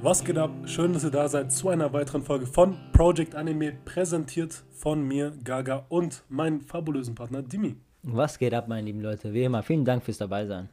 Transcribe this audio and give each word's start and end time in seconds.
Was 0.00 0.22
geht 0.22 0.38
ab? 0.38 0.52
Schön, 0.64 0.92
dass 0.92 1.02
ihr 1.02 1.10
da 1.10 1.28
seid 1.28 1.50
zu 1.50 1.70
einer 1.70 1.92
weiteren 1.92 2.22
Folge 2.22 2.46
von 2.46 2.76
Project 2.92 3.34
Anime, 3.34 3.72
präsentiert 3.84 4.62
von 4.70 5.02
mir, 5.02 5.32
Gaga 5.42 5.86
und 5.88 6.22
meinem 6.28 6.60
fabulösen 6.60 7.16
Partner 7.16 7.42
Dimi. 7.42 7.74
Was 8.04 8.38
geht 8.38 8.54
ab, 8.54 8.68
meine 8.68 8.86
lieben 8.86 9.00
Leute? 9.00 9.32
Wie 9.34 9.42
immer, 9.42 9.64
vielen 9.64 9.84
Dank 9.84 10.04
fürs 10.04 10.18
Dabeisein. 10.18 10.68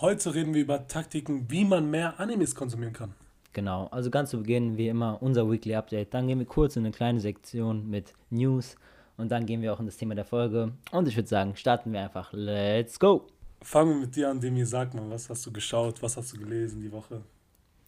Heute 0.00 0.32
reden 0.32 0.54
wir 0.54 0.62
über 0.62 0.86
Taktiken, 0.86 1.50
wie 1.50 1.64
man 1.64 1.90
mehr 1.90 2.20
Animes 2.20 2.54
konsumieren 2.54 2.92
kann. 2.92 3.14
Genau, 3.52 3.88
also 3.88 4.10
ganz 4.10 4.30
zu 4.30 4.38
Beginn, 4.38 4.76
wie 4.76 4.86
immer, 4.86 5.20
unser 5.20 5.50
Weekly 5.50 5.74
Update. 5.74 6.14
Dann 6.14 6.28
gehen 6.28 6.38
wir 6.38 6.46
kurz 6.46 6.76
in 6.76 6.84
eine 6.84 6.92
kleine 6.92 7.18
Sektion 7.18 7.90
mit 7.90 8.14
News 8.30 8.76
und 9.16 9.32
dann 9.32 9.44
gehen 9.44 9.60
wir 9.60 9.72
auch 9.72 9.80
in 9.80 9.86
das 9.86 9.96
Thema 9.96 10.14
der 10.14 10.24
Folge. 10.24 10.70
Und 10.92 11.08
ich 11.08 11.16
würde 11.16 11.28
sagen, 11.28 11.56
starten 11.56 11.92
wir 11.92 12.02
einfach. 12.02 12.32
Let's 12.32 12.96
go! 13.00 13.26
Fangen 13.60 13.90
wir 13.90 14.06
mit 14.06 14.14
dir 14.14 14.30
an, 14.30 14.40
Demi. 14.40 14.64
Sag 14.64 14.94
mal, 14.94 15.10
was 15.10 15.28
hast 15.28 15.44
du 15.46 15.50
geschaut, 15.52 16.00
was 16.00 16.16
hast 16.16 16.32
du 16.32 16.38
gelesen 16.38 16.80
die 16.80 16.92
Woche? 16.92 17.20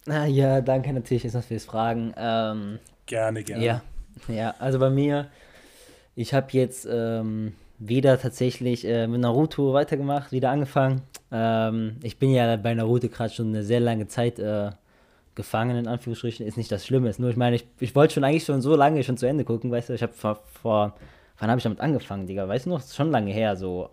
Ah, 0.07 0.25
ja, 0.25 0.61
danke 0.61 0.93
natürlich 0.93 1.23
erstmal 1.23 1.43
fürs 1.43 1.65
Fragen. 1.65 2.13
Ähm, 2.17 2.79
gerne, 3.05 3.43
gerne. 3.43 3.65
Ja, 3.65 3.81
ja, 4.27 4.55
also 4.59 4.79
bei 4.79 4.89
mir, 4.89 5.27
ich 6.15 6.33
habe 6.33 6.47
jetzt 6.51 6.87
ähm, 6.89 7.53
wieder 7.77 8.19
tatsächlich 8.19 8.85
äh, 8.85 9.07
mit 9.07 9.21
Naruto 9.21 9.73
weitergemacht, 9.73 10.31
wieder 10.31 10.49
angefangen. 10.49 11.01
Ähm, 11.31 11.97
ich 12.03 12.17
bin 12.17 12.31
ja 12.31 12.55
bei 12.55 12.73
Naruto 12.73 13.09
gerade 13.09 13.33
schon 13.33 13.49
eine 13.49 13.63
sehr 13.63 13.79
lange 13.79 14.07
Zeit 14.07 14.39
äh, 14.39 14.71
gefangen, 15.35 15.77
in 15.77 15.87
Anführungsstrichen. 15.87 16.47
Ist 16.47 16.57
nicht 16.57 16.71
das 16.71 16.85
Schlimme, 16.85 17.09
ist 17.09 17.19
nur, 17.19 17.29
ich 17.29 17.37
meine, 17.37 17.57
ich, 17.57 17.65
ich 17.79 17.93
wollte 17.93 18.15
schon 18.15 18.23
eigentlich 18.23 18.45
schon 18.45 18.61
so 18.61 18.75
lange 18.75 19.03
schon 19.03 19.17
zu 19.17 19.27
Ende 19.27 19.43
gucken, 19.43 19.71
weißt 19.71 19.89
du, 19.89 19.93
ich 19.93 20.03
habe 20.03 20.13
vor, 20.13 20.39
vor, 20.61 20.95
wann 21.39 21.49
habe 21.49 21.59
ich 21.59 21.63
damit 21.63 21.81
angefangen, 21.81 22.27
Digga, 22.27 22.47
weißt 22.47 22.65
du 22.65 22.69
noch, 22.69 22.79
ist 22.79 22.95
schon 22.95 23.11
lange 23.11 23.31
her, 23.31 23.55
so. 23.55 23.89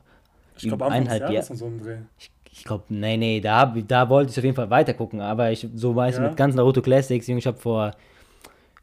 Ich 0.56 0.68
glaube, 0.68 0.86
eineinhalb 0.86 1.30
Jahre. 1.30 1.56
So 1.56 1.66
ein 1.66 1.80
Dreh. 1.82 1.98
Ich, 2.18 2.30
ich 2.56 2.62
glaube, 2.62 2.84
nee, 2.88 3.16
nee, 3.16 3.40
da, 3.40 3.66
da 3.66 4.08
wollte 4.08 4.30
ich 4.30 4.38
auf 4.38 4.44
jeden 4.44 4.54
Fall 4.54 4.70
weiter 4.70 4.94
gucken, 4.94 5.20
aber 5.20 5.50
ich, 5.50 5.66
so 5.74 5.96
weißt 5.96 6.18
ja. 6.18 6.28
mit 6.28 6.36
ganzen 6.36 6.56
Naruto 6.56 6.82
Classics, 6.82 7.26
Junge, 7.26 7.40
ich 7.40 7.46
habe 7.48 7.58
vor, 7.58 7.90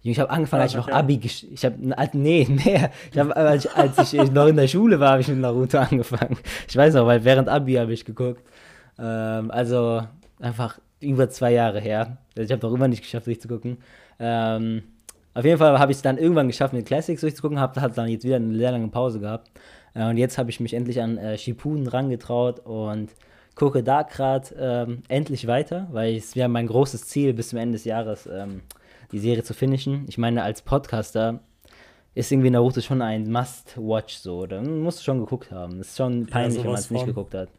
ich 0.04 0.20
habe 0.20 0.30
angefangen, 0.30 0.64
als 0.64 0.72
ich 0.72 0.78
noch 0.78 0.90
Abi, 0.90 1.22
ich 1.24 1.66
habe, 1.66 1.78
nee, 2.14 2.46
mehr, 2.66 2.92
ich 3.12 3.18
habe, 3.18 3.34
als, 3.34 3.68
als 3.68 4.12
ich 4.12 4.32
noch 4.32 4.48
in 4.48 4.58
der 4.58 4.68
Schule 4.68 5.00
war, 5.00 5.12
habe 5.12 5.22
ich 5.22 5.30
mit 5.30 5.38
Naruto 5.38 5.78
angefangen. 5.90 6.38
Ich 6.68 6.76
weiß 6.76 6.96
noch, 6.96 7.08
weil 7.08 7.24
während 7.24 7.48
Abi 7.48 7.76
habe 7.76 7.94
ich 7.94 8.04
geguckt. 8.04 8.44
Ähm, 9.00 9.50
also, 9.52 10.04
einfach 10.42 10.78
über 11.00 11.30
zwei 11.30 11.54
Jahre 11.54 11.80
her. 11.80 12.18
Also 12.36 12.46
ich 12.46 12.52
habe 12.52 12.68
noch 12.68 12.76
immer 12.76 12.90
nicht 12.90 13.04
geschafft, 13.04 13.28
durchzugucken. 13.28 13.78
Ähm, 14.20 14.84
auf 15.34 15.46
jeden 15.46 15.58
Fall 15.58 15.80
habe 15.80 15.94
ich 15.94 15.98
es 15.98 16.02
dann 16.02 16.18
irgendwann 16.18 16.48
geschafft, 16.48 16.74
mit 16.74 16.86
Classics 16.86 17.22
durchzugucken, 17.22 17.58
habe 17.58 17.80
hat 17.80 17.98
dann 17.98 18.10
jetzt 18.10 18.26
wieder 18.26 18.36
eine 18.36 18.56
sehr 18.58 18.72
lange 18.72 18.90
Pause 18.90 19.22
gehabt. 19.22 19.50
Äh, 19.94 20.10
und 20.10 20.18
jetzt 20.18 20.38
habe 20.38 20.50
ich 20.50 20.60
mich 20.60 20.74
endlich 20.74 21.02
an 21.02 21.18
äh, 21.18 21.38
Shippuden 21.38 21.88
rangetraut 21.88 22.60
und 22.66 23.12
gucke 23.56 23.84
da 23.84 24.04
gerade 24.04 24.56
ähm, 24.58 25.04
endlich 25.08 25.48
weiter, 25.48 25.88
weil 25.92 26.16
es 26.16 26.36
wäre 26.36 26.50
mein 26.50 26.68
großes 26.68 27.08
Ziel, 27.08 27.34
bis 27.34 27.50
zum 27.50 27.60
Ende 27.60 27.74
des 27.74 27.86
Jahres 27.86 28.28
ähm, 28.28 28.62
die 29.12 29.20
Serie 29.20 29.44
zu 29.44 29.54
finishen. 29.54 30.06
Ich 30.08 30.18
meine, 30.18 30.44
als 30.44 30.62
Podcaster 30.62 31.42
ist 32.14 32.32
irgendwie 32.32 32.50
Naruto 32.50 32.82
schon 32.82 33.02
ein 33.02 33.32
Must-Watch 33.32 34.16
so. 34.16 34.46
Da 34.46 34.62
musst 34.62 35.00
du 35.00 35.04
schon 35.04 35.20
geguckt 35.20 35.52
haben. 35.52 35.78
Das 35.78 35.90
ist 35.90 35.98
schon 35.98 36.26
peinlich, 36.26 36.58
ja, 36.58 36.64
wenn 36.64 36.72
man 36.72 36.80
es 36.80 36.92
nicht 36.92 37.06
geguckt 37.06 37.34
hat. 37.34 37.50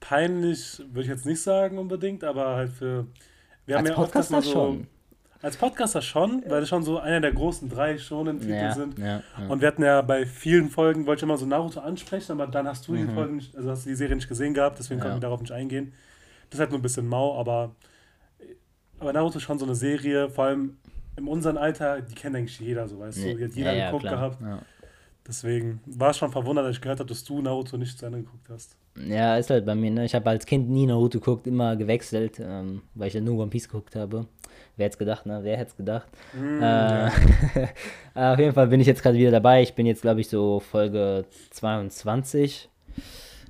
Peinlich 0.00 0.78
würde 0.90 1.02
ich 1.02 1.08
jetzt 1.08 1.26
nicht 1.26 1.42
sagen 1.42 1.78
unbedingt, 1.78 2.24
aber 2.24 2.56
halt 2.56 2.70
für. 2.72 3.06
Wir 3.66 3.76
als 3.76 3.88
haben 3.88 3.96
ja 3.96 4.02
Podcaster 4.02 4.32
mal 4.36 4.42
so, 4.42 4.52
schon. 4.52 4.86
Als 5.40 5.56
Podcaster 5.56 6.02
schon, 6.02 6.42
weil 6.48 6.62
es 6.64 6.68
schon 6.68 6.82
so 6.82 6.98
einer 6.98 7.20
der 7.20 7.32
großen 7.32 7.68
drei 7.68 7.96
Shonen-Titel 7.96 8.52
ja, 8.52 8.74
sind. 8.74 8.98
Ja, 8.98 9.06
ja. 9.06 9.46
Und 9.48 9.60
wir 9.60 9.68
hatten 9.68 9.84
ja 9.84 10.02
bei 10.02 10.26
vielen 10.26 10.68
Folgen, 10.68 11.06
wollte 11.06 11.20
ich 11.20 11.22
immer 11.22 11.36
so 11.36 11.46
Naruto 11.46 11.78
ansprechen, 11.78 12.32
aber 12.32 12.48
dann 12.48 12.66
hast 12.66 12.88
du 12.88 12.92
mhm. 12.92 13.06
die 13.06 13.14
Folgen 13.14 13.36
nicht, 13.36 13.56
also 13.56 13.70
hast 13.70 13.84
du 13.84 13.90
die 13.90 13.94
Serie 13.94 14.16
nicht 14.16 14.28
gesehen 14.28 14.52
gehabt, 14.52 14.78
deswegen 14.80 15.00
konnten 15.00 15.16
wir 15.16 15.20
darauf 15.20 15.40
nicht 15.40 15.52
eingehen. 15.52 15.92
Das 16.50 16.56
ist 16.56 16.60
halt 16.60 16.70
nur 16.70 16.80
ein 16.80 16.82
bisschen 16.82 17.06
mau, 17.06 17.38
aber, 17.38 17.70
aber 18.98 19.12
Naruto 19.12 19.38
ist 19.38 19.44
schon 19.44 19.58
so 19.58 19.64
eine 19.64 19.76
Serie, 19.76 20.28
vor 20.28 20.46
allem 20.46 20.78
in 21.16 21.28
unserem 21.28 21.56
Alter, 21.56 22.00
die 22.00 22.14
kennt 22.14 22.34
eigentlich 22.34 22.58
jeder, 22.58 22.88
so 22.88 22.98
weißt 22.98 23.18
du. 23.18 23.36
Die 23.36 23.44
hat 23.44 23.52
jeder 23.52 23.86
geguckt 23.86 24.04
gehabt. 24.04 24.38
Deswegen 25.26 25.80
war 25.84 26.10
es 26.10 26.16
schon 26.16 26.32
verwundert, 26.32 26.64
als 26.64 26.76
ich 26.76 26.80
gehört 26.80 27.00
habe, 27.00 27.08
dass 27.08 27.22
du 27.22 27.42
Naruto 27.42 27.76
nicht 27.76 27.98
zu 27.98 28.06
Ende 28.06 28.20
geguckt 28.22 28.48
hast. 28.48 28.76
Ja, 28.96 29.36
ist 29.36 29.50
halt 29.50 29.66
bei 29.66 29.74
mir, 29.74 29.90
ne? 29.90 30.06
Ich 30.06 30.14
habe 30.14 30.30
als 30.30 30.46
Kind 30.46 30.70
nie 30.70 30.86
Naruto 30.86 31.18
geguckt, 31.18 31.46
immer 31.46 31.76
gewechselt, 31.76 32.40
ähm, 32.40 32.82
weil 32.94 33.08
ich 33.08 33.14
ja 33.14 33.20
nur 33.20 33.38
One 33.38 33.50
Piece 33.50 33.68
geguckt 33.68 33.94
habe. 33.94 34.26
Wer 34.78 34.84
hätte 34.84 34.94
es 34.94 34.98
gedacht, 34.98 35.26
ne? 35.26 35.40
Wer 35.42 35.56
hätte 35.56 35.70
es 35.70 35.76
gedacht? 35.76 36.06
Mm, 36.32 36.62
äh, 36.62 36.62
ja. 36.64 37.12
auf 38.32 38.38
jeden 38.38 38.52
Fall 38.52 38.68
bin 38.68 38.80
ich 38.80 38.86
jetzt 38.86 39.02
gerade 39.02 39.18
wieder 39.18 39.32
dabei. 39.32 39.60
Ich 39.60 39.74
bin 39.74 39.86
jetzt, 39.86 40.02
glaube 40.02 40.20
ich, 40.20 40.28
so 40.28 40.60
Folge 40.60 41.24
22 41.50 42.68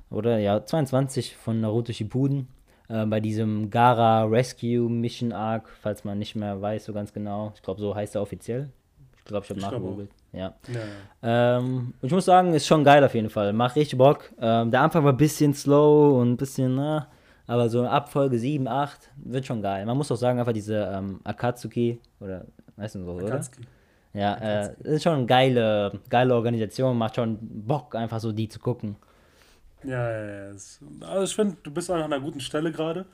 oder 0.09 0.39
ja, 0.39 0.65
22 0.65 1.35
von 1.35 1.61
Naruto 1.61 1.93
Shippuden. 1.93 2.47
Äh, 2.87 3.05
bei 3.05 3.19
diesem 3.19 3.69
Gara 3.69 4.23
Rescue 4.23 4.89
Mission 4.89 5.31
Arc, 5.31 5.69
falls 5.69 6.03
man 6.03 6.17
nicht 6.17 6.35
mehr 6.35 6.59
weiß 6.59 6.85
so 6.85 6.93
ganz 6.93 7.13
genau. 7.13 7.51
Ich 7.53 7.61
glaube, 7.61 7.79
so 7.79 7.93
heißt 7.93 8.15
er 8.15 8.23
offiziell. 8.23 8.69
Ich 9.15 9.25
glaube, 9.25 9.45
ich 9.45 9.51
habe 9.51 9.59
nachgegoogelt. 9.59 10.09
Ja. 10.33 10.55
ja. 11.21 11.59
Ähm, 11.59 11.93
ich 12.01 12.11
muss 12.11 12.25
sagen, 12.25 12.55
ist 12.55 12.65
schon 12.65 12.83
geil 12.83 13.03
auf 13.03 13.13
jeden 13.13 13.29
Fall. 13.29 13.53
Macht 13.53 13.75
richtig 13.75 13.99
Bock. 13.99 14.31
Ähm, 14.41 14.71
der 14.71 14.81
Anfang 14.81 15.03
war 15.03 15.13
ein 15.13 15.17
bisschen 15.17 15.53
slow 15.53 16.19
und 16.19 16.31
ein 16.31 16.37
bisschen, 16.37 16.73
na, 16.73 17.07
aber 17.49 17.67
so 17.67 17.83
ab 17.83 18.11
Folge 18.11 18.37
7, 18.37 18.67
8 18.67 19.09
wird 19.15 19.43
schon 19.47 19.63
geil. 19.63 19.83
Man 19.83 19.97
muss 19.97 20.11
auch 20.11 20.15
sagen, 20.15 20.37
einfach 20.37 20.53
diese 20.53 20.87
ähm, 20.93 21.19
Akatsuki, 21.23 21.99
oder 22.19 22.45
weißt 22.75 22.93
du 22.93 23.03
so, 23.03 23.17
Akatsuki. 23.17 23.61
oder? 24.13 24.21
Ja, 24.21 24.35
äh, 24.35 24.75
ist 24.83 25.01
schon 25.01 25.13
eine 25.13 25.25
geile, 25.25 25.99
geile 26.11 26.35
Organisation, 26.35 26.95
macht 26.95 27.15
schon 27.15 27.39
Bock, 27.41 27.95
einfach 27.95 28.19
so 28.19 28.31
die 28.31 28.49
zu 28.49 28.59
gucken. 28.59 28.97
Ja, 29.83 30.11
ja, 30.11 30.25
ja. 30.27 30.51
Also 31.01 31.23
ich 31.23 31.35
finde, 31.35 31.57
du 31.63 31.71
bist 31.71 31.89
an 31.89 32.03
einer 32.03 32.19
guten 32.19 32.39
Stelle 32.39 32.71
gerade. 32.71 33.05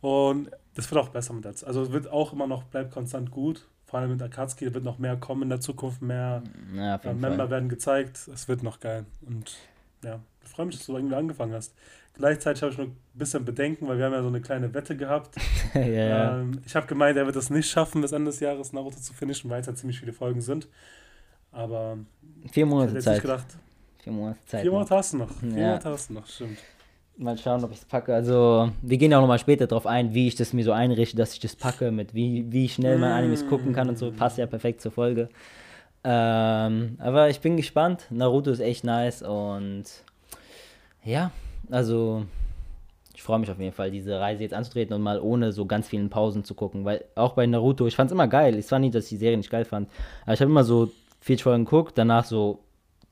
Und 0.00 0.50
das 0.74 0.90
wird 0.90 1.02
auch 1.02 1.10
besser 1.10 1.34
mit 1.34 1.44
der. 1.44 1.52
Also 1.66 1.82
es 1.82 1.92
wird 1.92 2.10
auch 2.10 2.32
immer 2.32 2.46
noch, 2.46 2.64
bleibt 2.64 2.92
konstant 2.92 3.30
gut. 3.30 3.66
Vor 3.84 4.00
allem 4.00 4.12
mit 4.12 4.22
Akatsuki, 4.22 4.64
da 4.64 4.72
wird 4.74 4.84
noch 4.84 4.98
mehr 4.98 5.16
kommen 5.18 5.42
in 5.42 5.48
der 5.50 5.60
Zukunft, 5.60 6.00
mehr 6.00 6.42
ja, 6.74 6.96
äh, 6.96 7.12
Member 7.12 7.36
Fall. 7.36 7.50
werden 7.50 7.68
gezeigt. 7.68 8.26
Es 8.32 8.48
wird 8.48 8.62
noch 8.62 8.80
geil. 8.80 9.04
Und 9.26 9.54
ja, 10.02 10.20
ich 10.42 10.48
freue 10.48 10.64
mich, 10.64 10.78
dass 10.78 10.86
du 10.86 10.96
irgendwie 10.96 11.14
angefangen 11.14 11.52
hast. 11.52 11.74
Gleichzeitig 12.16 12.62
habe 12.62 12.72
ich 12.72 12.78
noch 12.78 12.86
ein 12.86 12.96
bisschen 13.12 13.44
Bedenken, 13.44 13.86
weil 13.86 13.98
wir 13.98 14.06
haben 14.06 14.12
ja 14.12 14.22
so 14.22 14.28
eine 14.28 14.40
kleine 14.40 14.72
Wette 14.72 14.96
gehabt. 14.96 15.36
ja. 15.74 16.40
Ähm, 16.40 16.62
ich 16.64 16.74
habe 16.74 16.86
gemeint, 16.86 17.16
er 17.18 17.26
wird 17.26 17.36
es 17.36 17.50
nicht 17.50 17.68
schaffen, 17.68 18.00
bis 18.00 18.12
Ende 18.12 18.30
des 18.30 18.40
Jahres 18.40 18.72
Naruto 18.72 18.96
zu 18.96 19.12
finishen, 19.12 19.50
weil 19.50 19.60
es 19.60 19.66
ja 19.66 19.74
ziemlich 19.74 20.00
viele 20.00 20.14
Folgen 20.14 20.40
sind. 20.40 20.66
Aber 21.52 21.98
vier 22.50 22.64
Monate 22.64 22.98
Zeit. 23.00 23.20
Gedacht, 23.20 23.46
vier 24.02 24.12
Monate 24.12 24.38
Zeit. 24.46 24.62
Vier 24.62 24.72
Monate 24.72 24.94
hast 24.94 25.12
du 25.12 25.18
noch. 25.18 25.30
Vier 25.30 25.50
ja. 25.50 25.66
Monate 25.68 25.90
hast 25.90 26.08
du 26.08 26.14
noch, 26.14 26.26
stimmt. 26.26 26.58
Mal 27.18 27.38
schauen, 27.38 27.64
ob 27.64 27.72
ich 27.72 27.78
es 27.78 27.84
packe. 27.84 28.14
Also, 28.14 28.70
wir 28.82 28.98
gehen 28.98 29.10
ja 29.10 29.18
auch 29.18 29.22
nochmal 29.22 29.38
später 29.38 29.66
darauf 29.66 29.86
ein, 29.86 30.12
wie 30.12 30.28
ich 30.28 30.34
das 30.34 30.52
mir 30.52 30.64
so 30.64 30.72
einrichte, 30.72 31.16
dass 31.16 31.32
ich 31.32 31.40
das 31.40 31.56
packe, 31.56 31.90
mit 31.90 32.14
wie, 32.14 32.50
wie 32.50 32.68
schnell 32.68 32.98
man 32.98 33.12
Animes 33.12 33.46
gucken 33.46 33.72
kann 33.72 33.88
und 33.88 33.96
so. 33.98 34.10
Passt 34.12 34.36
ja 34.36 34.46
perfekt 34.46 34.82
zur 34.82 34.92
Folge. 34.92 35.30
Ähm, 36.04 36.96
aber 36.98 37.30
ich 37.30 37.40
bin 37.40 37.56
gespannt. 37.56 38.06
Naruto 38.10 38.50
ist 38.50 38.60
echt 38.60 38.84
nice 38.84 39.22
und 39.22 39.84
ja, 41.04 41.30
also 41.70 42.24
ich 43.14 43.22
freue 43.22 43.38
mich 43.38 43.50
auf 43.50 43.58
jeden 43.58 43.72
Fall, 43.72 43.90
diese 43.90 44.20
Reise 44.20 44.42
jetzt 44.42 44.52
anzutreten 44.52 44.94
und 44.94 45.00
mal 45.02 45.18
ohne 45.20 45.50
so 45.52 45.64
ganz 45.64 45.88
vielen 45.88 46.10
Pausen 46.10 46.44
zu 46.44 46.54
gucken. 46.54 46.84
Weil 46.84 47.04
auch 47.14 47.32
bei 47.32 47.46
Naruto, 47.46 47.86
ich 47.86 47.96
fand 47.96 48.10
es 48.10 48.12
immer 48.12 48.28
geil. 48.28 48.54
Es 48.56 48.70
war 48.70 48.78
nicht, 48.78 48.94
dass 48.94 49.04
ich 49.04 49.10
die 49.10 49.16
Serie 49.16 49.38
nicht 49.38 49.50
geil 49.50 49.64
fand. 49.64 49.88
Aber 50.24 50.34
ich 50.34 50.40
habe 50.40 50.50
immer 50.50 50.64
so 50.64 50.90
40 51.20 51.42
Folgen 51.42 51.64
geguckt, 51.64 51.96
danach 51.96 52.26
so 52.26 52.60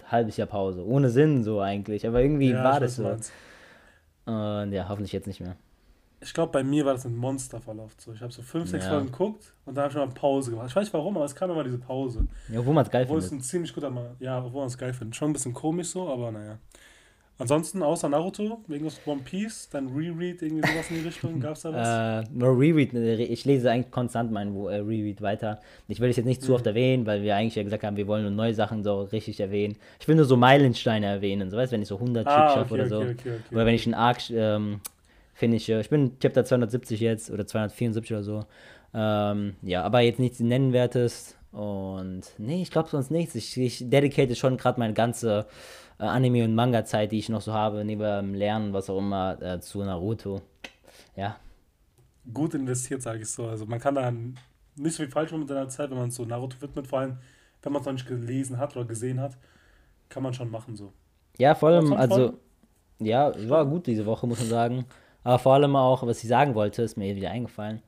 halbes 0.07 0.37
Jahr 0.37 0.47
Pause. 0.47 0.85
Ohne 0.85 1.09
Sinn 1.09 1.43
so 1.43 1.61
eigentlich. 1.61 2.07
Aber 2.07 2.21
irgendwie 2.21 2.51
ja, 2.51 2.63
war 2.63 2.81
das 2.81 2.97
so. 2.97 3.17
Und 4.27 4.73
ja, 4.73 4.89
hoffentlich 4.89 5.13
jetzt 5.13 5.27
nicht 5.27 5.41
mehr. 5.41 5.57
Ich 6.21 6.33
glaube, 6.33 6.53
bei 6.53 6.63
mir 6.63 6.87
war 6.87 6.95
das 6.95 7.05
ein 7.05 7.17
Monsterverlauf. 7.17 7.93
So. 7.99 8.13
Ich 8.13 8.21
habe 8.21 8.33
so 8.33 8.41
5, 8.41 8.71
6 8.71 8.85
ja. 8.85 8.91
Folgen 8.91 9.07
geguckt 9.07 9.53
und 9.67 9.75
dann 9.75 9.85
habe 9.85 9.89
ich 9.89 9.99
schon 9.99 10.09
mal 10.09 10.15
Pause 10.15 10.51
gemacht. 10.51 10.69
Ich 10.69 10.77
weiß 10.77 10.85
nicht 10.85 10.95
warum, 10.95 11.17
aber 11.17 11.27
es 11.27 11.35
kam 11.35 11.51
immer 11.51 11.65
diese 11.65 11.79
Pause. 11.79 12.27
Ja, 12.49 12.65
wo 12.65 12.73
man 12.73 12.85
es 12.85 12.91
geil 12.91 13.05
obwohl 13.05 13.21
findet. 13.21 13.33
Obwohl 13.33 13.39
es 13.39 13.47
ein 13.47 13.51
ziemlich 13.51 13.75
guter, 13.75 13.93
ja, 14.21 14.43
wo 14.53 14.59
man 14.59 14.69
es 14.69 14.79
geil 14.79 14.95
findet. 14.95 15.17
Schon 15.17 15.31
ein 15.31 15.33
bisschen 15.35 15.53
komisch 15.53 15.89
so, 15.89 16.09
aber 16.09 16.31
naja. 16.31 16.59
Ansonsten 17.37 17.83
außer 17.83 18.09
Naruto, 18.09 18.61
irgendwas 18.69 19.01
One 19.07 19.23
Piece, 19.25 19.69
dann 19.69 19.89
Reread, 19.89 20.41
irgendwie 20.41 20.69
sowas 20.69 20.89
in 20.91 20.97
die 20.99 21.03
Richtung, 21.03 21.41
gab's 21.41 21.63
da 21.63 21.73
was? 21.73 22.27
Äh, 22.27 22.31
nur 22.33 22.57
Reread, 22.57 22.95
äh, 22.95 23.25
ich 23.25 23.45
lese 23.45 23.73
eigentlich 23.73 23.91
konstant 23.91 24.31
mein 24.31 24.55
äh, 24.55 24.77
Reread 24.77 25.21
weiter. 25.21 25.61
Ich 25.89 25.99
will 25.99 26.11
es 26.11 26.17
jetzt 26.17 26.27
nicht 26.27 26.43
mhm. 26.43 26.47
zu 26.47 26.55
oft 26.55 26.65
erwähnen, 26.65 27.07
weil 27.07 27.23
wir 27.23 27.35
eigentlich 27.35 27.57
ja 27.57 27.65
gesagt 27.65 27.83
haben, 27.83 27.97
wir 27.97 28.07
wollen 28.07 28.23
nur 28.23 28.31
neue 28.31 28.55
Sachen 28.55 28.85
so 28.85 29.03
richtig 29.03 29.41
erwähnen. 29.41 29.77
Ich 29.99 30.07
will 30.07 30.15
nur 30.15 30.27
so 30.27 30.37
Meilensteine 30.37 31.07
erwähnen, 31.07 31.51
so 31.51 31.57
weißt 31.57 31.73
wenn 31.73 31.83
ich 31.83 31.89
so 31.89 31.97
100 31.97 32.25
ah, 32.25 32.61
okay, 32.61 32.75
oder 32.75 32.89
so. 32.89 32.99
Okay, 33.01 33.15
okay, 33.17 33.41
oder 33.51 33.67
wenn 33.67 33.75
ich 33.75 33.85
einen 33.87 33.95
Arc 33.95 34.31
ähm, 34.31 34.81
finische. 35.35 35.81
Ich 35.81 35.91
bin 35.91 36.17
Chapter 36.21 36.45
270 36.45 37.01
jetzt 37.01 37.31
oder 37.33 37.47
274 37.47 38.13
oder 38.13 38.23
so. 38.23 38.45
Ähm, 38.95 39.57
ja, 39.63 39.83
aber 39.83 40.01
jetzt 40.01 40.21
nichts 40.21 40.39
Nennenwertes 40.39 41.37
und 41.51 42.23
nee, 42.39 42.63
ich 42.63 42.71
glaube 42.71 42.89
sonst 42.89 43.11
nichts. 43.11 43.35
Ich, 43.35 43.57
ich 43.57 43.91
dedicate 43.91 44.35
schon 44.37 44.57
gerade 44.57 44.79
meine 44.79 44.95
ganze 44.95 45.47
äh, 45.99 46.05
Anime- 46.05 46.45
und 46.45 46.55
Manga-Zeit, 46.55 47.13
die 47.13 47.19
ich 47.19 47.29
noch 47.29 47.41
so 47.41 47.53
habe, 47.53 47.85
neben 47.85 48.35
Lernen, 48.35 48.73
was 48.73 48.91
auch 48.91 48.99
immer, 48.99 49.41
äh, 49.41 49.61
zu 49.61 49.83
Naruto. 49.83 50.41
Ja. 51.17 51.37
Gut 52.33 52.55
investiert, 52.55 53.03
sage 53.03 53.21
ich 53.21 53.31
so. 53.31 53.47
Also 53.47 53.67
man 53.67 53.81
kann 53.81 53.95
da 53.95 54.11
nicht 54.11 54.97
so 54.97 55.03
viel 55.03 55.11
falsch 55.11 55.31
machen 55.31 55.41
mit 55.41 55.49
seiner 55.49 55.69
Zeit, 55.69 55.91
wenn 55.91 55.99
man 55.99 56.11
so 56.11 56.25
Naruto 56.25 56.61
widmet, 56.61 56.87
vor 56.87 57.01
allem, 57.01 57.19
wenn 57.63 57.73
man 57.73 57.81
es 57.81 57.87
noch 57.87 57.93
nicht 57.93 58.07
gelesen 58.07 58.59
hat 58.59 58.77
oder 58.77 58.85
gesehen 58.85 59.21
hat, 59.21 59.37
kann 60.09 60.23
man 60.23 60.35
schon 60.35 60.51
machen 60.51 60.77
so. 60.77 60.93
Ja, 61.39 61.55
vor 61.55 61.71
allem, 61.71 61.93
also, 61.93 62.35
ja, 62.99 63.33
war 63.49 63.67
gut 63.67 63.87
diese 63.87 64.07
Woche, 64.07 64.27
muss 64.27 64.39
man 64.41 64.49
sagen. 64.49 64.87
Aber 65.23 65.39
vor 65.39 65.55
allem 65.55 65.75
auch, 65.75 66.07
was 66.07 66.23
ich 66.23 66.29
sagen 66.29 66.55
wollte, 66.55 66.83
ist 66.83 66.97
mir 66.97 67.17
wieder 67.17 67.31
eingefallen. 67.31 67.83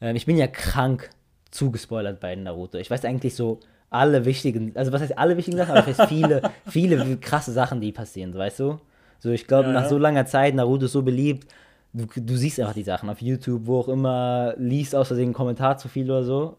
Ähm, 0.00 0.16
ich 0.16 0.26
bin 0.26 0.36
ja 0.36 0.46
krank 0.46 1.10
zugespoilert 1.50 2.20
bei 2.20 2.34
Naruto. 2.34 2.78
Ich 2.78 2.90
weiß 2.90 3.04
eigentlich 3.04 3.34
so 3.34 3.60
alle 3.90 4.24
wichtigen, 4.24 4.72
also 4.74 4.92
was 4.92 5.02
heißt 5.02 5.16
alle 5.16 5.36
wichtigen 5.36 5.56
Sachen, 5.56 5.76
aber 5.76 5.88
ich 5.88 5.98
weiß 5.98 6.08
viele, 6.08 6.42
viele 6.68 7.16
krasse 7.16 7.52
Sachen, 7.52 7.80
die 7.80 7.92
passieren, 7.92 8.34
weißt 8.34 8.60
du? 8.60 8.80
So, 9.18 9.30
ich 9.30 9.46
glaube, 9.46 9.68
ja, 9.68 9.74
nach 9.74 9.82
ja. 9.82 9.88
so 9.88 9.98
langer 9.98 10.26
Zeit, 10.26 10.54
Naruto 10.54 10.84
ist 10.86 10.92
so 10.92 11.02
beliebt, 11.02 11.46
du, 11.92 12.06
du 12.14 12.36
siehst 12.36 12.60
einfach 12.60 12.74
die 12.74 12.82
Sachen 12.82 13.08
auf 13.08 13.20
YouTube, 13.20 13.62
wo 13.64 13.80
auch 13.80 13.88
immer, 13.88 14.54
liest 14.58 14.94
aus 14.94 15.08
Versehen 15.08 15.26
einen 15.26 15.34
Kommentar 15.34 15.78
zu 15.78 15.88
viel 15.88 16.10
oder 16.10 16.24
so. 16.24 16.56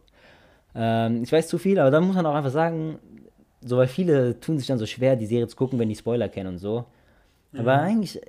Ähm, 0.75 1.23
ich 1.23 1.31
weiß 1.31 1.47
zu 1.47 1.57
viel, 1.57 1.79
aber 1.79 1.91
dann 1.91 2.05
muss 2.05 2.15
man 2.15 2.25
auch 2.25 2.35
einfach 2.35 2.51
sagen, 2.51 2.99
so, 3.61 3.77
weil 3.77 3.87
viele 3.87 4.39
tun 4.39 4.57
sich 4.57 4.67
dann 4.67 4.77
so 4.77 4.85
schwer, 4.85 5.15
die 5.15 5.25
Serie 5.25 5.47
zu 5.47 5.55
gucken, 5.55 5.79
wenn 5.79 5.89
die 5.89 5.95
Spoiler 5.95 6.29
kennen 6.29 6.49
und 6.49 6.57
so. 6.59 6.85
Aber 7.53 7.77
mhm. 7.77 7.83
eigentlich, 7.83 8.21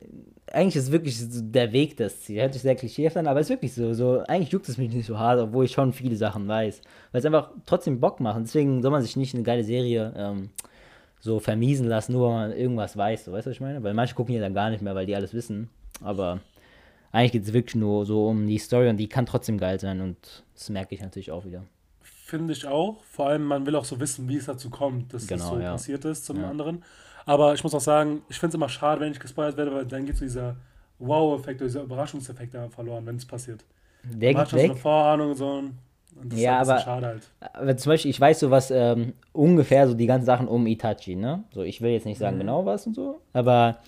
eigentlich 0.53 0.77
ist 0.77 0.93
wirklich 0.93 1.17
der 1.21 1.73
Weg 1.73 1.97
das 1.97 2.23
Ziel. 2.23 2.41
Hört 2.41 2.53
sich 2.53 2.63
sehr 2.63 2.75
klischeehaft 2.75 3.17
an, 3.17 3.27
aber 3.27 3.41
es 3.41 3.47
ist 3.47 3.51
wirklich 3.51 3.75
so. 3.75 3.95
so. 3.95 4.21
Eigentlich 4.27 4.51
juckt 4.51 4.69
es 4.69 4.79
mich 4.79 4.93
nicht 4.93 5.07
so 5.07 5.19
hart, 5.19 5.41
obwohl 5.41 5.65
ich 5.65 5.73
schon 5.73 5.93
viele 5.93 6.17
Sachen 6.17 6.49
weiß. 6.49 6.81
Weil 7.13 7.19
es 7.19 7.25
einfach 7.25 7.51
trotzdem 7.67 8.01
Bock 8.01 8.21
macht. 8.21 8.41
Deswegen 8.41 8.83
soll 8.83 8.91
man 8.91 9.03
sich 9.03 9.17
nicht 9.17 9.35
eine 9.35 9.45
geile 9.45 9.65
Serie 9.65 10.13
ähm, 10.17 10.51
so 11.21 11.39
vermiesen 11.39 11.87
lassen, 11.87 12.13
nur 12.13 12.29
weil 12.29 12.49
man 12.49 12.57
irgendwas 12.57 12.97
weiß. 12.97 13.27
So, 13.27 13.33
weißt 13.33 13.47
du, 13.47 13.51
was 13.51 13.57
ich 13.57 13.61
meine? 13.61 13.83
Weil 13.83 13.95
manche 13.95 14.15
gucken 14.15 14.35
ja 14.35 14.41
dann 14.41 14.55
gar 14.55 14.71
nicht 14.71 14.83
mehr, 14.83 14.95
weil 14.95 15.07
die 15.07 15.15
alles 15.15 15.35
wissen. 15.35 15.69
Aber 16.03 16.41
eigentlich 17.13 17.33
geht 17.33 17.43
es 17.45 17.53
wirklich 17.53 17.77
nur 17.77 18.07
so 18.07 18.29
um 18.29 18.47
die 18.47 18.59
Story 18.59 18.89
und 18.89 18.97
die 18.97 19.09
kann 19.09 19.27
trotzdem 19.27 19.59
geil 19.59 19.79
sein 19.81 20.01
und 20.01 20.17
das 20.55 20.69
merke 20.69 20.95
ich 20.95 21.01
natürlich 21.01 21.31
auch 21.31 21.45
wieder. 21.45 21.65
Finde 22.03 22.53
ich 22.53 22.67
auch. 22.67 23.03
Vor 23.03 23.27
allem, 23.27 23.45
man 23.45 23.67
will 23.67 23.75
auch 23.75 23.85
so 23.85 23.99
wissen, 23.99 24.29
wie 24.29 24.37
es 24.37 24.47
dazu 24.47 24.71
kommt, 24.71 25.13
dass 25.13 25.27
genau, 25.27 25.43
das 25.43 25.53
so 25.53 25.61
ja. 25.61 25.73
passiert 25.73 26.05
ist 26.05 26.25
zum 26.25 26.41
ja. 26.41 26.49
anderen. 26.49 26.85
Aber 27.31 27.55
ich 27.55 27.63
muss 27.63 27.73
auch 27.77 27.81
sagen, 27.81 28.23
ich 28.29 28.41
finde 28.41 28.49
es 28.49 28.55
immer 28.57 28.69
schade, 28.69 29.01
wenn 29.01 29.13
ich 29.13 29.21
gespoilert 29.21 29.57
werde, 29.57 29.73
weil 29.73 29.87
dann 29.87 30.05
geht 30.05 30.17
so 30.17 30.25
dieser 30.25 30.57
Wow-Effekt 30.99 31.61
oder 31.61 31.69
dieser 31.69 31.83
Überraschungseffekt 31.83 32.57
verloren, 32.75 33.07
wenn 33.07 33.15
es 33.15 33.25
passiert. 33.25 33.65
Der 34.03 34.33
man 34.33 34.47
schon 34.47 34.59
weg. 34.59 34.67
so 34.67 34.73
eine 34.73 34.81
Vorahnung 34.81 35.31
und 35.31 35.37
so. 35.37 35.49
Und 35.51 35.79
das 36.25 36.41
ja, 36.41 36.61
ist 36.61 36.69
aber, 36.69 36.81
schade 36.81 37.07
halt. 37.07 37.23
aber 37.53 37.77
zum 37.77 37.91
Beispiel, 37.91 38.11
ich 38.11 38.21
weiß 38.21 38.41
so 38.41 38.51
was, 38.51 38.73
ähm, 38.73 39.13
ungefähr 39.33 39.87
so 39.87 39.95
die 39.95 40.07
ganzen 40.07 40.27
Sachen 40.27 40.49
um 40.49 40.67
Itachi, 40.67 41.15
ne? 41.15 41.45
So, 41.55 41.63
ich 41.63 41.81
will 41.81 41.93
jetzt 41.93 42.05
nicht 42.05 42.19
sagen 42.19 42.35
mhm. 42.35 42.41
genau 42.41 42.67
was 42.67 42.89
und 42.89 42.97
so, 42.97 43.21
aber 43.33 43.79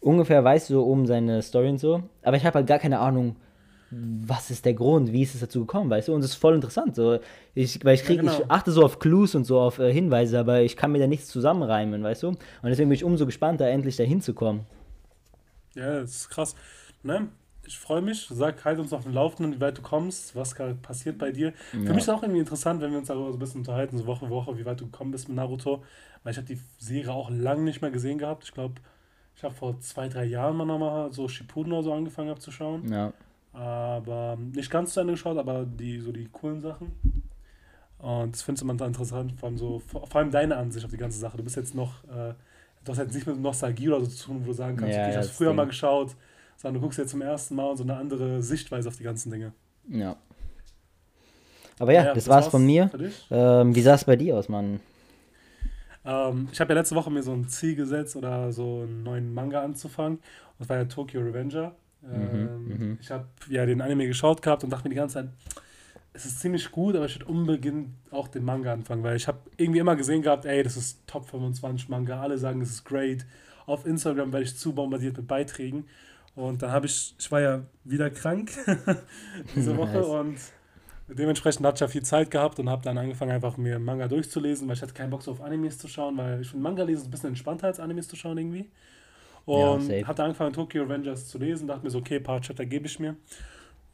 ungefähr 0.00 0.42
weißt 0.42 0.70
du 0.70 0.82
um 0.82 1.06
seine 1.06 1.42
Story 1.42 1.68
und 1.68 1.78
so. 1.78 2.02
Aber 2.24 2.38
ich 2.38 2.44
habe 2.44 2.56
halt 2.56 2.66
gar 2.66 2.80
keine 2.80 2.98
Ahnung, 2.98 3.36
was 3.90 4.50
ist 4.50 4.64
der 4.64 4.74
Grund, 4.74 5.12
wie 5.12 5.22
ist 5.22 5.34
es 5.34 5.40
dazu 5.40 5.60
gekommen, 5.60 5.90
weißt 5.90 6.08
du? 6.08 6.14
Und 6.14 6.20
es 6.20 6.30
ist 6.30 6.36
voll 6.36 6.54
interessant. 6.54 6.94
So. 6.94 7.18
Ich, 7.54 7.84
weil 7.84 7.94
ich, 7.94 8.04
krieg, 8.04 8.16
ja, 8.16 8.22
genau. 8.22 8.38
ich 8.38 8.50
achte 8.50 8.70
so 8.70 8.84
auf 8.84 8.98
Clues 9.00 9.34
und 9.34 9.44
so 9.44 9.58
auf 9.58 9.78
äh, 9.78 9.92
Hinweise, 9.92 10.38
aber 10.38 10.62
ich 10.62 10.76
kann 10.76 10.92
mir 10.92 11.00
da 11.00 11.06
nichts 11.06 11.28
zusammenreimen, 11.28 12.02
weißt 12.02 12.22
du? 12.22 12.28
Und 12.28 12.38
deswegen 12.62 12.88
bin 12.88 12.94
ich 12.94 13.04
umso 13.04 13.26
gespannter, 13.26 13.66
endlich 13.66 13.96
da 13.96 14.04
hinzukommen. 14.04 14.62
Ja, 15.74 16.00
das 16.00 16.10
ist 16.10 16.28
krass. 16.30 16.54
Ne? 17.02 17.28
Ich 17.66 17.78
freue 17.78 18.00
mich. 18.00 18.28
Sag 18.30 18.64
halt 18.64 18.78
uns 18.78 18.92
auf 18.92 19.04
dem 19.04 19.12
Laufenden, 19.12 19.54
wie 19.54 19.60
weit 19.60 19.78
du 19.78 19.82
kommst, 19.82 20.36
was 20.36 20.54
gerade 20.54 20.74
passiert 20.74 21.18
bei 21.18 21.32
dir. 21.32 21.52
Ja. 21.72 21.86
Für 21.86 21.94
mich 21.94 22.02
ist 22.04 22.08
auch 22.08 22.22
irgendwie 22.22 22.40
interessant, 22.40 22.80
wenn 22.80 22.92
wir 22.92 22.98
uns 22.98 23.08
darüber 23.08 23.30
so 23.30 23.36
ein 23.36 23.40
bisschen 23.40 23.60
unterhalten, 23.60 23.98
so 23.98 24.06
Woche 24.06 24.26
für 24.26 24.30
Woche, 24.30 24.58
wie 24.58 24.64
weit 24.64 24.80
du 24.80 24.86
gekommen 24.86 25.10
bist 25.10 25.28
mit 25.28 25.36
Naruto. 25.36 25.82
Weil 26.22 26.32
ich 26.32 26.36
habe 26.36 26.46
die 26.46 26.58
Serie 26.78 27.12
auch 27.12 27.30
lange 27.30 27.62
nicht 27.62 27.82
mehr 27.82 27.90
gesehen 27.90 28.18
gehabt. 28.18 28.44
Ich 28.44 28.52
glaube, 28.52 28.74
ich 29.36 29.42
habe 29.42 29.54
vor 29.54 29.80
zwei, 29.80 30.08
drei 30.08 30.24
Jahren 30.24 30.56
mal 30.56 30.64
nochmal 30.64 31.12
so 31.12 31.28
Shippuden 31.28 31.72
oder 31.72 31.82
so 31.82 31.92
angefangen 31.92 32.38
zu 32.38 32.50
schauen. 32.50 32.92
Ja. 32.92 33.12
Aber 33.52 34.38
nicht 34.40 34.70
ganz 34.70 34.94
zu 34.94 35.00
Ende 35.00 35.14
geschaut, 35.14 35.36
aber 35.36 35.64
die, 35.66 36.00
so 36.00 36.12
die 36.12 36.28
coolen 36.28 36.60
Sachen. 36.60 36.92
Und 37.98 38.34
das 38.34 38.42
findest 38.42 38.62
du 38.62 38.70
immer 38.70 38.86
interessant, 38.86 39.32
von 39.32 39.58
so, 39.58 39.80
vor 39.80 40.16
allem 40.16 40.30
deine 40.30 40.56
Ansicht 40.56 40.84
auf 40.84 40.90
die 40.90 40.96
ganze 40.96 41.18
Sache. 41.18 41.36
Du 41.36 41.42
bist 41.42 41.56
jetzt 41.56 41.74
noch, 41.74 42.04
äh, 42.04 42.34
du 42.84 42.92
hast 42.92 42.98
jetzt 42.98 43.14
nicht 43.14 43.26
mit 43.26 43.38
Nostalgie 43.38 43.88
oder 43.88 44.00
so 44.00 44.06
zu 44.06 44.26
tun, 44.26 44.40
wo 44.42 44.46
du 44.46 44.52
sagen 44.52 44.76
kannst, 44.76 44.94
ja, 44.94 45.02
okay, 45.02 45.10
ich 45.10 45.16
habe 45.16 45.26
früher 45.26 45.48
Ding. 45.48 45.56
mal 45.56 45.66
geschaut, 45.66 46.16
sondern 46.56 46.80
du 46.80 46.86
guckst 46.86 46.98
jetzt 46.98 47.10
zum 47.10 47.20
ersten 47.20 47.56
Mal 47.56 47.70
und 47.70 47.76
so 47.76 47.82
eine 47.82 47.96
andere 47.96 48.42
Sichtweise 48.42 48.88
auf 48.88 48.96
die 48.96 49.02
ganzen 49.02 49.30
Dinge. 49.30 49.52
Ja. 49.88 50.16
Aber 51.78 51.92
ja, 51.92 52.04
ja 52.04 52.14
das, 52.14 52.24
das 52.24 52.28
war's, 52.28 52.44
war's 52.44 52.50
von 52.50 52.64
mir. 52.64 52.90
Ähm, 53.30 53.74
wie 53.74 53.82
sah 53.82 53.94
es 53.94 54.04
bei 54.04 54.16
dir 54.16 54.36
aus, 54.36 54.48
Mann? 54.48 54.80
Ähm, 56.04 56.48
ich 56.52 56.60
habe 56.60 56.72
ja 56.72 56.78
letzte 56.78 56.94
Woche 56.94 57.10
mir 57.10 57.22
so 57.22 57.32
ein 57.32 57.48
Ziel 57.48 57.74
gesetzt 57.74 58.16
oder 58.16 58.52
so 58.52 58.82
einen 58.82 59.02
neuen 59.02 59.34
Manga 59.34 59.62
anzufangen. 59.62 60.18
Und 60.18 60.60
das 60.60 60.68
war 60.68 60.76
ja 60.76 60.84
Tokyo 60.84 61.20
Revenger. 61.20 61.74
Mhm, 62.02 62.12
ähm, 62.12 62.64
mhm, 62.64 62.98
ich 63.00 63.10
habe 63.10 63.26
ja 63.48 63.66
den 63.66 63.80
Anime 63.80 64.06
geschaut 64.06 64.42
gehabt 64.42 64.64
und 64.64 64.70
dachte 64.70 64.84
mir 64.84 64.90
die 64.90 64.96
ganze 64.96 65.14
Zeit, 65.14 65.28
es 66.12 66.24
ist 66.24 66.40
ziemlich 66.40 66.70
gut, 66.72 66.96
aber 66.96 67.06
ich 67.06 67.14
würde 67.16 67.26
unbedingt 67.26 67.90
auch 68.10 68.28
den 68.28 68.44
Manga 68.44 68.72
anfangen, 68.72 69.02
weil 69.02 69.16
ich 69.16 69.28
habe 69.28 69.38
irgendwie 69.56 69.80
immer 69.80 69.96
gesehen 69.96 70.22
gehabt, 70.22 70.44
ey, 70.44 70.62
das 70.62 70.76
ist 70.76 71.06
Top 71.06 71.28
25 71.28 71.88
Manga, 71.88 72.20
alle 72.20 72.38
sagen, 72.38 72.60
es 72.60 72.70
ist 72.70 72.84
great. 72.84 73.24
Auf 73.66 73.86
Instagram 73.86 74.32
werde 74.32 74.44
ich 74.44 74.56
zu 74.56 74.72
bombardiert 74.72 75.16
mit 75.16 75.28
Beiträgen. 75.28 75.86
Und 76.34 76.62
dann 76.62 76.72
habe 76.72 76.86
ich, 76.86 77.14
ich 77.18 77.30
war 77.30 77.40
ja 77.40 77.62
wieder 77.84 78.10
krank 78.10 78.50
diese 79.54 79.76
Woche 79.76 79.98
nice. 79.98 80.06
und 80.06 80.36
dementsprechend 81.08 81.66
hatte 81.66 81.76
ich 81.76 81.80
ja 81.80 81.88
viel 81.88 82.02
Zeit 82.02 82.30
gehabt 82.30 82.58
und 82.58 82.68
habe 82.68 82.82
dann 82.82 82.98
angefangen, 82.98 83.32
einfach 83.32 83.56
mir 83.56 83.78
Manga 83.78 84.08
durchzulesen, 84.08 84.66
weil 84.66 84.76
ich 84.76 84.82
hatte 84.82 84.94
keinen 84.94 85.10
Bock 85.10 85.22
so 85.22 85.32
auf 85.32 85.40
Animes 85.40 85.78
zu 85.78 85.88
schauen, 85.88 86.16
weil 86.16 86.40
ich 86.40 86.48
finde 86.48 86.62
Manga 86.62 86.82
lesen 86.82 87.06
ein 87.06 87.10
bisschen 87.10 87.30
entspannter 87.30 87.66
als 87.66 87.80
Animes 87.80 88.08
zu 88.08 88.16
schauen 88.16 88.38
irgendwie. 88.38 88.70
Und 89.44 89.88
ja, 89.88 90.06
habe 90.06 90.22
angefangen, 90.22 90.52
Tokyo 90.52 90.82
Revengers 90.82 91.28
zu 91.28 91.38
lesen, 91.38 91.66
dachte 91.66 91.84
mir 91.84 91.90
so, 91.90 91.98
okay, 91.98 92.16
ein 92.16 92.22
paar 92.22 92.40
Chapter 92.40 92.66
gebe 92.66 92.86
ich 92.86 92.98
mir. 92.98 93.16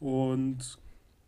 Und 0.00 0.78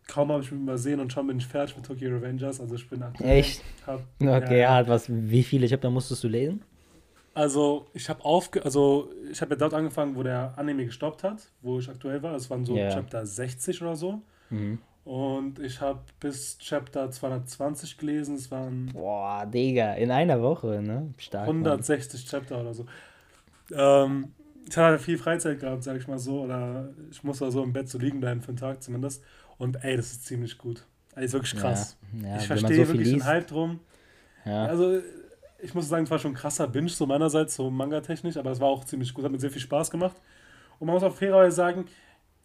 kaum 0.07 0.31
habe 0.31 0.43
ich 0.43 0.51
mich 0.51 0.61
übersehen 0.61 0.99
und 0.99 1.13
schon 1.13 1.27
bin 1.27 1.37
ich 1.37 1.47
fertig 1.47 1.75
mit 1.75 1.85
Tokyo 1.85 2.09
Revengers. 2.09 2.59
Also 2.59 2.75
ich 2.75 2.89
bin 2.89 3.01
aktuell. 3.01 3.39
Echt? 3.39 3.63
Hab, 3.87 4.01
okay, 4.21 4.61
ja, 4.61 4.73
halt 4.73 4.87
was, 4.87 5.05
wie 5.09 5.43
viele 5.43 5.67
Chapter 5.67 5.89
musstest 5.89 6.23
du 6.23 6.27
lesen? 6.27 6.61
Also 7.33 7.87
ich 7.93 8.09
habe 8.09 8.25
aufge 8.25 8.65
also 8.65 9.11
ich 9.31 9.39
habe 9.39 9.51
ja 9.51 9.55
dort 9.55 9.73
angefangen, 9.73 10.15
wo 10.15 10.23
der 10.23 10.53
Anime 10.57 10.85
gestoppt 10.85 11.23
hat, 11.23 11.49
wo 11.61 11.79
ich 11.79 11.87
aktuell 11.87 12.21
war. 12.21 12.35
Es 12.35 12.49
waren 12.49 12.65
so 12.65 12.75
yeah. 12.75 12.89
Chapter 12.89 13.25
60 13.25 13.81
oder 13.81 13.95
so. 13.95 14.21
Mhm. 14.49 14.79
Und 15.05 15.59
ich 15.59 15.79
habe 15.79 16.01
bis 16.19 16.57
Chapter 16.57 17.09
220 17.09 17.97
gelesen. 17.97 18.35
Es 18.35 18.51
waren. 18.51 18.87
Boah, 18.93 19.45
Digga, 19.45 19.93
in 19.93 20.11
einer 20.11 20.41
Woche, 20.41 20.81
ne? 20.81 21.13
Stark. 21.17 21.47
160 21.47 22.21
Mann. 22.21 22.29
Chapter 22.29 22.61
oder 22.61 22.73
so. 22.73 22.85
Ähm, 23.73 24.33
ich 24.69 24.77
hatte 24.77 24.99
viel 24.99 25.17
Freizeit 25.17 25.59
gehabt, 25.59 25.83
sag 25.83 25.97
ich 25.97 26.07
mal 26.07 26.19
so. 26.19 26.41
Oder 26.41 26.89
ich 27.11 27.23
muss 27.23 27.39
da 27.39 27.51
so 27.51 27.63
im 27.63 27.73
Bett 27.73 27.89
so 27.89 27.97
liegen 27.97 28.19
bleiben 28.19 28.41
für 28.41 28.49
einen 28.49 28.57
Tag 28.57 28.83
zumindest. 28.83 29.23
Und 29.57 29.83
ey, 29.83 29.97
das 29.97 30.11
ist 30.11 30.25
ziemlich 30.25 30.57
gut. 30.57 30.85
Ey, 31.15 31.25
ist 31.25 31.33
wirklich 31.33 31.55
krass. 31.55 31.97
Ja, 32.13 32.29
ja, 32.29 32.37
ich 32.37 32.47
verstehe 32.47 32.85
so 32.85 32.93
wirklich 32.93 33.09
den 33.09 33.25
Hype 33.25 33.47
drum. 33.47 33.79
Ja. 34.45 34.65
Also, 34.65 34.99
ich 35.61 35.73
muss 35.73 35.89
sagen, 35.89 36.05
es 36.05 36.11
war 36.11 36.19
schon 36.19 36.31
ein 36.31 36.35
krasser 36.35 36.67
Binge, 36.67 36.89
so 36.89 37.05
meinerseits, 37.05 37.55
so 37.55 37.69
manga-technisch, 37.69 38.37
aber 38.37 38.51
es 38.51 38.59
war 38.59 38.69
auch 38.69 38.85
ziemlich 38.85 39.13
gut, 39.13 39.25
hat 39.25 39.31
mir 39.31 39.39
sehr 39.39 39.51
viel 39.51 39.61
Spaß 39.61 39.91
gemacht. 39.91 40.15
Und 40.79 40.87
man 40.87 40.93
muss 40.93 41.03
auch 41.03 41.13
fairerweise 41.13 41.55
sagen, 41.55 41.85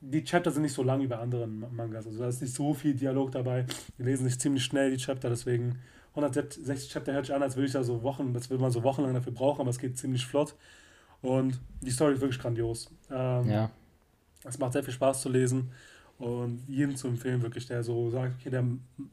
die 0.00 0.24
Chapter 0.24 0.50
sind 0.50 0.62
nicht 0.62 0.74
so 0.74 0.82
lang 0.82 1.00
wie 1.00 1.06
bei 1.06 1.16
anderen 1.16 1.64
Mangas. 1.74 2.06
Also 2.06 2.18
da 2.18 2.28
ist 2.28 2.42
nicht 2.42 2.54
so 2.54 2.74
viel 2.74 2.94
Dialog 2.94 3.32
dabei. 3.32 3.66
Wir 3.96 4.06
lesen 4.06 4.24
sich 4.24 4.38
ziemlich 4.38 4.64
schnell 4.64 4.90
die 4.90 4.96
Chapter, 4.96 5.30
deswegen 5.30 5.78
160 6.10 6.90
Chapter 6.90 7.12
hört 7.12 7.26
sich 7.26 7.34
an, 7.34 7.42
als 7.42 7.56
würde 7.56 7.66
ich 7.66 7.72
da 7.72 7.82
so 7.82 8.02
Wochen, 8.02 8.34
das 8.34 8.50
will 8.50 8.58
man 8.58 8.70
so 8.70 8.82
wochenlang 8.82 9.14
dafür 9.14 9.32
brauchen, 9.32 9.60
aber 9.60 9.70
es 9.70 9.78
geht 9.78 9.96
ziemlich 9.96 10.26
flott. 10.26 10.54
Und 11.24 11.58
die 11.80 11.90
Story 11.90 12.12
ist 12.12 12.20
wirklich 12.20 12.38
grandios. 12.38 12.90
Ähm, 13.10 13.48
ja. 13.48 13.70
Es 14.44 14.58
macht 14.58 14.74
sehr 14.74 14.84
viel 14.84 14.92
Spaß 14.92 15.22
zu 15.22 15.30
lesen 15.30 15.70
und 16.18 16.62
jedem 16.68 16.96
zu 16.96 17.08
empfehlen, 17.08 17.40
wirklich, 17.40 17.66
der 17.66 17.82
so 17.82 18.10
sagt, 18.10 18.34
okay, 18.38 18.50
der 18.50 18.62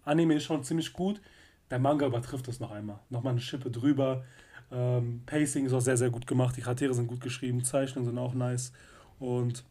Anime 0.04 0.36
ist 0.36 0.44
schon 0.44 0.62
ziemlich 0.66 0.92
gut, 0.92 1.22
der 1.70 1.80
Manga 1.80 2.06
übertrifft 2.06 2.50
es 2.50 2.60
noch 2.60 2.72
einmal. 2.72 3.00
Nochmal 3.10 3.32
eine 3.32 3.40
Schippe 3.40 3.72
drüber. 3.72 4.26
Ähm, 4.74 5.22
Pacing 5.26 5.66
ist 5.66 5.72
auch 5.72 5.80
sehr, 5.80 5.96
sehr 5.96 6.10
gut 6.10 6.28
gemacht, 6.28 6.58
die 6.58 6.62
Charaktere 6.62 6.94
sind 6.94 7.08
gut 7.08 7.22
geschrieben, 7.22 7.64
Zeichnungen 7.64 8.06
sind 8.06 8.18
auch 8.18 8.34
nice 8.34 8.74
und 9.20 9.64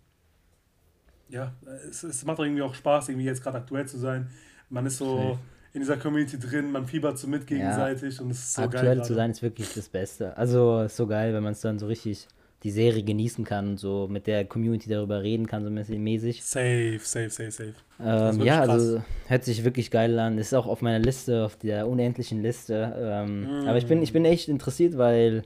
ja, 1.29 1.53
es, 1.91 2.03
es 2.03 2.25
macht 2.25 2.39
irgendwie 2.39 2.63
auch 2.63 2.75
Spaß, 2.75 3.11
irgendwie 3.11 3.27
jetzt 3.27 3.43
gerade 3.43 3.59
aktuell 3.59 3.87
zu 3.87 3.99
sein. 3.99 4.31
Man 4.71 4.87
ist 4.87 4.97
so. 4.97 5.19
Okay 5.19 5.39
in 5.73 5.81
dieser 5.81 5.97
Community 5.97 6.39
drin, 6.39 6.73
man 6.73 6.87
fiebert 6.87 7.19
so 7.19 7.29
mit 7.29 7.47
gegenseitig 7.47 8.17
ja. 8.17 8.23
und 8.23 8.31
es 8.31 8.39
ist 8.39 8.55
so 8.55 8.63
Aktuell 8.63 8.83
geil. 8.83 8.91
Aktuell 8.93 9.07
zu 9.07 9.15
sein 9.15 9.31
ist 9.31 9.43
wirklich 9.43 9.73
das 9.73 9.89
Beste. 9.89 10.37
Also 10.37 10.83
ist 10.83 10.97
so 10.97 11.07
geil, 11.07 11.33
wenn 11.33 11.43
man 11.43 11.53
es 11.53 11.61
dann 11.61 11.79
so 11.79 11.87
richtig 11.87 12.27
die 12.63 12.71
Serie 12.71 13.03
genießen 13.03 13.45
kann 13.45 13.71
und 13.71 13.77
so 13.79 14.07
mit 14.11 14.27
der 14.27 14.45
Community 14.45 14.91
darüber 14.91 15.23
reden 15.23 15.47
kann, 15.47 15.65
so 15.65 15.71
mäßig. 15.71 16.45
Safe, 16.45 17.01
safe, 17.03 17.31
safe, 17.31 17.51
safe. 17.51 17.75
Ähm, 17.99 18.43
ja, 18.43 18.59
krass. 18.59 18.69
also 18.69 19.03
hört 19.29 19.45
sich 19.45 19.65
wirklich 19.65 19.91
geil 19.91 20.19
an. 20.19 20.37
Ist 20.37 20.55
auch 20.55 20.67
auf 20.67 20.83
meiner 20.83 20.99
Liste, 20.99 21.45
auf 21.45 21.57
der 21.57 21.89
unendlichen 21.89 22.43
Liste. 22.43 22.95
Ähm, 22.99 23.63
mm. 23.63 23.69
Aber 23.69 23.79
ich 23.79 23.87
bin, 23.87 24.03
ich 24.03 24.13
bin 24.13 24.27
echt 24.27 24.49
interessiert, 24.49 24.99
weil 24.99 25.43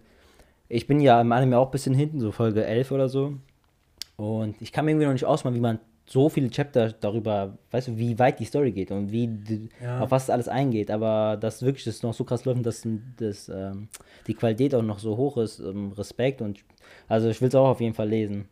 ich 0.68 0.88
bin 0.88 0.98
ja 1.00 1.20
im 1.20 1.30
Anime 1.30 1.58
auch 1.58 1.66
ein 1.68 1.72
bisschen 1.72 1.94
hinten, 1.94 2.18
so 2.18 2.32
Folge 2.32 2.64
11 2.64 2.90
oder 2.90 3.08
so. 3.08 3.34
Und 4.16 4.60
ich 4.60 4.72
kann 4.72 4.84
mir 4.84 4.92
irgendwie 4.92 5.06
noch 5.06 5.12
nicht 5.12 5.24
ausmalen, 5.24 5.56
wie 5.56 5.60
man 5.60 5.78
so 6.06 6.28
viele 6.28 6.50
Chapter 6.50 6.92
darüber, 6.92 7.56
weißt 7.70 7.88
du, 7.88 7.96
wie 7.96 8.18
weit 8.18 8.38
die 8.38 8.44
Story 8.44 8.72
geht 8.72 8.90
und 8.90 9.10
wie 9.10 9.68
ja. 9.82 10.00
auf 10.00 10.10
was 10.10 10.28
alles 10.28 10.48
eingeht, 10.48 10.90
aber 10.90 11.38
dass 11.38 11.62
wirklich 11.62 11.84
das 11.84 12.02
noch 12.02 12.12
so 12.12 12.24
krass 12.24 12.44
läuft, 12.44 12.64
dass 12.66 12.86
das, 13.16 13.48
ähm, 13.48 13.88
die 14.26 14.34
Qualität 14.34 14.74
auch 14.74 14.82
noch 14.82 14.98
so 14.98 15.16
hoch 15.16 15.38
ist, 15.38 15.60
ähm, 15.60 15.92
Respekt 15.92 16.42
und 16.42 16.62
also 17.08 17.28
ich 17.28 17.40
will 17.40 17.48
es 17.48 17.54
auch 17.54 17.68
auf 17.68 17.80
jeden 17.80 17.94
Fall 17.94 18.08
lesen. 18.08 18.48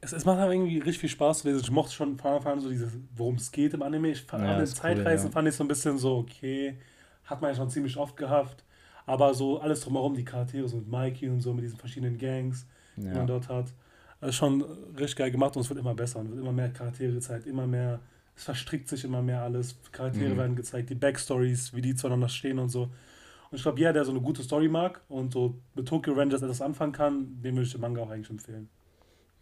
Es, 0.00 0.12
es 0.12 0.24
macht 0.24 0.38
aber 0.38 0.52
irgendwie 0.52 0.78
richtig 0.78 0.98
viel 0.98 1.08
Spaß 1.08 1.40
zu 1.40 1.48
lesen. 1.48 1.60
Ich 1.62 1.70
mochte 1.70 1.92
schon 1.92 2.16
von 2.16 2.30
Anfang 2.30 2.54
an 2.54 2.60
so 2.60 2.70
dieses, 2.70 2.96
worum 3.16 3.34
es 3.34 3.50
geht 3.50 3.74
im 3.74 3.82
Anime. 3.82 4.10
Ich 4.10 4.22
fand, 4.22 4.44
ja, 4.44 4.52
an 4.52 4.58
den 4.58 4.66
Zeitreisen 4.66 5.26
cool, 5.26 5.30
ja. 5.30 5.34
fand 5.34 5.48
ich 5.48 5.54
so 5.54 5.64
ein 5.64 5.68
bisschen 5.68 5.98
so, 5.98 6.18
okay, 6.18 6.78
hat 7.24 7.42
man 7.42 7.50
ja 7.50 7.56
schon 7.56 7.68
ziemlich 7.68 7.96
oft 7.96 8.16
gehabt, 8.16 8.64
aber 9.06 9.34
so 9.34 9.58
alles 9.58 9.80
drumherum, 9.80 10.14
die 10.14 10.24
Charaktere, 10.24 10.68
so 10.68 10.76
mit 10.76 10.88
Mikey 10.88 11.28
und 11.28 11.40
so, 11.40 11.52
mit 11.52 11.64
diesen 11.64 11.78
verschiedenen 11.78 12.16
Gangs, 12.16 12.66
die 12.96 13.08
man 13.08 13.26
dort 13.26 13.48
hat 13.48 13.72
also 14.20 14.32
schon 14.32 14.62
richtig 14.96 15.16
geil 15.16 15.30
gemacht 15.30 15.56
und 15.56 15.62
es 15.62 15.68
wird 15.68 15.80
immer 15.80 15.94
besser 15.94 16.20
und 16.20 16.30
wird 16.30 16.40
immer 16.40 16.52
mehr 16.52 16.70
Charaktere 16.70 17.12
gezeigt, 17.12 17.46
immer 17.46 17.66
mehr 17.66 18.00
es 18.40 18.44
verstrickt 18.44 18.88
sich 18.88 19.04
immer 19.04 19.20
mehr 19.20 19.42
alles, 19.42 19.76
Charaktere 19.92 20.30
mhm. 20.30 20.38
werden 20.38 20.56
gezeigt, 20.56 20.88
die 20.88 20.94
Backstories, 20.94 21.74
wie 21.74 21.82
die 21.82 21.94
zueinander 21.94 22.30
stehen 22.30 22.58
und 22.58 22.70
so. 22.70 22.84
Und 22.84 23.56
ich 23.56 23.62
glaube, 23.62 23.78
jeder, 23.78 23.92
der 23.92 24.04
so 24.04 24.12
eine 24.12 24.20
gute 24.20 24.42
Story 24.42 24.68
mag 24.68 25.02
und 25.10 25.32
so 25.32 25.56
mit 25.74 25.86
Tokyo 25.86 26.14
Rangers 26.14 26.40
etwas 26.40 26.62
anfangen 26.62 26.92
kann, 26.92 27.42
dem 27.42 27.56
würde 27.56 27.66
ich 27.66 27.72
den 27.72 27.82
Manga 27.82 28.00
auch 28.00 28.08
eigentlich 28.08 28.30
empfehlen. 28.30 28.70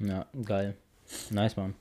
Ja, 0.00 0.26
geil. 0.44 0.76
Nice, 1.30 1.56
man. 1.56 1.74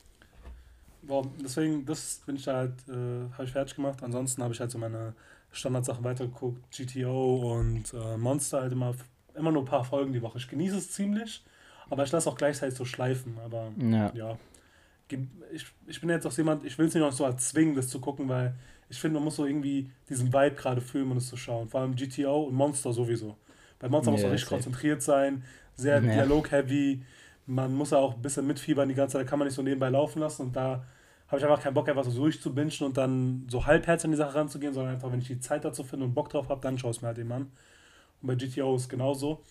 Boah, 1.02 1.26
deswegen, 1.42 1.84
das 1.84 2.22
bin 2.24 2.36
ich 2.36 2.44
da 2.44 2.56
halt, 2.56 2.74
äh, 2.88 3.32
habe 3.32 3.44
ich 3.44 3.50
fertig 3.50 3.74
gemacht. 3.74 4.02
Ansonsten 4.02 4.42
habe 4.42 4.54
ich 4.54 4.60
halt 4.60 4.70
so 4.70 4.78
meine 4.78 5.14
Standardsachen 5.50 6.04
weitergeguckt, 6.04 6.70
GTO 6.70 7.56
und 7.58 7.92
äh, 7.94 8.16
Monster 8.16 8.60
halt 8.60 8.72
immer, 8.72 8.94
immer 9.34 9.50
nur 9.50 9.62
ein 9.62 9.68
paar 9.68 9.84
Folgen 9.84 10.12
die 10.12 10.22
Woche. 10.22 10.38
Ich 10.38 10.48
genieße 10.48 10.76
es 10.76 10.92
ziemlich, 10.92 11.42
aber 11.90 12.04
ich 12.04 12.12
lasse 12.12 12.28
auch 12.28 12.36
gleichzeitig 12.36 12.76
so 12.76 12.84
schleifen. 12.84 13.36
Aber 13.44 13.72
ja, 13.78 14.12
ja 14.14 14.38
ich, 15.52 15.66
ich 15.86 16.00
bin 16.00 16.10
jetzt 16.10 16.26
auch 16.26 16.36
jemand, 16.36 16.64
ich 16.64 16.78
will 16.78 16.86
es 16.86 16.94
nicht 16.94 17.02
noch 17.02 17.12
so 17.12 17.24
erzwingen, 17.24 17.74
das 17.74 17.88
zu 17.88 18.00
gucken, 18.00 18.28
weil 18.28 18.54
ich 18.88 18.98
finde, 18.98 19.14
man 19.14 19.24
muss 19.24 19.36
so 19.36 19.46
irgendwie 19.46 19.90
diesen 20.08 20.32
Vibe 20.32 20.56
gerade 20.56 20.80
fühlen, 20.80 21.10
um 21.10 21.16
es 21.16 21.28
zu 21.28 21.36
schauen. 21.36 21.68
Vor 21.68 21.80
allem 21.80 21.94
GTO 21.94 22.44
und 22.44 22.54
Monster 22.54 22.92
sowieso. 22.92 23.36
Bei 23.78 23.88
Monster 23.88 24.10
yeah, 24.10 24.16
muss 24.16 24.22
man 24.22 24.32
richtig 24.32 24.48
konzentriert 24.48 25.02
sein, 25.02 25.44
sehr 25.74 26.02
ja. 26.02 26.12
dialog-heavy. 26.12 27.02
Man 27.46 27.74
muss 27.74 27.92
auch 27.92 28.14
ein 28.14 28.22
bisschen 28.22 28.46
mitfiebern 28.46 28.88
die 28.88 28.94
ganze 28.94 29.14
Zeit, 29.14 29.26
da 29.26 29.30
kann 29.30 29.38
man 29.38 29.46
nicht 29.46 29.54
so 29.54 29.62
nebenbei 29.62 29.88
laufen 29.88 30.20
lassen. 30.20 30.42
Und 30.42 30.56
da 30.56 30.84
habe 31.28 31.38
ich 31.38 31.44
einfach 31.44 31.62
keinen 31.62 31.74
Bock, 31.74 31.88
einfach 31.88 32.04
so 32.04 32.10
durchzubingen 32.10 32.72
und 32.80 32.96
dann 32.96 33.46
so 33.48 33.66
halbherzig 33.66 34.06
an 34.06 34.10
die 34.12 34.16
Sache 34.16 34.34
ranzugehen, 34.34 34.72
sondern 34.72 34.94
einfach, 34.94 35.12
wenn 35.12 35.20
ich 35.20 35.28
die 35.28 35.40
Zeit 35.40 35.64
dazu 35.64 35.84
finde 35.84 36.06
und 36.06 36.14
Bock 36.14 36.30
drauf 36.30 36.48
habe, 36.48 36.60
dann 36.60 36.78
schaue 36.78 36.90
ich 36.90 36.98
es 36.98 37.02
mir 37.02 37.08
halt 37.08 37.18
eben 37.18 37.32
an. 37.32 37.50
Und 38.20 38.26
bei 38.26 38.34
GTO 38.34 38.74
ist 38.74 38.82
es 38.82 38.88
genauso. 38.88 39.42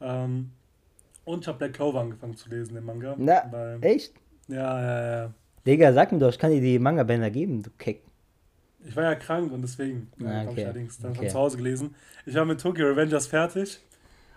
Ähm, 0.00 0.52
und 1.26 1.40
ich 1.42 1.48
habe 1.48 1.58
Black 1.58 1.74
Clover 1.74 2.00
angefangen 2.00 2.36
zu 2.36 2.48
lesen, 2.48 2.74
den 2.74 2.84
Manga. 2.84 3.14
Na, 3.18 3.42
weil, 3.50 3.84
echt? 3.84 4.14
Ja, 4.48 4.80
ja, 4.80 5.16
ja. 5.24 5.34
Digga, 5.66 5.92
sag 5.92 6.12
mir 6.12 6.18
doch, 6.18 6.30
ich 6.30 6.38
kann 6.38 6.52
dir 6.52 6.60
die 6.60 6.78
Manga-Bänder 6.78 7.30
geben, 7.30 7.62
du 7.62 7.70
Keck. 7.76 8.02
Ich 8.84 8.94
war 8.94 9.02
ja 9.02 9.16
krank 9.16 9.52
und 9.52 9.62
deswegen 9.62 10.08
ah, 10.20 10.24
okay. 10.24 10.34
habe 10.34 10.52
ich 10.52 10.64
allerdings 10.64 10.98
dann 10.98 11.10
okay. 11.10 11.22
von 11.22 11.28
zu 11.28 11.38
Hause 11.38 11.56
gelesen. 11.56 11.94
Ich 12.24 12.34
war 12.36 12.44
mit 12.44 12.60
Tokyo 12.60 12.86
Revengers 12.86 13.26
fertig 13.26 13.80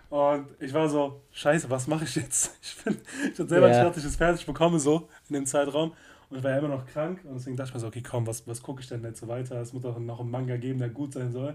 und 0.08 0.46
ich 0.58 0.74
war 0.74 0.88
so, 0.88 1.22
scheiße, 1.30 1.70
was 1.70 1.86
mache 1.86 2.04
ich 2.04 2.16
jetzt? 2.16 2.58
Ich 2.62 2.84
bin, 2.84 2.96
ich 3.30 3.36
selber 3.36 3.68
yeah. 3.68 3.84
nicht 3.84 3.96
ich 3.96 4.04
es 4.04 4.16
fertig 4.16 4.44
bekomme, 4.44 4.80
so 4.80 5.08
in 5.28 5.34
dem 5.34 5.46
Zeitraum. 5.46 5.92
Und 6.28 6.38
ich 6.38 6.42
war 6.42 6.50
ja 6.50 6.58
immer 6.58 6.68
noch 6.68 6.86
krank 6.86 7.20
und 7.24 7.34
deswegen 7.34 7.56
dachte 7.56 7.68
ich 7.68 7.74
mir 7.74 7.80
so, 7.80 7.86
okay, 7.86 8.02
komm, 8.02 8.26
was, 8.26 8.46
was 8.48 8.60
gucke 8.60 8.80
ich 8.80 8.88
denn 8.88 9.04
jetzt 9.04 9.20
so 9.20 9.28
weiter? 9.28 9.60
Es 9.60 9.72
muss 9.72 9.82
doch 9.82 9.96
noch 10.00 10.18
einen 10.18 10.30
Manga 10.30 10.56
geben, 10.56 10.80
der 10.80 10.88
gut 10.88 11.12
sein 11.12 11.30
soll. 11.30 11.54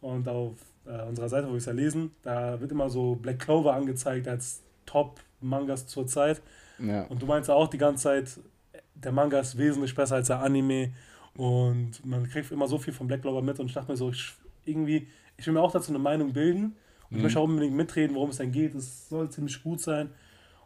Und 0.00 0.28
auf 0.28 0.54
äh, 0.86 1.02
unserer 1.02 1.28
Seite, 1.28 1.46
wo 1.46 1.52
wir 1.52 1.58
es 1.58 1.66
ja 1.66 1.72
lesen, 1.72 2.12
da 2.22 2.60
wird 2.60 2.72
immer 2.72 2.88
so 2.88 3.14
Black 3.14 3.38
Clover 3.40 3.74
angezeigt 3.74 4.28
als 4.28 4.62
Top-Mangas 4.86 5.86
zur 5.86 6.06
Zeit. 6.06 6.40
Ja. 6.78 7.04
Und 7.04 7.22
du 7.22 7.26
meinst 7.26 7.50
auch 7.50 7.68
die 7.68 7.78
ganze 7.78 8.04
Zeit, 8.04 8.40
der 8.94 9.12
Manga 9.12 9.40
ist 9.40 9.56
wesentlich 9.56 9.94
besser 9.94 10.16
als 10.16 10.28
der 10.28 10.40
Anime 10.40 10.92
und 11.34 12.04
man 12.04 12.28
kriegt 12.28 12.50
immer 12.50 12.66
so 12.66 12.78
viel 12.78 12.92
von 12.92 13.06
Black 13.06 13.22
Clover 13.22 13.42
mit 13.42 13.58
und 13.60 13.66
ich 13.66 13.74
dachte 13.74 13.90
mir 13.90 13.96
so, 13.96 14.10
ich, 14.10 14.34
irgendwie, 14.64 15.08
ich 15.36 15.46
will 15.46 15.54
mir 15.54 15.60
auch 15.60 15.72
dazu 15.72 15.90
eine 15.90 15.98
Meinung 15.98 16.32
bilden 16.32 16.64
und 16.64 17.10
mhm. 17.10 17.16
ich 17.16 17.22
möchte 17.22 17.40
auch 17.40 17.44
unbedingt 17.44 17.74
mitreden, 17.74 18.14
worum 18.14 18.30
es 18.30 18.36
denn 18.36 18.52
geht. 18.52 18.74
Es 18.74 19.08
soll 19.08 19.30
ziemlich 19.30 19.62
gut 19.62 19.80
sein. 19.80 20.08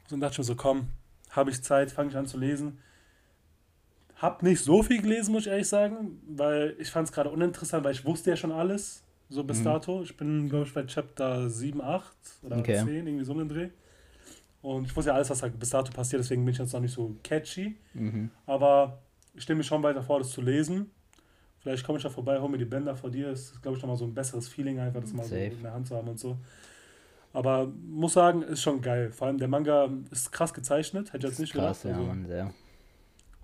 Und 0.03 0.13
dann 0.13 0.21
dachte 0.21 0.35
ich 0.35 0.39
mir 0.39 0.45
so, 0.45 0.57
komm, 0.57 0.89
habe 1.31 1.51
ich 1.51 1.63
Zeit, 1.63 1.93
fange 1.93 2.11
ich 2.11 2.17
an 2.17 2.27
zu 2.27 2.39
lesen. 2.39 2.79
Hab 4.17 4.43
nicht 4.43 4.63
so 4.63 4.83
viel 4.83 5.03
gelesen, 5.03 5.33
muss 5.33 5.43
ich 5.43 5.53
ehrlich 5.53 5.69
sagen, 5.69 6.21
weil 6.29 6.77
ich 6.79 6.91
fand 6.91 7.09
es 7.09 7.13
gerade 7.13 7.31
uninteressant, 7.31 7.85
weil 7.85 7.93
ich 7.93 8.05
wusste 8.05 8.31
ja 8.31 8.37
schon 8.37 8.53
alles, 8.53 9.04
so 9.29 9.45
bis 9.45 9.61
mhm. 9.61 9.65
dato. 9.65 10.03
Ich 10.03 10.17
bin, 10.17 10.49
glaube 10.49 10.67
ich, 10.67 10.75
bei 10.75 10.85
Chapter 10.85 11.49
7, 11.49 11.81
8 11.81 12.17
oder 12.43 12.59
okay. 12.59 12.83
10, 12.85 13.07
irgendwie 13.07 13.25
so 13.25 13.33
einen 13.33 13.49
Dreh. 13.49 13.71
Und 14.63 14.87
ich 14.87 14.97
wusste 14.97 15.11
ja 15.11 15.15
alles, 15.15 15.29
was 15.29 15.43
bis 15.43 15.71
dato 15.71 15.93
passiert, 15.93 16.21
deswegen 16.21 16.45
bin 16.45 16.53
ich 16.53 16.59
jetzt 16.59 16.73
noch 16.73 16.81
nicht 16.81 16.95
so 16.95 17.15
catchy. 17.23 17.77
Mhm. 17.93 18.31
Aber 18.47 19.03
ich 19.35 19.43
stelle 19.43 19.59
mir 19.59 19.65
schon 19.65 19.83
weiter 19.83 20.03
vor, 20.03 20.19
das 20.19 20.31
zu 20.31 20.41
lesen. 20.41 20.91
Vielleicht 21.59 21.85
komme 21.85 21.99
ich 21.99 22.03
da 22.03 22.11
vorbei, 22.11 22.39
hole 22.39 22.51
mir 22.51 22.59
die 22.59 22.65
Bänder 22.65 22.95
vor 22.97 23.11
dir. 23.11 23.31
Das 23.31 23.53
ist, 23.53 23.63
glaube 23.63 23.77
ich, 23.77 23.83
nochmal 23.83 23.97
so 23.97 24.05
ein 24.05 24.15
besseres 24.15 24.49
Feeling, 24.49 24.79
einfach 24.79 25.01
das 25.01 25.13
mal 25.13 25.25
Safe. 25.25 25.51
so 25.51 25.57
in 25.57 25.63
der 25.63 25.73
Hand 25.73 25.87
zu 25.89 25.97
haben 25.97 26.09
und 26.09 26.19
so. 26.19 26.39
Aber 27.33 27.67
muss 27.67 28.13
sagen, 28.13 28.43
ist 28.43 28.63
schon 28.63 28.81
geil. 28.81 29.11
Vor 29.11 29.27
allem 29.27 29.39
der 29.39 29.49
Manga 29.49 29.91
ist 30.11 30.31
krass 30.31 30.55
gezeichnet, 30.55 31.13
hätte 31.13 31.27
ich 31.27 31.33
jetzt 31.33 31.41
nicht 31.41 31.53
krass, 31.53 31.83
gedacht. 31.83 31.99
Also, 31.99 32.09
ja, 32.09 32.15
Mann, 32.15 32.27
sehr. 32.27 32.55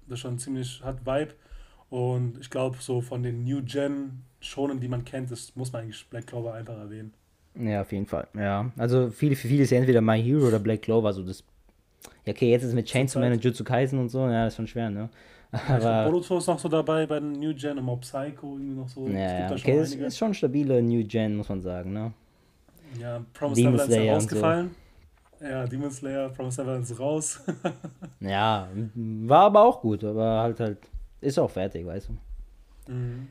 Das 0.06 0.16
ist 0.16 0.20
schon 0.20 0.38
ziemlich, 0.38 0.82
hat 0.82 1.04
Vibe. 1.04 1.34
Und 1.88 2.38
ich 2.38 2.50
glaube, 2.50 2.76
so 2.80 3.00
von 3.00 3.22
den 3.22 3.44
New 3.44 3.62
Gen 3.62 4.22
Schonen, 4.40 4.80
die 4.80 4.88
man 4.88 5.04
kennt, 5.04 5.30
das 5.30 5.54
muss 5.54 5.72
man 5.72 5.82
eigentlich 5.82 6.06
Black 6.08 6.26
Clover 6.26 6.54
einfach 6.54 6.78
erwähnen. 6.78 7.12
Ja, 7.54 7.82
auf 7.82 7.92
jeden 7.92 8.06
Fall. 8.06 8.28
Ja, 8.34 8.70
also 8.76 9.10
viele, 9.10 9.36
für 9.36 9.48
viele 9.48 9.64
ist 9.64 9.70
ja 9.70 9.78
entweder 9.78 10.00
My 10.00 10.22
Hero 10.22 10.46
oder 10.46 10.58
Black 10.58 10.82
Clover. 10.82 11.12
So 11.12 11.22
das, 11.22 11.44
ja, 12.24 12.32
okay, 12.32 12.50
jetzt 12.50 12.62
ist 12.62 12.70
es 12.70 12.74
mit 12.74 12.86
Chainsaw 12.86 13.20
Man 13.20 13.32
und 13.32 13.44
Jutsu 13.44 13.64
Kaisen 13.64 13.98
und 13.98 14.08
so, 14.08 14.20
ja, 14.26 14.44
das 14.44 14.54
ist 14.54 14.56
schon 14.56 14.66
schwer, 14.66 14.90
ne? 14.90 15.08
Aber 15.68 16.04
Boruto 16.04 16.38
ist 16.38 16.46
noch 16.46 16.60
so 16.60 16.68
dabei 16.68 17.06
bei 17.06 17.18
den 17.18 17.32
New 17.32 17.52
Gen, 17.54 17.78
immer 17.78 17.96
Psycho 17.96 18.52
irgendwie 18.52 18.74
noch 18.74 18.88
so. 18.88 19.08
Ja, 19.08 19.40
ja. 19.40 19.52
okay, 19.52 19.78
das 19.78 19.92
ist 19.92 20.16
schon 20.16 20.32
stabile 20.32 20.80
New 20.80 21.04
Gen, 21.04 21.36
muss 21.36 21.48
man 21.48 21.60
sagen, 21.60 21.92
ne? 21.92 22.12
Ja, 22.98 23.24
Promise 23.34 23.62
Neverland 23.62 23.90
ist 23.90 23.96
ja 23.96 24.14
rausgefallen. 24.14 24.70
So. 25.40 25.46
Ja, 25.46 25.66
Demon 25.66 25.90
Slayer, 25.90 26.28
Promise 26.28 26.60
Neverland 26.60 26.84
ist 26.84 27.00
raus. 27.00 27.40
ja, 28.20 28.68
war 28.94 29.46
aber 29.46 29.64
auch 29.64 29.80
gut, 29.80 30.04
aber 30.04 30.40
halt 30.40 30.60
halt, 30.60 30.78
ist 31.20 31.38
auch 31.38 31.50
fertig, 31.50 31.84
weißt 31.84 32.10
du. 32.10 32.92
Mhm. 32.92 33.28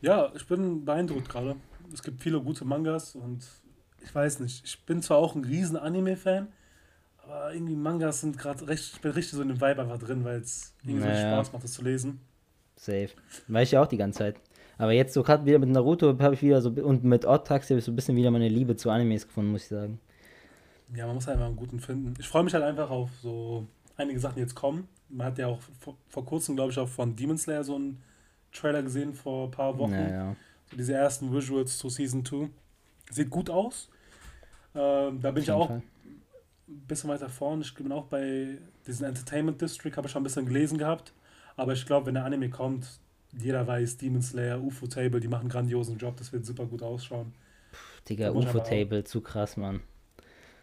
Ja, 0.00 0.32
ich 0.34 0.46
bin 0.46 0.84
beeindruckt 0.84 1.28
gerade. 1.28 1.56
Es 1.92 2.02
gibt 2.02 2.22
viele 2.22 2.40
gute 2.40 2.64
Mangas 2.64 3.14
und 3.14 3.44
ich 4.02 4.14
weiß 4.14 4.40
nicht, 4.40 4.64
ich 4.64 4.84
bin 4.86 5.02
zwar 5.02 5.18
auch 5.18 5.34
ein 5.34 5.44
riesen 5.44 5.76
Anime-Fan, 5.76 6.48
aber 7.22 7.52
irgendwie 7.52 7.76
Mangas 7.76 8.22
sind 8.22 8.38
gerade 8.38 8.66
recht, 8.68 8.94
ich 8.94 9.00
bin 9.00 9.12
richtig 9.12 9.32
so 9.32 9.42
in 9.42 9.48
dem 9.48 9.60
Vibe 9.60 9.82
einfach 9.82 9.98
drin, 9.98 10.24
weil 10.24 10.40
es 10.40 10.74
irgendwie 10.82 11.04
naja. 11.04 11.14
so 11.14 11.20
Spaß 11.20 11.52
macht, 11.52 11.64
das 11.64 11.72
zu 11.72 11.82
lesen. 11.82 12.20
Safe. 12.76 13.10
Weiß 13.48 13.68
ich 13.68 13.72
ja 13.72 13.82
auch 13.82 13.88
die 13.88 13.98
ganze 13.98 14.20
Zeit. 14.20 14.36
Aber 14.78 14.92
jetzt 14.92 15.12
so 15.12 15.22
gerade 15.22 15.44
wieder 15.44 15.58
mit 15.58 15.68
Naruto 15.68 16.18
habe 16.18 16.34
ich 16.34 16.42
wieder 16.42 16.62
so 16.62 16.70
und 16.70 17.04
mit 17.04 17.26
Odd 17.26 17.50
habe 17.50 17.60
ich 17.60 17.84
so 17.84 17.92
ein 17.92 17.96
bisschen 17.96 18.16
wieder 18.16 18.30
meine 18.30 18.48
Liebe 18.48 18.76
zu 18.76 18.88
Animes 18.88 19.26
gefunden, 19.26 19.52
muss 19.52 19.64
ich 19.64 19.68
sagen. 19.68 20.00
Ja, 20.94 21.06
man 21.06 21.16
muss 21.16 21.28
einfach 21.28 21.46
einen 21.46 21.56
guten 21.56 21.80
finden. 21.80 22.14
Ich 22.18 22.26
freue 22.26 22.42
mich 22.42 22.54
halt 22.54 22.64
einfach 22.64 22.88
auf 22.88 23.10
so 23.22 23.66
einige 23.96 24.18
Sachen, 24.18 24.36
die 24.36 24.40
jetzt 24.40 24.54
kommen. 24.54 24.88
Man 25.10 25.26
hat 25.26 25.38
ja 25.38 25.48
auch 25.48 25.60
vor, 25.80 25.96
vor 26.08 26.24
kurzem, 26.24 26.56
glaube 26.56 26.72
ich, 26.72 26.78
auch 26.78 26.88
von 26.88 27.14
Demon 27.14 27.36
Slayer 27.36 27.62
so 27.62 27.76
einen 27.76 28.02
Trailer 28.52 28.82
gesehen 28.82 29.14
vor 29.14 29.48
ein 29.48 29.50
paar 29.50 29.78
Wochen. 29.78 29.92
Ja, 29.92 30.36
So 30.70 30.76
diese 30.76 30.94
ersten 30.94 31.32
Visuals 31.32 31.78
zu 31.78 31.88
Season 31.88 32.24
2. 32.24 32.48
Sieht 33.10 33.30
gut 33.30 33.50
aus. 33.50 33.88
Ähm, 34.74 35.20
da 35.20 35.30
bin 35.32 35.42
ich 35.42 35.50
auch 35.50 35.68
Fall. 35.68 35.82
ein 36.68 36.80
bisschen 36.86 37.10
weiter 37.10 37.28
vorne. 37.28 37.62
Ich 37.62 37.74
bin 37.74 37.90
auch 37.90 38.04
bei 38.06 38.58
diesem 38.86 39.06
Entertainment 39.06 39.60
District, 39.60 39.96
habe 39.96 40.06
ich 40.06 40.12
schon 40.12 40.20
ein 40.20 40.24
bisschen 40.24 40.46
gelesen 40.46 40.78
gehabt. 40.78 41.12
Aber 41.56 41.72
ich 41.72 41.84
glaube, 41.86 42.06
wenn 42.06 42.14
der 42.14 42.24
Anime 42.24 42.48
kommt, 42.50 42.86
jeder 43.32 43.66
weiß, 43.66 43.96
Demon 43.96 44.22
Slayer, 44.22 44.60
UFO 44.60 44.86
Table, 44.86 45.20
die 45.20 45.28
machen 45.28 45.42
einen 45.42 45.50
grandiosen 45.50 45.98
Job, 45.98 46.16
das 46.16 46.32
wird 46.32 46.44
super 46.46 46.66
gut 46.66 46.82
ausschauen. 46.82 47.32
Puh, 47.72 47.78
Digga, 48.08 48.30
UFO 48.30 48.60
Table, 48.60 49.04
zu 49.04 49.20
krass, 49.20 49.56
Mann. 49.56 49.80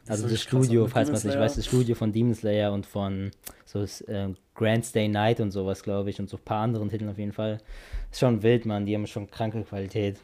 Das 0.07 0.23
also 0.23 0.29
das 0.29 0.41
Studio, 0.41 0.87
falls 0.87 1.09
man 1.09 1.17
es 1.17 1.23
nicht 1.23 1.37
weiß, 1.37 1.55
das 1.55 1.65
Studio 1.65 1.95
von 1.95 2.11
Demon 2.11 2.33
Slayer 2.33 2.71
und 2.71 2.85
von 2.85 3.31
so 3.65 3.83
äh, 3.83 4.33
Grand 4.55 4.85
Stay 4.85 5.07
Night 5.07 5.39
und 5.39 5.51
sowas, 5.51 5.83
glaube 5.83 6.09
ich, 6.09 6.19
und 6.19 6.29
so 6.29 6.37
ein 6.37 6.43
paar 6.43 6.63
anderen 6.63 6.89
Titeln 6.89 7.09
auf 7.09 7.17
jeden 7.17 7.33
Fall. 7.33 7.59
Ist 8.11 8.19
schon 8.19 8.41
wild, 8.41 8.65
Mann, 8.65 8.85
die 8.85 8.95
haben 8.95 9.05
schon 9.05 9.29
kranke 9.29 9.63
Qualität. 9.63 10.19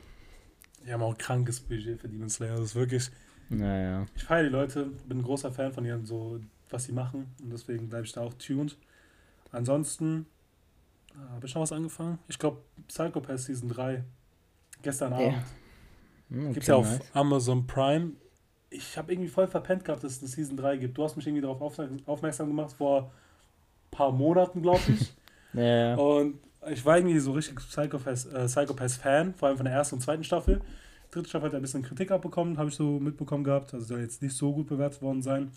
Die 0.85 0.91
haben 0.91 1.03
auch 1.03 1.11
ein 1.11 1.17
krankes 1.17 1.59
Budget 1.59 1.99
für 1.99 2.07
Demon 2.07 2.29
Slayer, 2.29 2.55
das 2.55 2.65
ist 2.65 2.75
wirklich 2.75 3.09
naja. 3.49 4.05
Ich 4.15 4.23
feiere 4.23 4.43
die 4.43 4.49
Leute, 4.49 4.85
bin 5.07 5.19
ein 5.19 5.23
großer 5.23 5.51
Fan 5.51 5.71
von 5.73 5.85
ihnen, 5.85 6.05
so 6.05 6.39
was 6.69 6.85
sie 6.85 6.91
machen 6.91 7.33
und 7.41 7.51
deswegen 7.51 7.89
bleibe 7.89 8.05
ich 8.05 8.11
da 8.11 8.21
auch 8.21 8.33
tuned. 8.33 8.77
Ansonsten 9.51 10.25
äh, 11.11 11.33
habe 11.33 11.45
ich 11.45 11.53
noch 11.53 11.61
was 11.61 11.71
angefangen. 11.71 12.19
Ich 12.27 12.39
glaube, 12.39 12.61
Psychopath 12.87 13.39
Season 13.39 13.69
3. 13.69 14.03
Gestern 14.81 15.13
Abend. 15.13 15.27
Yeah. 15.27 15.43
Okay, 16.31 16.53
Gibt 16.53 16.61
es 16.61 16.67
ja 16.67 16.75
auf 16.75 16.89
nice. 16.89 17.01
Amazon 17.13 17.67
Prime. 17.67 18.11
Ich 18.73 18.97
habe 18.97 19.11
irgendwie 19.11 19.29
voll 19.29 19.47
verpennt 19.47 19.85
gehabt, 19.85 20.03
dass 20.03 20.13
es 20.13 20.19
eine 20.19 20.27
Season 20.29 20.57
3 20.57 20.77
gibt. 20.77 20.97
Du 20.97 21.03
hast 21.03 21.15
mich 21.15 21.27
irgendwie 21.27 21.41
darauf 21.41 21.61
aufmerksam 22.05 22.47
gemacht 22.47 22.73
vor 22.73 23.03
ein 23.03 23.09
paar 23.91 24.11
Monaten, 24.11 24.61
glaube 24.61 24.81
ich. 24.87 25.13
ja. 25.53 25.95
Und 25.95 26.39
ich 26.69 26.85
war 26.85 26.97
irgendwie 26.97 27.19
so 27.19 27.33
richtig 27.33 27.55
Psychopath, 27.55 28.25
äh, 28.33 28.45
Psychopath-Fan, 28.45 29.35
vor 29.35 29.47
allem 29.47 29.57
von 29.57 29.65
der 29.65 29.75
ersten 29.75 29.95
und 29.95 30.01
zweiten 30.01 30.23
Staffel 30.23 30.61
dritte 31.13 31.29
Staffel 31.29 31.47
hat 31.47 31.55
ein 31.55 31.61
bisschen 31.61 31.83
Kritik 31.83 32.11
abbekommen, 32.11 32.57
habe 32.57 32.69
ich 32.69 32.75
so 32.75 32.99
mitbekommen 32.99 33.43
gehabt. 33.43 33.73
Also 33.73 33.85
soll 33.85 34.01
jetzt 34.01 34.21
nicht 34.21 34.35
so 34.35 34.53
gut 34.53 34.67
bewertet 34.67 35.01
worden 35.01 35.21
sein. 35.21 35.51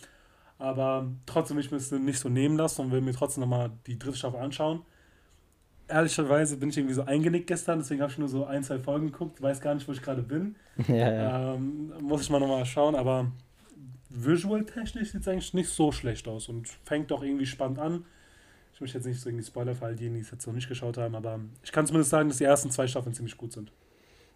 Aber 0.59 1.11
trotzdem 1.27 1.59
ich 1.59 1.69
das 1.69 1.91
nicht 1.91 2.19
so 2.19 2.29
nehmen 2.29 2.57
lassen 2.57 2.83
und 2.83 2.93
will 2.93 3.01
mir 3.01 3.13
trotzdem 3.13 3.43
nochmal 3.43 3.71
die 3.87 3.99
dritte 3.99 4.17
Staffel 4.17 4.41
anschauen. 4.41 4.83
Ehrlicherweise 5.89 6.57
bin 6.57 6.71
ich 6.71 6.77
irgendwie 6.77 6.95
so 6.95 7.03
eingenickt 7.03 7.47
gestern, 7.47 7.79
deswegen 7.79 8.03
habe 8.03 8.11
ich 8.11 8.19
nur 8.19 8.29
so 8.29 8.45
ein, 8.45 8.65
zwei 8.65 8.79
Folgen 8.79 9.07
geguckt, 9.13 9.41
weiß 9.41 9.61
gar 9.61 9.75
nicht, 9.75 9.87
wo 9.87 9.93
ich 9.93 10.03
gerade 10.03 10.23
bin. 10.23 10.57
Ja, 10.89 11.13
ja. 11.13 11.55
Ähm, 11.55 11.93
muss 12.01 12.23
ich 12.23 12.31
mal 12.31 12.41
nochmal 12.41 12.67
schauen, 12.67 12.95
aber 12.95 13.31
visual-technisch 14.11 15.13
sieht 15.13 15.23
es 15.23 15.29
eigentlich 15.29 15.55
nicht 15.55 15.69
so 15.69 15.93
schlecht 15.93 16.27
aus 16.29 16.49
und 16.49 16.69
fängt 16.85 17.11
doch 17.11 17.23
irgendwie 17.23 17.47
spannend 17.47 17.79
an. 17.79 18.05
Ich 18.75 18.81
möchte 18.81 18.99
jetzt 18.99 19.07
nicht 19.07 19.21
so 19.21 19.31
irgendwie 19.31 19.45
Spoiler 19.45 19.75
für 19.75 19.87
all 19.87 19.95
diejenigen, 19.97 20.21
die 20.21 20.27
es 20.27 20.31
jetzt 20.31 20.47
noch 20.47 20.53
nicht 20.55 20.69
geschaut 20.69 20.99
haben, 20.99 21.15
aber 21.15 21.41
ich 21.63 21.73
kann 21.73 21.87
zumindest 21.87 22.11
sagen, 22.11 22.29
dass 22.29 22.39
die 22.39 22.45
ersten 22.45 22.71
zwei 22.71 22.87
Staffeln 22.87 23.15
ziemlich 23.15 23.37
gut 23.37 23.53
sind. 23.53 23.73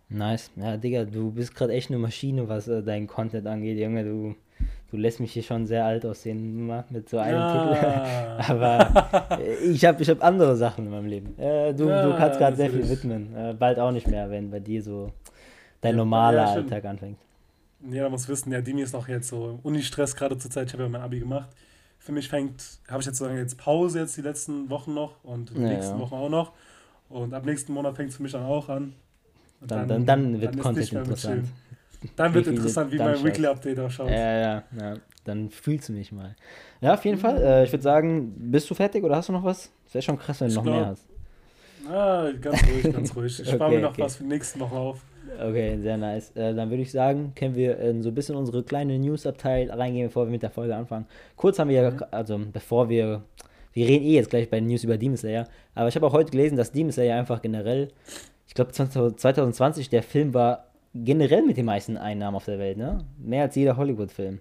Nice. 0.09 0.51
Ja, 0.57 0.77
Digga, 0.77 1.05
du 1.05 1.31
bist 1.31 1.55
gerade 1.55 1.73
echt 1.73 1.91
eine 1.91 1.99
Maschine, 1.99 2.49
was 2.49 2.67
äh, 2.67 2.83
deinen 2.83 3.07
Content 3.07 3.47
angeht, 3.47 3.79
Junge. 3.79 4.05
Du, 4.05 4.35
Du 4.91 4.97
lässt 4.97 5.21
mich 5.21 5.33
hier 5.33 5.45
schon 5.45 5.67
sehr 5.67 5.85
alt 5.85 6.05
aussehen 6.05 6.67
mit 6.91 7.09
so 7.09 7.19
einem 7.19 7.39
ja. 7.39 8.37
Titel. 8.37 8.53
Aber 8.53 9.39
ich 9.65 9.85
habe 9.85 10.03
ich 10.03 10.11
hab 10.11 10.25
andere 10.25 10.57
Sachen 10.57 10.87
in 10.87 10.91
meinem 10.91 11.07
Leben. 11.07 11.39
Äh, 11.39 11.73
du, 11.73 11.89
ja, 11.89 12.05
du 12.05 12.17
kannst 12.17 12.39
gerade 12.39 12.57
sehr 12.57 12.71
viel 12.71 12.89
widmen. 12.89 13.35
Äh, 13.37 13.55
bald 13.55 13.79
auch 13.79 13.93
nicht 13.93 14.09
mehr, 14.09 14.29
wenn 14.31 14.51
bei 14.51 14.59
dir 14.59 14.83
so 14.83 15.13
dein 15.81 15.95
normaler 15.95 16.49
Alltag 16.49 16.85
anfängt. 16.85 17.19
Ja, 17.89 18.03
man 18.03 18.13
muss 18.13 18.29
wissen, 18.29 18.53
ja, 18.53 18.61
Dimi 18.61 18.83
ist 18.83 18.93
noch 18.93 19.09
jetzt 19.09 19.29
so 19.29 19.61
Uni-Stress 19.63 20.17
gerade 20.17 20.37
zur 20.37 20.51
Zeit. 20.51 20.67
Ich 20.67 20.73
habe 20.73 20.83
ja 20.83 20.89
mein 20.89 21.01
Abi 21.01 21.21
gemacht. 21.21 21.49
Für 21.99 22.13
mich 22.13 22.29
fängt, 22.29 22.63
habe 22.89 23.01
ich 23.01 23.07
jetzt 23.07 23.19
sozusagen 23.19 23.39
jetzt 23.39 23.59
Pause 23.59 24.01
jetzt 24.01 24.17
die 24.17 24.23
letzten 24.23 24.69
Wochen 24.71 24.93
noch 24.93 25.23
und 25.23 25.51
die 25.51 25.63
ja, 25.63 25.69
nächsten 25.69 25.95
ja. 25.95 26.01
Wochen 26.01 26.15
auch 26.15 26.29
noch. 26.29 26.53
Und 27.09 27.33
ab 27.33 27.45
nächsten 27.45 27.73
Monat 27.73 27.97
fängt 27.97 28.11
es 28.11 28.17
für 28.17 28.23
mich 28.23 28.33
dann 28.33 28.45
auch 28.45 28.69
an. 28.69 28.95
Dann, 29.61 29.89
dann, 29.89 29.89
dann, 29.89 30.07
dann, 30.07 30.41
wird 30.41 30.59
Content 30.59 30.93
interessant. 30.93 31.49
Dann 32.17 32.35
wird 32.35 32.47
interessant, 32.47 32.93
wie 32.93 32.99
mein 32.99 33.23
Weekly 33.23 33.47
Update 33.47 33.79
ausschaut. 33.79 34.11
Ja, 34.11 34.41
ja, 34.41 34.63
ja. 34.79 34.95
Dann 35.25 35.51
fühlst 35.51 35.89
du 35.89 35.93
mich 35.93 36.13
mal. 36.13 36.35
Ja, 36.81 36.95
auf 36.95 37.05
jeden 37.05 37.19
mhm. 37.19 37.23
Fall. 37.23 37.43
Äh, 37.43 37.65
ich 37.65 37.73
würde 37.73 37.83
sagen, 37.83 38.33
bist 38.51 38.71
du 38.71 38.75
fertig 38.75 39.05
oder 39.05 39.17
hast 39.17 39.29
du 39.29 39.33
noch 39.33 39.45
was? 39.45 39.71
Das 39.85 39.95
wäre 39.95 40.03
schon 40.03 40.19
krass, 40.19 40.41
wenn 40.41 40.49
du 40.49 40.55
noch 40.55 40.63
glaub, 40.63 40.77
mehr 40.77 40.87
hast. 40.87 41.07
Ah, 41.89 42.31
ganz 42.41 42.63
ruhig, 42.69 42.83
ganz 42.95 43.17
ruhig. 43.17 43.41
Ich 43.41 43.49
spare 43.49 43.65
okay, 43.65 43.77
mir 43.77 43.83
noch 43.83 43.93
okay. 43.93 44.03
was 44.03 44.17
für 44.17 44.23
die 44.23 44.29
nächsten 44.29 44.61
Woche 44.61 44.75
auf. 44.75 45.01
Okay, 45.39 45.79
sehr 45.79 45.97
nice. 45.97 46.35
Äh, 46.35 46.55
dann 46.55 46.71
würde 46.71 46.83
ich 46.83 46.91
sagen, 46.91 47.33
können 47.35 47.55
wir 47.55 47.79
in 47.79 48.03
so 48.03 48.09
ein 48.09 48.15
bisschen 48.15 48.37
unsere 48.37 48.63
kleine 48.63 48.99
News-Abteil 48.99 49.71
reingehen, 49.71 50.09
bevor 50.09 50.27
wir 50.27 50.31
mit 50.31 50.43
der 50.43 50.51
Folge 50.51 50.75
anfangen. 50.75 51.07
Kurz 51.37 51.59
haben 51.59 51.69
wir 51.69 51.83
ja, 51.83 51.91
mhm. 51.91 52.05
also 52.11 52.41
bevor 52.53 52.89
wir, 52.89 53.23
wir 53.73 53.87
reden 53.87 54.05
eh 54.05 54.15
jetzt 54.15 54.31
gleich 54.31 54.49
bei 54.49 54.59
den 54.59 54.69
News 54.69 54.85
über 54.85 54.97
Demon 54.97 55.17
Slayer, 55.17 55.47
aber 55.75 55.89
ich 55.89 55.95
habe 55.95 56.07
auch 56.07 56.13
heute 56.13 56.31
gelesen, 56.31 56.57
dass 56.57 56.73
Demon 56.73 56.93
Slayer 56.93 57.19
einfach 57.19 57.43
generell, 57.43 57.89
ich 58.47 58.55
glaube 58.55 58.73
2020, 58.73 59.91
der 59.91 60.03
Film 60.03 60.35
war 60.35 60.70
generell 60.95 61.43
mit 61.43 61.57
den 61.57 61.67
meisten 61.67 61.97
Einnahmen 61.97 62.37
auf 62.37 62.45
der 62.45 62.59
Welt, 62.59 62.77
ne? 62.77 63.05
Mehr 63.19 63.43
als 63.43 63.55
jeder 63.55 63.77
Hollywood-Film. 63.77 64.41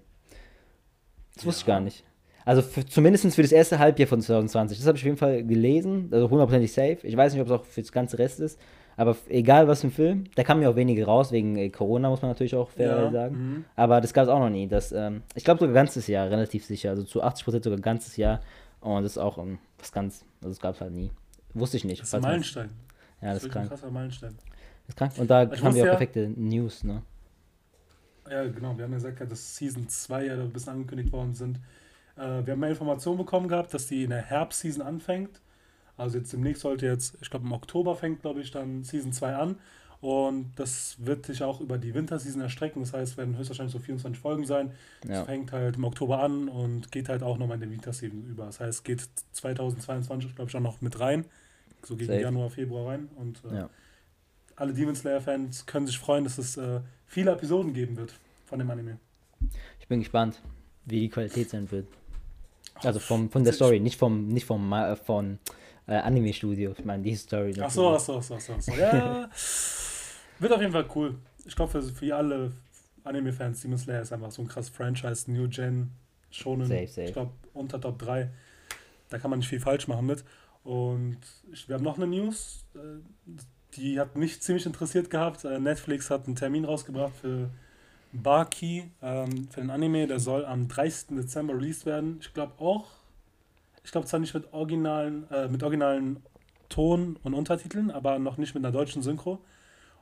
Das 1.36 1.46
wusste 1.46 1.62
ja. 1.62 1.64
ich 1.64 1.68
gar 1.68 1.80
nicht. 1.82 2.04
Also 2.46 2.62
für, 2.62 2.86
zumindest 2.86 3.36
für 3.36 3.42
das 3.42 3.52
erste 3.52 3.80
Halbjahr 3.80 4.08
von 4.08 4.22
2020. 4.22 4.78
Das 4.78 4.88
habe 4.88 4.98
ich 4.98 5.04
auf 5.04 5.06
jeden 5.06 5.18
Fall 5.18 5.44
gelesen, 5.44 6.10
also 6.12 6.30
hundertprozentig 6.30 6.74
safe. 6.74 6.98
Ich 7.04 7.16
weiß 7.16 7.34
nicht, 7.34 7.42
ob 7.42 7.48
es 7.48 7.54
auch 7.54 7.64
für 7.64 7.82
das 7.82 7.92
ganze 7.92 8.18
Rest 8.18 8.40
ist. 8.40 8.60
Aber 8.98 9.16
egal 9.30 9.68
was 9.68 9.82
für 9.82 9.88
ein 9.88 9.92
Film, 9.92 10.24
da 10.36 10.44
kamen 10.44 10.62
ja 10.62 10.70
auch 10.70 10.76
wenige 10.76 11.06
raus, 11.06 11.32
wegen 11.32 11.56
äh, 11.56 11.70
Corona, 11.70 12.10
muss 12.10 12.22
man 12.22 12.32
natürlich 12.32 12.56
auch 12.56 12.70
fair 12.70 12.88
ja, 12.88 13.12
sagen. 13.12 13.36
Mhm. 13.36 13.66
Aber 13.78 14.02
das 14.02 14.14
gab 14.14 14.24
es 14.24 14.30
auch 14.30 14.40
noch 14.40 14.50
nie. 14.50 14.68
Das, 14.68 14.92
ähm, 14.92 15.22
ich 15.36 15.46
glaube 15.46 15.60
sogar 15.60 15.74
ganzes 15.74 16.08
Jahr, 16.08 16.30
relativ 16.30 16.66
sicher. 16.66 16.90
Also 16.90 17.04
zu 17.04 17.24
80 17.24 17.46
Prozent 17.46 17.64
sogar 17.64 17.80
ganzes 17.80 18.18
Jahr. 18.18 18.42
Und 18.82 19.04
das 19.04 19.14
ist 19.14 19.18
auch 19.18 19.38
um, 19.38 19.60
was 19.78 19.92
ganz, 19.92 20.26
also 20.42 20.50
das 20.50 20.60
gab 20.60 20.76
es 20.76 20.82
halt 20.82 20.92
nie. 20.92 21.12
Wusste 21.54 21.78
ich 21.78 21.86
nicht. 21.86 22.02
Das 22.02 22.10
ist 22.10 22.16
ein 22.16 22.22
Meilenstein. 22.22 22.72
Ja, 23.22 23.34
das, 23.34 23.36
das 23.36 23.44
ist 23.44 23.52
krank. 23.52 23.66
Ein 23.66 23.70
krasser 23.70 23.92
Meilenstein. 23.92 24.36
Ist 24.90 24.98
krank. 24.98 25.14
Und 25.18 25.30
da 25.30 25.44
ich 25.44 25.64
haben 25.64 25.74
wir 25.74 25.84
auch 25.84 25.88
ja, 25.88 25.92
perfekte 25.92 26.28
News, 26.28 26.84
ne? 26.84 27.02
Ja, 28.30 28.44
genau. 28.48 28.78
Wir 28.78 28.84
haben 28.84 28.92
ja 28.92 28.98
gesagt, 28.98 29.32
dass 29.32 29.56
Season 29.56 29.88
2 29.88 30.26
ja 30.26 30.34
ein 30.34 30.52
bisschen 30.52 30.74
angekündigt 30.74 31.14
worden 31.14 31.34
sind. 31.34 31.60
Äh, 32.18 32.46
wir 32.46 32.54
haben 32.54 32.60
mehr 32.60 32.70
Informationen 32.70 33.18
bekommen 33.18 33.48
gehabt, 33.48 33.74
dass 33.74 33.88
die 33.88 34.04
in 34.04 34.10
der 34.10 34.22
Herbstseason 34.22 34.82
anfängt. 34.82 35.42
Also 35.96 36.18
jetzt 36.18 36.34
demnächst 36.34 36.62
sollte 36.62 36.86
jetzt, 36.86 37.18
ich 37.22 37.30
glaube 37.30 37.46
im 37.46 37.52
Oktober 37.52 37.96
fängt, 37.96 38.22
glaube 38.22 38.42
ich, 38.42 38.52
dann 38.52 38.84
Season 38.84 39.14
2 39.14 39.36
an. 39.36 39.56
Und 40.02 40.54
das 40.56 40.96
wird 41.00 41.26
sich 41.26 41.44
auch 41.44 41.60
über 41.60 41.78
die 41.78 41.94
Winterseason 41.94 42.42
erstrecken. 42.42 42.82
Das 42.82 42.94
heißt, 42.94 43.12
es 43.12 43.18
werden 43.18 43.38
höchstwahrscheinlich 43.38 43.74
so 43.74 43.80
24 43.80 44.20
Folgen 44.20 44.46
sein. 44.46 44.72
Es 45.04 45.10
ja. 45.10 45.26
fängt 45.26 45.52
halt 45.52 45.76
im 45.76 45.84
Oktober 45.84 46.24
an 46.24 46.48
und 46.48 46.92
geht 46.92 47.10
halt 47.10 47.22
auch 47.22 47.38
nochmal 47.38 47.56
in 47.56 47.62
der 47.62 47.72
Winterseason 47.72 48.26
über. 48.26 48.46
Das 48.46 48.62
heißt, 48.62 48.80
es 48.80 48.84
geht 48.84 49.08
2022, 49.34 50.36
glaube 50.36 50.50
ich, 50.50 50.56
auch 50.56 50.62
noch 50.62 50.82
mit 50.82 51.00
rein. 51.00 51.26
So 51.84 51.98
gegen 51.98 52.14
Safe. 52.14 52.22
Januar, 52.22 52.50
Februar 52.50 52.88
rein. 52.88 53.10
Und 53.18 53.42
äh, 53.52 53.56
ja. 53.56 53.70
Alle 54.60 54.74
Demon 54.74 54.96
Slayer-Fans 54.96 55.66
können 55.66 55.88
sich 55.88 55.98
freuen, 55.98 56.26
dass 56.26 56.38
es 56.38 56.58
äh, 56.58 56.82
viele 57.06 57.32
Episoden 57.32 57.74
geben 57.74 57.96
wird 57.96 58.14
von 58.46 58.60
dem 58.60 58.70
Anime. 58.70 59.00
Ich 59.80 59.88
bin 59.88 60.00
gespannt, 60.00 60.42
wie 60.86 61.00
die 61.00 61.10
Qualität 61.10 61.50
sein 61.50 61.72
wird. 61.72 61.88
Also 62.76 63.00
vom, 63.00 63.30
von 63.30 63.44
der 63.44 63.54
Story, 63.54 63.80
nicht 63.80 63.98
vom, 63.98 64.28
nicht 64.28 64.46
vom, 64.46 64.72
äh, 64.74 64.96
von 64.96 65.40
äh, 65.88 65.96
Anime-Studio. 65.96 66.74
Ich 66.78 66.86
meine, 66.86 67.04
die 67.04 67.16
Story. 67.16 67.54
Ach 67.60 67.70
so, 67.70 67.90
ach 67.90 68.00
so, 68.00 68.18
ach 68.18 68.24
so, 68.24 68.36
ach 68.36 68.42
so. 68.42 68.54
Ach 68.54 68.62
so. 68.62 68.72
Ja, 68.74 69.30
wird 70.40 70.54
auf 70.54 70.62
jeden 70.62 70.74
Fall 70.74 70.86
cool. 70.96 71.16
Ich 71.46 71.56
glaube, 71.56 71.72
für, 71.72 71.82
für 71.82 72.16
alle 72.16 72.52
Anime-Fans, 73.06 73.62
Demon 73.62 73.78
Slayer 73.78 74.02
ist 74.02 74.12
einfach 74.12 74.32
so 74.32 74.42
ein 74.42 74.48
krass 74.48 74.70
Franchise, 74.70 75.32
New 75.32 75.48
Gen, 75.48 75.92
Shonen. 76.32 76.68
Safe, 76.68 76.88
safe. 76.88 77.08
Ich 77.08 77.14
glaube, 77.14 77.32
unter 77.54 77.80
Top 77.80 77.98
3. 78.00 78.30
Da 79.10 79.18
kann 79.18 79.30
man 79.30 79.40
nicht 79.40 79.50
viel 79.50 79.60
falsch 79.60 79.88
machen 79.88 80.06
mit. 80.06 80.24
Und 80.64 81.20
ich, 81.52 81.68
wir 81.68 81.76
haben 81.76 81.84
noch 81.84 81.98
eine 81.98 82.08
News, 82.08 82.66
äh, 82.76 83.00
die 83.80 84.00
hat 84.00 84.16
mich 84.16 84.42
ziemlich 84.42 84.66
interessiert 84.66 85.10
gehabt. 85.10 85.46
Äh, 85.46 85.60
Netflix 85.60 86.10
hat 86.10 86.28
einen 86.28 86.36
Termin 86.36 86.66
rausgebracht 86.66 87.16
für 87.16 87.50
Baki, 88.12 88.92
ähm, 89.02 89.48
für 89.50 89.62
den 89.62 89.70
Anime. 89.70 90.08
Der 90.08 90.20
soll 90.20 90.46
am 90.46 90.68
30. 90.68 91.16
Dezember 91.18 91.54
released 91.56 91.86
werden. 91.86 92.18
Ich 92.22 92.34
glaube 92.34 92.54
auch 92.60 93.00
ich 93.90 93.92
glaube 93.92 94.06
zwar 94.06 94.20
nicht 94.20 94.36
mit 94.36 94.54
originalen, 94.54 95.30
äh, 95.32 95.48
mit 95.48 95.64
originalen 95.64 96.22
Ton 96.70 97.18
und 97.24 97.34
Untertiteln, 97.34 97.90
aber 97.90 98.20
noch 98.20 98.38
nicht 98.38 98.54
mit 98.54 98.64
einer 98.64 98.72
deutschen 98.72 99.02
Synchro. 99.02 99.40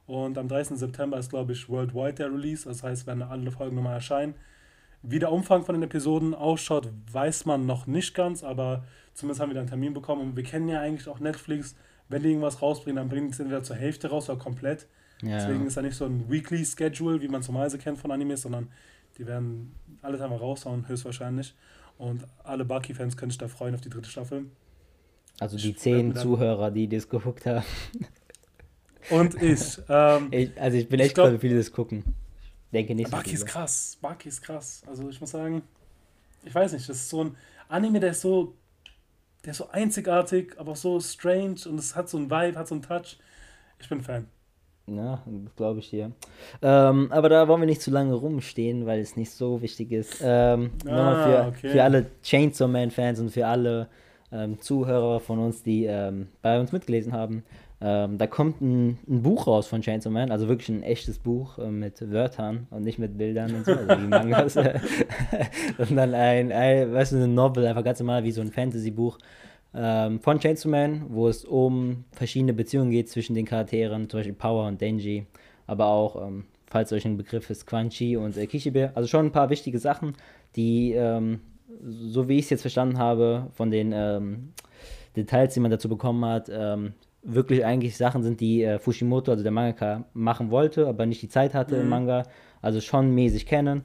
Und 0.05 0.37
am 0.37 0.49
30. 0.49 0.77
September 0.77 1.17
ist, 1.17 1.29
glaube 1.29 1.53
ich, 1.53 1.69
worldwide 1.69 2.15
der 2.15 2.31
Release. 2.31 2.67
Das 2.67 2.83
heißt, 2.83 3.07
werden 3.07 3.23
alle 3.23 3.49
Folgen 3.49 3.77
nochmal 3.77 3.93
erscheinen. 3.93 4.35
Wie 5.03 5.19
der 5.19 5.31
Umfang 5.31 5.63
von 5.63 5.75
den 5.75 5.83
Episoden 5.83 6.33
ausschaut, 6.33 6.89
weiß 7.11 7.45
man 7.45 7.65
noch 7.65 7.87
nicht 7.87 8.13
ganz, 8.13 8.43
aber 8.43 8.83
zumindest 9.13 9.39
haben 9.39 9.51
wir 9.51 9.55
da 9.55 9.61
einen 9.61 9.69
Termin 9.69 9.93
bekommen. 9.93 10.21
Und 10.21 10.35
wir 10.35 10.43
kennen 10.43 10.67
ja 10.67 10.81
eigentlich 10.81 11.07
auch 11.07 11.19
Netflix. 11.19 11.75
Wenn 12.09 12.23
die 12.23 12.29
irgendwas 12.29 12.61
rausbringen, 12.61 12.97
dann 12.97 13.09
bringen 13.09 13.27
sie 13.27 13.33
es 13.33 13.39
entweder 13.39 13.63
zur 13.63 13.75
Hälfte 13.75 14.09
raus 14.09 14.29
oder 14.29 14.39
komplett. 14.39 14.87
Ja. 15.21 15.37
Deswegen 15.37 15.65
ist 15.65 15.77
da 15.77 15.81
nicht 15.81 15.95
so 15.95 16.05
ein 16.05 16.29
Weekly 16.29 16.63
Schedule, 16.65 17.21
wie 17.21 17.27
man 17.27 17.41
es 17.41 17.47
normalerweise 17.47 17.77
kennt 17.77 17.97
von 17.97 18.11
Animes, 18.11 18.43
sondern 18.43 18.69
die 19.17 19.25
werden 19.25 19.75
alles 20.01 20.21
einmal 20.21 20.39
raushauen, 20.39 20.87
höchstwahrscheinlich. 20.87 21.55
Und 21.97 22.25
alle 22.43 22.63
Bucky-Fans 22.63 23.17
können 23.17 23.31
sich 23.31 23.39
da 23.39 23.47
freuen 23.47 23.73
auf 23.73 23.81
die 23.81 23.89
dritte 23.89 24.09
Staffel. 24.09 24.45
Also 25.39 25.57
die 25.57 25.71
ich 25.71 25.79
zehn 25.79 26.15
Zuhörer, 26.15 26.71
die 26.71 26.87
das 26.87 27.09
geguckt 27.09 27.45
haben. 27.45 27.65
Und 29.09 29.41
ich. 29.41 29.79
Ähm, 29.89 30.27
ich 30.31 30.59
also 30.59 30.77
ich 30.77 30.89
bin 30.89 30.99
echt 30.99 31.15
gespannt, 31.15 31.35
wie 31.35 31.47
viele 31.47 31.57
das 31.57 31.71
gucken. 31.71 32.03
Ich 32.65 32.71
denke 32.73 32.95
nicht. 32.95 33.09
Bucky 33.09 33.37
so 33.37 33.45
ist 33.45 33.51
krass. 33.51 33.97
Bucky 34.01 34.29
ist 34.29 34.41
krass. 34.41 34.83
Also 34.85 35.07
ich 35.09 35.19
muss 35.21 35.31
sagen, 35.31 35.63
ich 36.43 36.53
weiß 36.53 36.73
nicht, 36.73 36.87
das 36.89 36.97
ist 36.97 37.09
so 37.09 37.23
ein 37.23 37.35
Anime, 37.69 37.99
der 37.99 38.11
ist 38.11 38.21
so, 38.21 38.53
der 39.47 39.51
ist 39.51 39.59
so 39.59 39.69
einzigartig, 39.71 40.55
aber 40.57 40.73
auch 40.73 40.75
so 40.75 40.99
strange 40.99 41.55
und 41.69 41.79
es 41.79 41.95
hat 41.95 42.09
so 42.09 42.17
ein 42.17 42.29
Vibe, 42.29 42.59
hat 42.59 42.67
so 42.67 42.75
einen 42.75 42.81
Touch. 42.81 43.17
Ich 43.79 43.87
bin 43.87 44.01
Fan. 44.01 44.27
Ja, 44.87 45.23
glaube 45.55 45.79
ich 45.79 45.89
dir. 45.89 46.11
Ähm, 46.61 47.09
aber 47.13 47.29
da 47.29 47.47
wollen 47.47 47.61
wir 47.61 47.65
nicht 47.65 47.81
zu 47.81 47.89
lange 47.89 48.13
rumstehen, 48.13 48.85
weil 48.85 48.99
es 48.99 49.15
nicht 49.15 49.31
so 49.31 49.61
wichtig 49.61 49.93
ist. 49.93 50.19
Ähm, 50.21 50.71
ah, 50.85 51.23
für, 51.23 51.47
okay. 51.47 51.69
für 51.69 51.81
alle 51.81 52.07
Chainsaw 52.23 52.67
Man-Fans 52.67 53.21
und 53.21 53.29
für 53.29 53.47
alle 53.47 53.87
ähm, 54.33 54.59
Zuhörer 54.59 55.21
von 55.21 55.39
uns, 55.39 55.63
die 55.63 55.85
ähm, 55.85 56.27
bei 56.41 56.59
uns 56.59 56.73
mitgelesen 56.73 57.13
haben. 57.13 57.45
Ähm, 57.79 58.17
da 58.17 58.25
kommt 58.25 58.59
ein, 58.59 58.97
ein, 59.07 59.21
Buch 59.21 59.45
raus 59.45 59.67
von 59.67 59.81
Chainsaw 59.81 60.11
Man, 60.11 60.31
also 60.31 60.47
wirklich 60.47 60.69
ein 60.69 60.81
echtes 60.81 61.19
Buch 61.19 61.59
äh, 61.59 61.69
mit 61.69 62.11
Wörtern 62.11 62.65
und 62.71 62.83
nicht 62.83 62.97
mit 62.97 63.19
Bildern 63.19 63.53
und 63.53 63.65
so, 63.65 63.73
also 63.73 64.01
wie 64.01 64.07
Mangas. 64.07 64.53
Sondern 65.77 66.15
ein, 66.15 66.51
ein, 66.51 66.91
weißt 66.91 67.11
du, 67.11 67.17
eine 67.17 67.27
Novel, 67.27 67.67
einfach 67.67 67.83
ganz 67.83 67.99
normal 67.99 68.23
wie 68.23 68.31
so 68.31 68.41
ein 68.41 68.51
Fantasy-Buch 68.51 69.19
ähm, 69.75 70.19
von 70.21 70.39
Chainsaw 70.39 70.69
Man, 70.69 71.05
wo 71.09 71.27
es 71.27 71.45
um 71.45 72.05
verschiedene 72.13 72.53
Beziehungen 72.53 72.89
geht 72.89 73.09
zwischen 73.09 73.35
den 73.35 73.45
Charakteren, 73.45 74.09
zum 74.09 74.19
Beispiel 74.19 74.33
Power 74.33 74.67
und 74.67 74.81
Denji, 74.81 75.27
aber 75.67 75.85
auch, 75.85 76.27
ähm, 76.27 76.45
falls 76.65 76.91
euch 76.93 77.05
ein 77.05 77.15
Begriff 77.15 77.47
ist, 77.51 77.67
Quan 77.67 77.89
Chi 77.89 78.17
und 78.17 78.37
äh, 78.37 78.47
Kishibe. 78.47 78.91
Also 78.95 79.07
schon 79.07 79.27
ein 79.27 79.31
paar 79.31 79.51
wichtige 79.51 79.77
Sachen, 79.77 80.15
die, 80.55 80.93
ähm, 80.93 81.41
so 81.83 82.27
wie 82.27 82.39
ich 82.39 82.45
es 82.45 82.49
jetzt 82.49 82.61
verstanden 82.61 82.97
habe, 82.97 83.51
von 83.53 83.69
den 83.69 83.91
ähm, 83.93 84.53
Details, 85.15 85.53
die 85.53 85.59
man 85.59 85.69
dazu 85.69 85.89
bekommen 85.89 86.25
hat, 86.25 86.49
ähm, 86.51 86.93
wirklich 87.23 87.65
eigentlich 87.65 87.97
Sachen 87.97 88.23
sind, 88.23 88.39
die 88.39 88.63
äh, 88.63 88.79
Fushimoto, 88.79 89.31
also 89.31 89.43
der 89.43 89.51
Mangaka, 89.51 90.05
machen 90.13 90.51
wollte, 90.51 90.87
aber 90.87 91.05
nicht 91.05 91.21
die 91.21 91.29
Zeit 91.29 91.53
hatte 91.53 91.75
mhm. 91.75 91.81
im 91.81 91.89
Manga. 91.89 92.23
Also 92.61 92.81
schon 92.81 93.13
mäßig 93.13 93.45
kennen. 93.45 93.83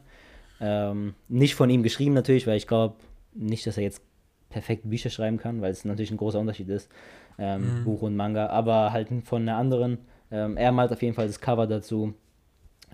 Ähm, 0.60 1.14
nicht 1.28 1.54
von 1.54 1.68
ihm 1.70 1.82
geschrieben 1.82 2.14
natürlich, 2.14 2.46
weil 2.46 2.56
ich 2.56 2.66
glaube 2.66 2.96
nicht, 3.34 3.66
dass 3.66 3.76
er 3.76 3.82
jetzt 3.82 4.02
perfekt 4.48 4.88
Bücher 4.88 5.10
schreiben 5.10 5.38
kann, 5.38 5.60
weil 5.60 5.72
es 5.72 5.84
natürlich 5.84 6.10
ein 6.10 6.16
großer 6.16 6.38
Unterschied 6.38 6.68
ist, 6.68 6.90
ähm, 7.38 7.80
mhm. 7.80 7.84
Buch 7.84 8.02
und 8.02 8.14
Manga, 8.14 8.46
aber 8.48 8.92
halt 8.92 9.08
von 9.24 9.42
einer 9.42 9.56
anderen. 9.56 9.98
Ähm, 10.30 10.56
er 10.56 10.72
malt 10.72 10.92
auf 10.92 11.02
jeden 11.02 11.14
Fall 11.14 11.26
das 11.26 11.40
Cover 11.40 11.66
dazu. 11.66 12.14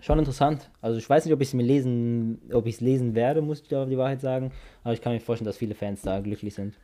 Schon 0.01 0.17
interessant. 0.17 0.69
Also 0.81 0.97
ich 0.97 1.09
weiß 1.09 1.25
nicht, 1.25 1.33
ob 1.33 1.41
ich 1.41 1.49
es 1.49 1.53
mir 1.53 1.63
lesen, 1.63 2.41
ob 2.53 2.65
ich 2.65 2.75
es 2.75 2.81
lesen 2.81 3.15
werde, 3.15 3.41
muss 3.41 3.61
ich 3.61 3.67
da 3.67 3.85
die 3.85 3.97
Wahrheit 3.97 4.21
sagen. 4.21 4.51
Aber 4.83 4.93
ich 4.93 5.01
kann 5.01 5.13
mir 5.13 5.19
vorstellen, 5.19 5.45
dass 5.45 5.57
viele 5.57 5.75
Fans 5.75 6.01
da 6.01 6.19
glücklich 6.21 6.53
sind. 6.53 6.75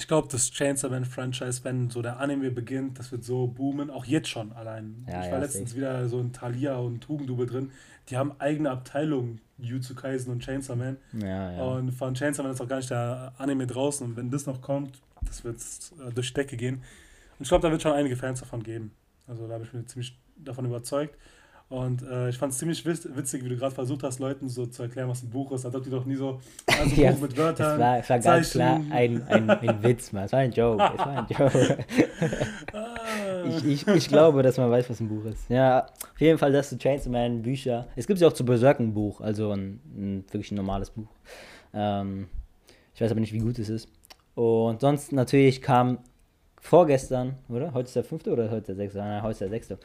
Ich 0.00 0.08
glaube, 0.08 0.28
das 0.32 0.50
Chainsaw 0.50 0.88
Man 0.90 1.04
Franchise, 1.04 1.62
wenn 1.62 1.90
so 1.90 2.00
der 2.00 2.18
Anime 2.20 2.50
beginnt, 2.50 2.98
das 2.98 3.12
wird 3.12 3.22
so 3.22 3.46
boomen, 3.46 3.90
auch 3.90 4.06
jetzt 4.06 4.28
schon 4.28 4.50
allein. 4.52 5.04
Ja, 5.06 5.20
ich 5.20 5.26
war 5.26 5.32
ja, 5.32 5.38
letztens 5.40 5.70
safe. 5.70 5.76
wieder 5.76 6.08
so 6.08 6.20
in 6.20 6.32
Thalia 6.32 6.76
und 6.76 7.00
Tugendubel 7.00 7.46
drin. 7.46 7.70
Die 8.08 8.16
haben 8.16 8.32
eigene 8.38 8.70
Abteilungen 8.70 9.40
Jutsu 9.58 9.94
Kaisen 9.94 10.32
und 10.32 10.42
Chainsaw 10.42 10.74
Man. 10.74 10.96
Ja. 11.12 11.62
Und 11.62 11.92
von 11.92 12.14
Chainsaw 12.14 12.42
Man 12.42 12.52
ist 12.52 12.62
auch 12.62 12.68
gar 12.68 12.78
nicht 12.78 12.90
der 12.90 13.34
Anime 13.36 13.66
draußen. 13.66 14.06
Und 14.06 14.16
wenn 14.16 14.30
das 14.30 14.46
noch 14.46 14.62
kommt, 14.62 14.98
das 15.20 15.44
wird 15.44 15.58
äh, 15.58 16.12
durch 16.14 16.28
die 16.28 16.34
Decke 16.34 16.56
gehen. 16.56 16.76
Und 16.76 17.42
ich 17.42 17.48
glaube, 17.48 17.62
da 17.62 17.70
wird 17.70 17.82
schon 17.82 17.92
einige 17.92 18.16
Fans 18.16 18.40
davon 18.40 18.62
geben. 18.62 18.92
Also 19.26 19.46
da 19.46 19.54
habe 19.54 19.64
ich 19.64 19.72
mir 19.74 19.84
ziemlich 19.84 20.18
davon 20.36 20.64
überzeugt. 20.64 21.14
Und 21.70 22.02
äh, 22.02 22.28
ich 22.28 22.36
fand 22.36 22.52
es 22.52 22.58
ziemlich 22.58 22.84
witzig, 22.84 23.44
wie 23.44 23.48
du 23.48 23.56
gerade 23.56 23.72
versucht 23.72 24.02
hast, 24.02 24.18
Leuten 24.18 24.48
so 24.48 24.66
zu 24.66 24.82
erklären, 24.82 25.08
was 25.08 25.22
ein 25.22 25.30
Buch 25.30 25.52
ist. 25.52 25.64
Als 25.64 25.72
ob 25.72 25.84
die 25.84 25.90
doch 25.90 26.04
nie 26.04 26.16
so 26.16 26.40
also 26.66 26.82
ein 26.82 27.00
ja, 27.00 27.12
Buch 27.12 27.20
mit 27.20 27.36
Wörtern. 27.36 27.74
Es 27.74 27.78
war, 27.78 27.98
es 27.98 28.10
war 28.10 28.18
ganz 28.18 28.50
klar 28.50 28.80
ein, 28.90 29.22
ein, 29.28 29.48
ein 29.48 29.82
Witz, 29.84 30.10
man. 30.10 30.24
Es 30.24 30.32
war 30.32 30.40
ein 30.40 30.50
Joke. 30.50 30.82
Es 30.82 30.98
war 30.98 31.18
ein 31.18 31.26
Joke. 31.38 31.84
ich, 33.46 33.64
ich, 33.64 33.86
ich 33.86 34.08
glaube, 34.08 34.42
dass 34.42 34.58
man 34.58 34.68
weiß, 34.68 34.90
was 34.90 34.98
ein 34.98 35.08
Buch 35.08 35.24
ist. 35.26 35.48
Ja, 35.48 35.86
auf 35.86 36.20
jeden 36.20 36.38
Fall 36.38 36.50
das 36.50 36.70
zu 36.70 37.08
Man 37.08 37.42
Bücher. 37.42 37.86
Es 37.94 38.08
gibt 38.08 38.18
ja 38.18 38.26
auch 38.26 38.32
zu 38.32 38.44
Berserk 38.44 38.80
ein 38.80 38.92
Buch, 38.92 39.20
also 39.20 39.52
ein, 39.52 39.80
ein 39.94 40.24
wirklich 40.28 40.50
ein 40.50 40.56
normales 40.56 40.90
Buch. 40.90 41.08
Ähm, 41.72 42.26
ich 42.96 43.00
weiß 43.00 43.12
aber 43.12 43.20
nicht, 43.20 43.32
wie 43.32 43.38
gut 43.38 43.60
es 43.60 43.68
ist. 43.68 43.88
Und 44.34 44.80
sonst 44.80 45.12
natürlich 45.12 45.62
kam 45.62 45.98
vorgestern, 46.60 47.36
oder? 47.48 47.72
Heute 47.74 47.86
ist 47.86 47.94
der 47.94 48.02
fünfte 48.02 48.32
oder 48.32 48.50
heute 48.50 48.66
der 48.66 48.74
sechste? 48.74 48.98
Nein, 48.98 49.22
heute 49.22 49.30
ist 49.30 49.40
der 49.40 49.50
sechste 49.50 49.78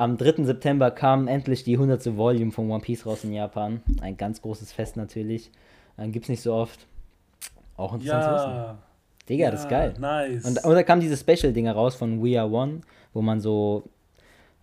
am 0.00 0.16
3. 0.16 0.44
September 0.44 0.90
kam 0.90 1.28
endlich 1.28 1.62
die 1.62 1.74
100. 1.74 2.16
Volume 2.16 2.52
von 2.52 2.70
One 2.70 2.80
Piece 2.80 3.04
raus 3.04 3.22
in 3.22 3.32
Japan. 3.32 3.82
Ein 4.00 4.16
ganz 4.16 4.40
großes 4.40 4.72
Fest 4.72 4.96
natürlich. 4.96 5.50
Äh, 5.98 6.08
gibt's 6.08 6.30
nicht 6.30 6.40
so 6.40 6.54
oft. 6.54 6.86
Auch 7.76 7.92
interessant 7.92 8.22
ja. 8.22 8.38
zu 8.38 8.50
wissen. 8.50 8.78
Digga, 9.28 9.44
ja, 9.44 9.50
das 9.50 9.60
ist 9.60 9.68
geil. 9.68 9.94
Nice. 9.98 10.44
Und, 10.46 10.64
und 10.64 10.74
da 10.74 10.82
kam 10.82 11.00
diese 11.00 11.18
Special-Dinger 11.18 11.72
raus 11.72 11.96
von 11.96 12.22
We 12.24 12.40
Are 12.40 12.50
One, 12.50 12.80
wo 13.12 13.20
man 13.20 13.40
so, 13.40 13.84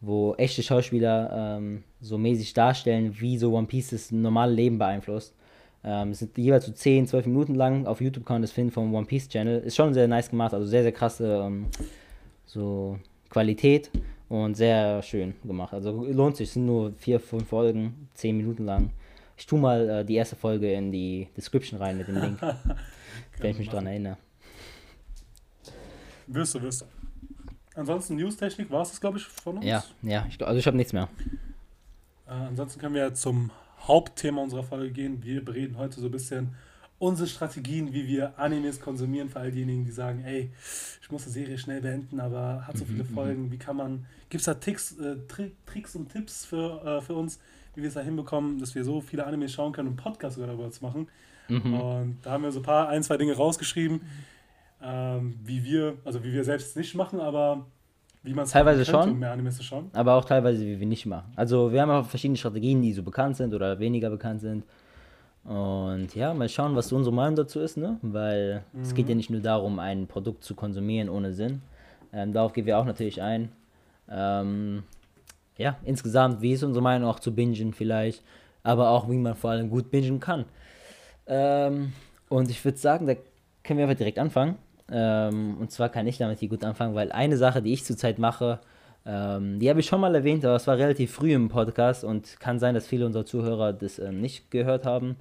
wo 0.02 0.34
echte 0.36 0.64
Schauspieler 0.64 1.58
ähm, 1.58 1.84
so 2.02 2.18
mäßig 2.18 2.56
darstellen, 2.56 3.16
wie 3.20 3.38
so 3.38 3.54
One 3.54 3.68
Piece 3.68 3.92
das 3.92 4.12
normale 4.12 4.54
Leben 4.54 4.80
beeinflusst. 4.80 5.36
Ähm, 5.84 6.10
es 6.10 6.20
sind 6.20 6.36
jeweils 6.36 6.66
so 6.66 6.72
10, 6.72 7.06
12 7.06 7.28
Minuten 7.28 7.54
lang. 7.54 7.86
Auf 7.86 8.02
YouTube 8.02 8.26
kann 8.26 8.36
man 8.36 8.42
das 8.42 8.52
finden 8.52 8.72
vom 8.72 8.94
One 8.94 9.06
Piece 9.06 9.30
Channel. 9.30 9.60
Ist 9.60 9.76
schon 9.76 9.94
sehr 9.94 10.08
nice 10.08 10.32
gemacht, 10.32 10.56
also 10.56 10.66
sehr, 10.66 10.82
sehr 10.82 10.92
krasse 10.92 11.44
ähm, 11.46 11.68
so 12.48 12.98
Qualität. 13.30 13.92
Und 14.30 14.56
sehr 14.56 15.02
schön 15.04 15.36
gemacht. 15.44 15.74
Also 15.74 16.04
lohnt 16.04 16.36
sich, 16.36 16.50
es 16.50 16.54
sind 16.54 16.66
nur 16.66 16.94
vier, 16.94 17.20
fünf 17.20 17.48
Folgen, 17.48 18.10
zehn 18.14 18.36
Minuten 18.36 18.66
lang. 18.66 18.92
Ich 19.38 19.46
tue 19.46 19.60
mal 19.60 19.90
äh, 19.90 20.06
die 20.06 20.16
erste 20.16 20.36
Folge 20.36 20.74
in 20.74 20.92
die 20.92 21.30
Description 21.38 21.80
rein 21.80 21.98
mit 21.98 22.08
dem 22.08 22.18
Link. 22.18 22.40
wenn 23.40 23.52
ich 23.52 23.60
mich 23.60 23.70
dran 23.70 23.86
erinnere. 23.86 24.18
Wirst 26.28 26.56
du, 26.56 26.62
wirst 26.62 26.82
du. 26.82 26.86
Ansonsten 27.76 28.16
News-Technik 28.16 28.72
war 28.72 28.82
es 28.82 28.90
das, 28.90 29.00
glaube 29.00 29.20
ich, 29.20 29.26
von 29.26 29.58
uns? 29.58 29.66
Ja, 29.66 29.84
ja, 30.02 30.26
ich, 30.28 30.44
also 30.46 30.60
ich 30.60 30.66
habe 30.66 30.76
nichts 30.76 30.94
mehr. 30.94 31.08
Äh, 32.28 32.32
ansonsten 32.32 32.80
können 32.80 32.96
wir 32.96 33.14
zum 33.14 33.52
Hauptthema 33.82 34.42
unserer 34.42 34.64
Folge 34.64 34.92
gehen. 34.92 35.24
Wir 35.24 35.48
reden 35.48 35.78
heute 35.78 36.00
so 36.00 36.08
ein 36.08 36.12
bisschen 36.12 36.56
unsere 37.00 37.28
Strategien, 37.28 37.94
wie 37.94 38.08
wir 38.08 38.38
Animes 38.40 38.80
konsumieren, 38.80 39.30
für 39.30 39.40
all 39.40 39.52
diejenigen, 39.52 39.86
die 39.86 39.92
sagen, 39.92 40.24
ey, 40.24 40.52
ich 41.02 41.12
muss 41.12 41.24
eine 41.24 41.32
Serie 41.32 41.58
schnell 41.58 41.82
beenden, 41.82 42.20
aber 42.20 42.66
hat 42.68 42.78
so 42.78 42.86
viele 42.86 43.04
mhm, 43.04 43.10
mhm. 43.10 43.14
Folgen, 43.14 43.52
wie 43.52 43.58
kann 43.58 43.76
man, 43.76 44.06
gibt 44.30 44.42
es 44.42 44.46
da 44.46 44.56
Tricks, 44.56 44.98
äh, 44.98 45.18
Tricks 45.66 45.96
und 45.96 46.12
Tipps 46.12 46.46
für, 46.46 46.84
äh, 46.84 47.02
für 47.02 47.14
uns, 47.14 47.40
wie 47.76 47.82
wir 47.82 47.90
es 47.90 47.94
da 47.94 48.02
hinbekommen, 48.02 48.60
dass 48.60 48.74
wir 48.74 48.84
so 48.84 49.02
viele 49.02 49.26
Animes 49.26 49.54
schauen 49.54 49.72
können 49.72 49.90
und 49.90 49.98
Podcasts 49.98 50.36
sogar 50.36 50.48
darüber 50.48 50.72
zu 50.72 50.84
machen. 50.84 51.08
Mhm. 51.48 51.74
Und 51.74 52.18
da 52.24 52.32
haben 52.32 52.44
wir 52.44 52.52
so 52.52 52.60
ein 52.60 52.64
paar, 52.64 52.90
ein, 52.90 53.04
zwei 53.04 53.18
Dinge 53.18 53.34
rausgeschrieben, 53.34 54.02
ähm, 54.82 55.40
wie 55.44 55.64
wir, 55.64 55.98
also 56.04 56.24
wie 56.24 56.34
wir 56.34 56.44
selbst 56.44 56.76
nicht 56.76 56.96
machen, 56.96 57.20
aber 57.20 57.66
wie 58.24 58.34
man 58.34 58.46
es 58.46 58.52
teilweise 58.52 58.84
könnte, 58.84 58.92
schon, 58.92 59.12
um 59.12 59.20
mehr 59.20 59.32
Animes 59.32 59.58
zu 59.58 59.64
schauen. 59.64 59.90
Aber 59.94 60.16
auch 60.16 60.26
teilweise, 60.26 60.66
wie 60.66 60.80
wir 60.80 60.88
nicht 60.88 61.06
machen. 61.06 61.32
Also 61.36 61.72
wir 61.72 61.82
haben 61.82 61.92
auch 61.92 62.08
verschiedene 62.08 62.38
Strategien, 62.38 62.82
die 62.82 62.94
so 62.94 63.04
bekannt 63.04 63.38
sind 63.38 63.54
oder 63.54 63.80
weniger 63.80 64.10
bekannt 64.10 64.42
sind. 64.42 64.66
Und 65.44 66.14
ja, 66.14 66.34
mal 66.34 66.50
schauen, 66.50 66.76
was 66.76 66.92
unsere 66.92 67.16
Meinung 67.16 67.36
dazu 67.36 67.60
ist, 67.60 67.78
ne? 67.78 67.98
Weil 68.02 68.64
mhm. 68.74 68.82
es 68.82 68.94
geht 68.94 69.08
ja 69.08 69.16
mhm. 69.16 69.18
nicht 69.18 69.30
nur 69.30 69.42
darum, 69.42 69.80
ein 69.80 70.08
Produkt 70.08 70.44
zu 70.44 70.56
konsumieren 70.56 71.10
ohne 71.10 71.34
Sinn. 71.34 71.62
Ähm, 72.12 72.34
darauf 72.34 72.54
gehen 72.54 72.66
wir 72.66 72.78
auch 72.78 72.86
natürlich 72.86 73.22
ein. 73.22 73.52
Ähm, 74.10 74.84
ja, 75.58 75.78
insgesamt, 75.84 76.42
wie 76.42 76.54
ist 76.54 76.64
unsere 76.64 76.84
Meinung 76.84 77.10
auch 77.10 77.20
zu 77.20 77.34
bingen 77.34 77.74
vielleicht, 77.74 78.24
aber 78.64 78.90
auch 78.90 79.10
wie 79.10 79.18
man 79.18 79.36
vor 79.36 79.52
allem 79.52 79.70
gut 79.70 79.90
bingen 79.90 80.20
kann. 80.20 80.46
Ähm, 81.28 81.94
und 82.30 82.50
ich 82.50 82.64
würde 82.64 82.78
sagen, 82.78 83.08
da 83.08 83.16
können 83.64 83.80
wir 83.80 83.86
einfach 83.86 83.98
direkt 83.98 84.20
anfangen. 84.20 84.58
Ähm, 84.92 85.58
und 85.60 85.72
zwar 85.72 85.90
kann 85.90 86.08
ich 86.08 86.18
damit 86.18 86.40
hier 86.40 86.50
gut 86.50 86.64
anfangen, 86.64 86.96
weil 86.96 87.12
eine 87.12 87.38
Sache, 87.38 87.62
die 87.62 87.74
ich 87.74 87.84
zurzeit 87.84 88.20
mache, 88.20 88.60
ähm, 89.08 89.60
die 89.60 89.70
habe 89.70 89.80
ich 89.80 89.86
schon 89.86 90.02
mal 90.02 90.14
erwähnt, 90.14 90.44
aber 90.44 90.56
es 90.56 90.68
war 90.68 90.78
relativ 90.78 91.14
früh 91.14 91.34
im 91.34 91.48
Podcast 91.48 92.04
und 92.04 92.40
kann 92.42 92.60
sein, 92.60 92.76
dass 92.76 92.86
viele 92.86 93.06
unserer 93.06 93.26
Zuhörer 93.26 93.72
das 93.72 94.00
ähm, 94.00 94.20
nicht 94.20 94.52
gehört 94.52 94.86
haben. 94.86 95.16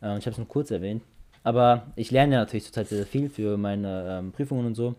Äh, 0.00 0.16
ich 0.18 0.24
habe 0.24 0.30
es 0.30 0.38
nur 0.38 0.48
kurz 0.48 0.70
erwähnt. 0.70 1.02
Aber 1.44 1.82
ich 1.96 2.10
lerne 2.10 2.34
ja 2.34 2.40
natürlich 2.40 2.64
zurzeit 2.64 2.88
sehr 2.88 3.06
viel 3.06 3.28
für 3.28 3.58
meine 3.58 4.18
ähm, 4.18 4.32
Prüfungen 4.32 4.66
und 4.66 4.74
so. 4.74 4.94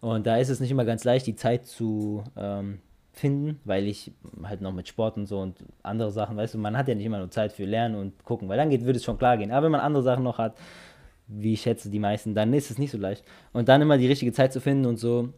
Und 0.00 0.26
da 0.26 0.36
ist 0.36 0.48
es 0.48 0.58
nicht 0.60 0.70
immer 0.70 0.84
ganz 0.84 1.04
leicht, 1.04 1.26
die 1.26 1.36
Zeit 1.36 1.64
zu 1.64 2.24
ähm, 2.36 2.80
finden, 3.12 3.60
weil 3.64 3.86
ich 3.86 4.12
halt 4.42 4.60
noch 4.60 4.72
mit 4.72 4.88
Sport 4.88 5.16
und 5.16 5.26
so 5.26 5.40
und 5.40 5.56
andere 5.82 6.10
Sachen, 6.10 6.36
weißt 6.36 6.54
du, 6.54 6.58
man 6.58 6.76
hat 6.76 6.88
ja 6.88 6.94
nicht 6.94 7.06
immer 7.06 7.18
nur 7.18 7.30
Zeit 7.30 7.52
für 7.52 7.64
Lernen 7.64 7.94
und 7.94 8.24
gucken, 8.24 8.48
weil 8.48 8.58
dann 8.58 8.68
geht, 8.68 8.84
würde 8.84 8.98
es 8.98 9.04
schon 9.04 9.16
klar 9.16 9.38
gehen. 9.38 9.52
Aber 9.52 9.64
wenn 9.64 9.72
man 9.72 9.80
andere 9.80 10.02
Sachen 10.02 10.24
noch 10.24 10.38
hat, 10.38 10.56
wie 11.28 11.54
ich 11.54 11.62
schätze 11.62 11.88
die 11.88 11.98
meisten, 11.98 12.34
dann 12.34 12.52
ist 12.52 12.70
es 12.70 12.78
nicht 12.78 12.90
so 12.90 12.98
leicht. 12.98 13.24
Und 13.52 13.68
dann 13.68 13.80
immer 13.80 13.96
die 13.96 14.06
richtige 14.06 14.32
Zeit 14.32 14.52
zu 14.52 14.60
finden 14.60 14.86
und 14.86 14.98
so, 14.98 15.30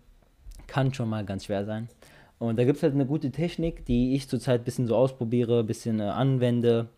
kann 0.67 0.93
schon 0.93 1.09
mal 1.09 1.25
ganz 1.25 1.45
schwer 1.45 1.65
sein. 1.65 1.89
Und 2.39 2.59
da 2.59 2.65
gibt 2.65 2.77
es 2.77 2.83
halt 2.83 2.95
eine 2.95 3.07
gute 3.07 3.31
Technik, 3.31 3.85
die 3.85 4.15
ich 4.15 4.29
zurzeit 4.29 4.61
ein 4.61 4.65
bisschen 4.65 4.87
so 4.87 4.97
ausprobiere, 4.97 5.61
ein 5.61 5.67
bisschen 5.67 6.01
äh, 6.01 6.05
anwende. 6.05 6.89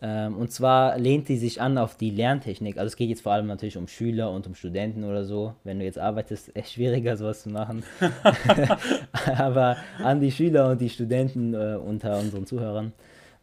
Ähm, 0.00 0.36
und 0.36 0.52
zwar 0.52 0.96
lehnt 0.96 1.28
die 1.28 1.36
sich 1.36 1.60
an 1.60 1.76
auf 1.76 1.96
die 1.96 2.10
Lerntechnik. 2.10 2.78
Also 2.78 2.86
es 2.86 2.96
geht 2.96 3.08
jetzt 3.08 3.22
vor 3.22 3.32
allem 3.32 3.48
natürlich 3.48 3.76
um 3.76 3.88
Schüler 3.88 4.30
und 4.30 4.46
um 4.46 4.54
Studenten 4.54 5.02
oder 5.02 5.24
so. 5.24 5.54
Wenn 5.64 5.80
du 5.80 5.84
jetzt 5.84 5.98
arbeitest, 5.98 6.54
echt 6.54 6.72
schwieriger 6.72 7.16
sowas 7.16 7.42
zu 7.42 7.50
machen. 7.50 7.82
Aber 9.36 9.76
an 9.98 10.20
die 10.20 10.30
Schüler 10.30 10.70
und 10.70 10.80
die 10.80 10.90
Studenten 10.90 11.54
äh, 11.54 11.76
unter 11.76 12.18
unseren 12.18 12.46
Zuhörern. 12.46 12.92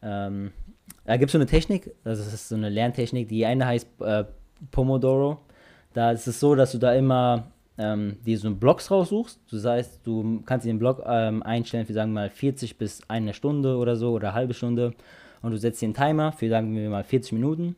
Ähm, 0.01 0.51
da 1.03 1.17
gibt 1.17 1.29
es 1.29 1.33
so 1.33 1.37
eine 1.37 1.45
Technik, 1.45 1.91
also 2.03 2.23
das 2.23 2.33
ist 2.33 2.49
so 2.49 2.55
eine 2.55 2.69
Lerntechnik. 2.69 3.27
Die 3.27 3.45
eine 3.45 3.65
heißt 3.65 3.87
äh, 4.01 4.23
Pomodoro. 4.71 5.39
Da 5.93 6.11
ist 6.11 6.27
es 6.27 6.39
so, 6.39 6.55
dass 6.55 6.71
du 6.71 6.77
da 6.77 6.93
immer 6.93 7.51
ähm, 7.77 8.17
dir 8.25 8.37
so 8.37 8.53
Blocks 8.53 8.89
raussuchst. 8.89 9.39
Das 9.51 9.65
heißt, 9.65 10.01
du 10.05 10.41
kannst 10.45 10.65
den 10.65 10.79
Block 10.79 11.03
ähm, 11.05 11.43
einstellen 11.43 11.85
für, 11.85 11.93
sagen 11.93 12.11
wir 12.11 12.21
mal, 12.21 12.29
40 12.29 12.77
bis 12.77 13.01
eine 13.09 13.33
Stunde 13.33 13.77
oder 13.77 13.95
so 13.95 14.11
oder 14.11 14.29
eine 14.29 14.35
halbe 14.35 14.53
Stunde. 14.53 14.93
Und 15.41 15.51
du 15.51 15.57
setzt 15.57 15.81
dir 15.81 15.87
einen 15.87 15.93
Timer 15.93 16.31
für, 16.31 16.49
sagen 16.49 16.75
wir 16.75 16.89
mal, 16.89 17.03
40 17.03 17.33
Minuten. 17.33 17.75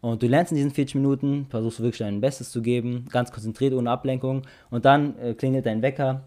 Und 0.00 0.22
du 0.22 0.28
lernst 0.28 0.52
in 0.52 0.56
diesen 0.56 0.70
40 0.70 0.96
Minuten, 0.96 1.46
versuchst 1.48 1.80
wirklich 1.80 1.98
dein 1.98 2.20
Bestes 2.20 2.50
zu 2.50 2.62
geben, 2.62 3.06
ganz 3.10 3.32
konzentriert, 3.32 3.74
ohne 3.74 3.90
Ablenkung. 3.90 4.42
Und 4.70 4.84
dann 4.84 5.18
äh, 5.18 5.34
klingelt 5.34 5.66
dein 5.66 5.82
Wecker 5.82 6.22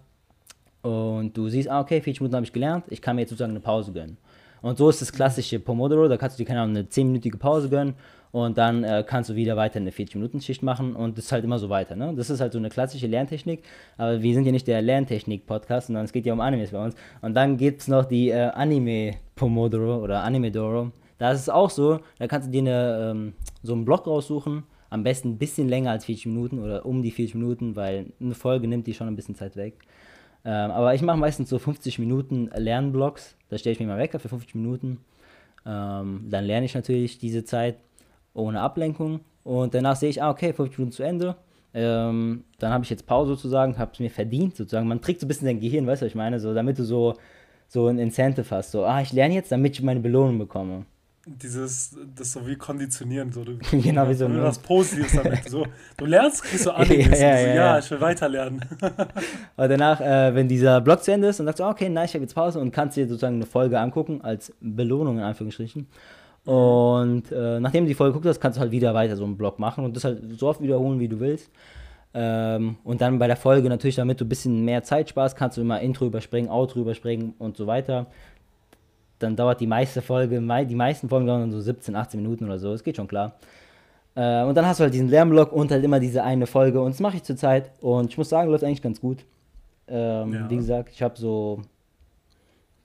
und 0.81 1.37
du 1.37 1.47
siehst, 1.47 1.69
ah, 1.69 1.79
okay, 1.79 2.01
40 2.01 2.21
Minuten 2.21 2.35
habe 2.35 2.45
ich 2.45 2.53
gelernt, 2.53 2.85
ich 2.89 3.01
kann 3.01 3.15
mir 3.15 3.21
jetzt 3.21 3.29
sozusagen 3.29 3.51
eine 3.51 3.59
Pause 3.59 3.91
gönnen. 3.91 4.17
Und 4.61 4.77
so 4.77 4.89
ist 4.89 5.01
das 5.01 5.11
klassische 5.11 5.59
Pomodoro, 5.59 6.07
da 6.07 6.17
kannst 6.17 6.37
du 6.37 6.43
dir, 6.43 6.47
keine 6.47 6.61
Ahnung, 6.61 6.75
eine 6.75 6.87
10-minütige 6.87 7.37
Pause 7.37 7.69
gönnen 7.69 7.95
und 8.31 8.57
dann 8.57 8.83
äh, 8.83 9.03
kannst 9.05 9.29
du 9.29 9.35
wieder 9.35 9.57
weiter 9.57 9.79
eine 9.79 9.91
40-Minuten-Schicht 9.91 10.63
machen 10.63 10.95
und 10.95 11.17
das 11.17 11.25
ist 11.25 11.31
halt 11.31 11.43
immer 11.43 11.59
so 11.59 11.69
weiter. 11.69 11.95
Ne? 11.95 12.13
Das 12.15 12.29
ist 12.29 12.39
halt 12.39 12.53
so 12.53 12.59
eine 12.59 12.69
klassische 12.69 13.07
Lerntechnik, 13.07 13.63
aber 13.97 14.21
wir 14.21 14.33
sind 14.33 14.45
ja 14.45 14.51
nicht 14.51 14.67
der 14.67 14.81
Lerntechnik-Podcast, 14.81 15.87
sondern 15.87 16.05
es 16.05 16.13
geht 16.13 16.25
ja 16.25 16.33
um 16.33 16.39
Animes 16.39 16.71
bei 16.71 16.83
uns. 16.83 16.95
Und 17.21 17.33
dann 17.33 17.57
gibt 17.57 17.81
es 17.81 17.87
noch 17.87 18.05
die 18.05 18.29
äh, 18.29 18.49
Anime-Pomodoro 18.49 20.01
oder 20.01 20.23
Anime-Doro. 20.23 20.91
Da 21.17 21.31
ist 21.31 21.41
es 21.41 21.49
auch 21.49 21.69
so, 21.69 21.99
da 22.19 22.27
kannst 22.27 22.47
du 22.47 22.51
dir 22.51 22.61
eine, 22.61 23.11
ähm, 23.11 23.33
so 23.63 23.73
einen 23.73 23.85
Block 23.85 24.07
raussuchen, 24.07 24.63
am 24.89 25.03
besten 25.03 25.31
ein 25.31 25.37
bisschen 25.37 25.69
länger 25.69 25.91
als 25.91 26.05
40 26.05 26.27
Minuten 26.27 26.59
oder 26.59 26.85
um 26.85 27.03
die 27.03 27.11
40 27.11 27.35
Minuten, 27.35 27.75
weil 27.75 28.07
eine 28.19 28.33
Folge 28.33 28.67
nimmt 28.67 28.87
die 28.87 28.93
schon 28.93 29.07
ein 29.07 29.15
bisschen 29.15 29.35
Zeit 29.35 29.55
weg. 29.55 29.75
Ähm, 30.43 30.71
aber 30.71 30.95
ich 30.95 31.01
mache 31.01 31.17
meistens 31.17 31.49
so 31.49 31.59
50 31.59 31.99
Minuten 31.99 32.49
Lernblocks, 32.55 33.35
da 33.49 33.57
stelle 33.57 33.73
ich 33.73 33.79
mir 33.79 33.87
mal 33.87 33.99
Wecker 33.99 34.19
für 34.19 34.29
50 34.29 34.55
Minuten. 34.55 34.99
Ähm, 35.65 36.25
dann 36.29 36.45
lerne 36.45 36.65
ich 36.65 36.73
natürlich 36.73 37.19
diese 37.19 37.43
Zeit 37.43 37.77
ohne 38.33 38.61
Ablenkung. 38.61 39.21
Und 39.43 39.73
danach 39.73 39.95
sehe 39.95 40.09
ich, 40.09 40.21
ah, 40.21 40.29
okay, 40.29 40.53
50 40.53 40.77
Minuten 40.79 40.95
zu 40.95 41.03
Ende. 41.03 41.35
Ähm, 41.73 42.43
dann 42.59 42.73
habe 42.73 42.83
ich 42.83 42.89
jetzt 42.89 43.05
Pause 43.05 43.35
sozusagen, 43.35 43.77
habe 43.77 43.91
es 43.93 43.99
mir 43.99 44.09
verdient 44.09 44.55
sozusagen. 44.55 44.87
Man 44.87 45.01
trägt 45.01 45.21
so 45.21 45.25
ein 45.25 45.29
bisschen 45.29 45.47
dein 45.47 45.59
Gehirn, 45.59 45.87
weißt 45.87 46.01
du, 46.01 46.05
was 46.05 46.11
ich 46.11 46.15
meine? 46.15 46.39
So, 46.39 46.53
damit 46.53 46.77
du 46.77 46.83
so, 46.83 47.15
so 47.67 47.87
ein 47.87 47.97
Incentive 47.97 48.45
hast. 48.53 48.71
So, 48.71 48.83
ah, 48.85 49.01
ich 49.01 49.13
lerne 49.13 49.35
jetzt, 49.35 49.51
damit 49.51 49.73
ich 49.73 49.81
meine 49.81 50.01
Belohnung 50.01 50.37
bekomme. 50.37 50.85
Dieses, 51.25 51.95
das 52.15 52.31
so 52.31 52.45
wie 52.47 52.55
konditionieren. 52.55 53.31
So, 53.31 53.43
du, 53.43 53.57
genau, 53.71 54.09
wie 54.09 54.15
so 54.15 54.25
ein 54.25 54.41
was 54.41 54.57
Positives 54.57 55.13
damit. 55.13 55.47
So, 55.47 55.65
du 55.95 56.05
lernst, 56.05 56.43
kriegst 56.43 56.65
du 56.65 56.71
Anime. 56.75 57.03
ja, 57.03 57.09
ja, 57.09 57.37
so, 57.37 57.47
ja, 57.47 57.53
ja, 57.53 57.79
ich 57.79 57.91
will 57.91 58.01
weiterlernen. 58.01 58.65
Aber 59.55 59.67
danach, 59.67 60.01
äh, 60.01 60.33
wenn 60.35 60.47
dieser 60.47 60.81
Block 60.81 61.03
zu 61.03 61.11
Ende 61.11 61.27
ist, 61.27 61.39
dann 61.39 61.45
sagst 61.45 61.59
du, 61.59 61.63
okay, 61.63 61.89
nice, 61.89 62.09
ich 62.09 62.15
habe 62.15 62.23
jetzt 62.23 62.33
Pause 62.33 62.59
und 62.59 62.71
kannst 62.71 62.97
dir 62.97 63.07
sozusagen 63.07 63.35
eine 63.35 63.45
Folge 63.45 63.79
angucken, 63.79 64.21
als 64.23 64.51
Belohnung 64.59 65.19
in 65.19 65.23
Anführungsstrichen. 65.23 65.87
Und 66.45 67.31
äh, 67.31 67.59
nachdem 67.59 67.83
du 67.83 67.89
die 67.89 67.93
Folge 67.93 68.13
geguckt 68.13 68.27
hast, 68.27 68.39
kannst 68.39 68.57
du 68.57 68.61
halt 68.61 68.71
wieder 68.71 68.93
weiter 68.93 69.15
so 69.15 69.23
einen 69.23 69.37
Block 69.37 69.59
machen 69.59 69.85
und 69.85 69.95
das 69.95 70.03
halt 70.03 70.39
so 70.39 70.47
oft 70.47 70.61
wiederholen, 70.61 70.99
wie 70.99 71.07
du 71.07 71.19
willst. 71.19 71.51
Ähm, 72.13 72.77
und 72.83 72.99
dann 72.99 73.19
bei 73.19 73.27
der 73.27 73.37
Folge 73.37 73.69
natürlich, 73.69 73.95
damit 73.95 74.19
du 74.19 74.25
ein 74.25 74.29
bisschen 74.29 74.65
mehr 74.65 74.83
Zeit 74.83 75.09
sparst, 75.09 75.37
kannst 75.37 75.57
du 75.57 75.61
immer 75.61 75.79
Intro 75.79 76.05
überspringen, 76.05 76.49
Outro 76.49 76.79
überspringen 76.79 77.35
und 77.37 77.55
so 77.55 77.67
weiter. 77.67 78.07
Dann 79.19 79.35
dauert 79.35 79.61
die 79.61 79.67
meiste 79.67 80.01
Folge, 80.01 80.39
die 80.65 80.75
meisten 80.75 81.07
Folgen 81.07 81.27
dauern 81.27 81.41
dann 81.41 81.51
so 81.51 81.61
17, 81.61 81.95
18 81.95 82.21
Minuten 82.21 82.45
oder 82.45 82.57
so, 82.57 82.71
das 82.71 82.83
geht 82.83 82.97
schon 82.97 83.07
klar. 83.07 83.35
Äh, 84.15 84.43
und 84.43 84.55
dann 84.55 84.65
hast 84.65 84.79
du 84.79 84.83
halt 84.83 84.93
diesen 84.93 85.09
Lernblock 85.09 85.53
und 85.53 85.71
halt 85.71 85.83
immer 85.83 85.99
diese 85.99 86.23
eine 86.23 86.47
Folge 86.47 86.81
und 86.81 86.91
das 86.91 86.99
mache 86.99 87.17
ich 87.17 87.23
zurzeit 87.23 87.71
und 87.81 88.09
ich 88.09 88.17
muss 88.17 88.29
sagen, 88.29 88.49
läuft 88.49 88.63
eigentlich 88.63 88.81
ganz 88.81 88.99
gut. 88.99 89.19
Ähm, 89.87 90.33
ja. 90.33 90.49
Wie 90.49 90.55
gesagt, 90.57 90.89
ich 90.91 91.01
habe 91.01 91.17
so 91.17 91.61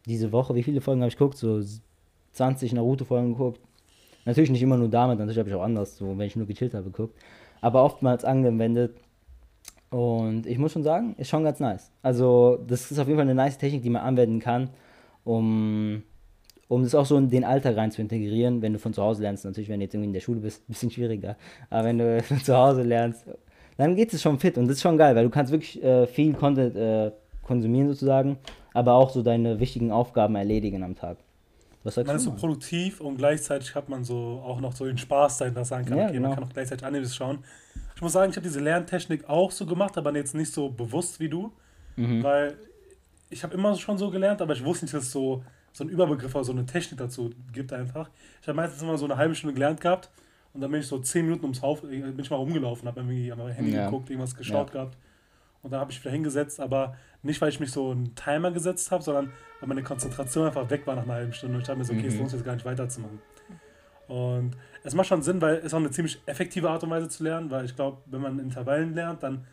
diese 0.05 0.31
Woche, 0.31 0.55
wie 0.55 0.63
viele 0.63 0.81
Folgen 0.81 1.01
habe 1.01 1.09
ich 1.09 1.17
geguckt? 1.17 1.39
So 1.39 1.61
20 2.37 2.73
Naruto-Folgen 2.73 3.33
geguckt. 3.33 3.61
Natürlich 4.25 4.51
nicht 4.51 4.63
immer 4.63 4.77
nur 4.77 4.89
damit, 4.89 5.19
natürlich 5.19 5.39
habe 5.39 5.49
ich 5.49 5.55
auch 5.55 5.63
anders, 5.63 5.97
so 5.97 6.19
wenn 6.19 6.27
ich 6.27 6.37
nur 6.37 6.47
gechillt 6.47 6.75
habe, 6.75 6.85
geguckt. 6.85 7.17
Aber 7.61 7.85
oftmals 7.85 8.25
angewendet. 8.25 8.97
Und 9.91 10.47
ich 10.47 10.59
muss 10.59 10.73
schon 10.73 10.83
sagen, 10.83 11.15
ist 11.17 11.29
schon 11.29 11.45
ganz 11.45 11.61
nice. 11.61 11.93
Also, 12.03 12.59
das 12.67 12.91
ist 12.91 12.99
auf 12.99 13.07
jeden 13.07 13.19
Fall 13.19 13.27
eine 13.27 13.37
nice 13.37 13.57
Technik, 13.57 13.83
die 13.83 13.91
man 13.91 14.03
anwenden 14.03 14.41
kann, 14.41 14.71
um, 15.25 16.03
um 16.69 16.83
das 16.83 16.95
auch 16.95 17.07
so 17.07 17.17
in 17.17 17.31
den 17.31 17.45
Alltag 17.45 17.77
rein 17.77 17.93
zu 17.93 18.03
integrieren, 18.03 18.63
wenn 18.63 18.73
du 18.73 18.79
von 18.81 18.93
zu 18.93 19.03
Hause 19.03 19.23
lernst. 19.23 19.45
Natürlich, 19.45 19.69
wenn 19.69 19.79
du 19.79 19.85
jetzt 19.85 19.95
irgendwie 19.95 20.09
in 20.09 20.13
der 20.13 20.21
Schule 20.21 20.41
bist, 20.41 20.63
ein 20.63 20.67
bisschen 20.73 20.91
schwieriger. 20.91 21.37
Aber 21.71 21.85
wenn 21.85 21.99
du 21.99 22.21
von 22.23 22.39
zu 22.39 22.57
Hause 22.57 22.83
lernst, 22.83 23.27
dann 23.77 23.95
geht 23.95 24.13
es 24.13 24.23
schon 24.23 24.39
fit 24.39 24.59
und 24.59 24.67
das 24.67 24.77
ist 24.77 24.83
schon 24.83 24.97
geil, 24.97 25.15
weil 25.15 25.25
du 25.25 25.31
kannst 25.31 25.53
wirklich 25.53 25.83
äh, 25.83 26.07
viel 26.07 26.33
Content 26.33 26.77
äh, 26.77 27.13
konsumieren 27.43 27.89
sozusagen, 27.89 28.39
aber 28.75 28.95
auch 28.95 29.11
so 29.11 29.23
deine 29.23 29.61
wichtigen 29.61 29.93
Aufgaben 29.93 30.35
erledigen 30.35 30.83
am 30.83 30.97
Tag. 30.97 31.19
Was 31.87 31.95
sagst 31.95 32.09
man 32.09 32.17
ist 32.17 32.25
so 32.25 32.33
produktiv 32.33 33.01
und 33.01 33.17
gleichzeitig 33.17 33.73
hat 33.77 33.89
man 33.89 34.03
so 34.03 34.43
auch 34.45 34.61
noch 34.61 34.75
so 34.75 34.87
den 34.87 34.99
Spaß 34.99 35.39
dahinter 35.39 35.65
sagen 35.65 35.85
kann, 35.85 35.99
ja, 35.99 36.05
okay, 36.07 36.15
genau. 36.15 36.29
man 36.31 36.37
kann 36.37 36.45
auch 36.45 36.53
gleichzeitig 36.53 36.85
Animes 36.85 37.15
schauen. 37.15 37.45
Ich 37.95 38.03
muss 38.03 38.13
sagen, 38.13 38.31
ich 38.31 38.37
habe 38.37 38.45
diese 38.45 38.59
Lerntechnik 38.59 39.29
auch 39.29 39.53
so 39.53 39.67
gemacht, 39.67 39.97
aber 39.97 40.13
jetzt 40.17 40.35
nicht 40.35 40.53
so 40.53 40.69
bewusst 40.69 41.21
wie 41.21 41.29
du, 41.29 41.53
mhm. 41.95 42.25
weil 42.25 42.57
ich 43.31 43.45
habe 43.45 43.55
immer 43.55 43.77
schon 43.77 43.99
so 43.99 44.11
gelernt, 44.11 44.43
aber 44.43 44.53
ich 44.55 44.65
wusste 44.65 44.87
nicht, 44.87 44.95
dass 44.95 45.05
es 45.05 45.13
so, 45.13 45.45
so 45.73 45.85
einen 45.85 45.93
Überbegriff 45.93 46.35
oder 46.35 46.43
so 46.43 46.51
eine 46.51 46.67
Technik 46.67 46.99
dazu 46.99 47.31
gibt 47.53 47.73
einfach. 47.73 48.11
Ich 48.43 48.49
habe 48.49 48.57
meistens 48.57 48.83
immer 48.83 48.99
so 48.99 49.05
eine 49.05 49.17
halbe 49.17 49.37
Stunde 49.37 49.55
gelernt 49.55 49.81
gehabt 49.81 50.11
und 50.55 50.63
dann 50.63 50.73
bin 50.73 50.81
ich 50.81 50.89
so 50.89 50.99
zehn 50.99 51.25
Minuten 51.25 51.45
ums 51.45 51.63
Haus, 51.63 51.85
äh, 51.85 52.01
bin 52.01 52.19
ich 52.19 52.31
mal 52.31 52.37
rumgelaufen, 52.37 52.89
habe 52.89 52.99
irgendwie 52.99 53.31
am 53.31 53.47
Handy 53.47 53.75
ja. 53.75 53.85
geguckt, 53.85 54.11
irgendwas 54.11 54.35
geschaut 54.35 54.71
ja. 54.71 54.73
gehabt 54.73 54.97
und 55.67 55.73
dann 55.73 55.81
habe 55.81 55.91
ich 55.91 55.99
wieder 56.01 56.13
hingesetzt, 56.13 56.61
aber 56.61 56.97
nicht, 57.25 57.41
weil 57.41 57.49
ich 57.49 57.59
mich 57.59 57.73
so 57.73 57.91
einen 57.91 58.15
Timer 58.15 58.53
gesetzt 58.53 58.93
habe, 58.93 59.03
sondern 59.03 59.33
weil 59.59 59.69
meine 59.69 59.83
Konzentration 59.83 60.47
einfach 60.47 60.71
weg 60.71 60.87
war 60.87 60.95
nach 60.95 61.03
einer 61.03 61.15
halben 61.15 61.33
Stunde. 61.33 61.57
Und 61.57 61.63
ich 61.63 61.67
dachte 61.67 61.81
mir 61.81 61.85
so, 61.85 61.93
okay, 61.93 62.03
mhm. 62.03 62.09
es 62.09 62.17
lohnt 62.17 62.31
sich 62.31 62.39
jetzt 62.39 62.47
gar 62.47 62.55
nicht 62.55 62.65
weiterzumachen. 62.65 63.19
Und 64.07 64.57
es 64.85 64.95
macht 64.95 65.09
schon 65.09 65.23
Sinn, 65.23 65.41
weil 65.41 65.57
es 65.57 65.75
auch 65.75 65.79
eine 65.79 65.91
ziemlich 65.91 66.23
effektive 66.27 66.71
Art 66.71 66.85
und 66.85 66.91
Weise 66.91 67.09
zu 67.09 67.25
lernen, 67.25 67.51
weil 67.51 67.65
ich 67.65 67.75
glaube, 67.75 67.99
wenn 68.07 68.21
man 68.21 68.39
in 68.39 68.45
Intervallen 68.45 68.95
lernt, 68.95 69.25
dann 69.25 69.45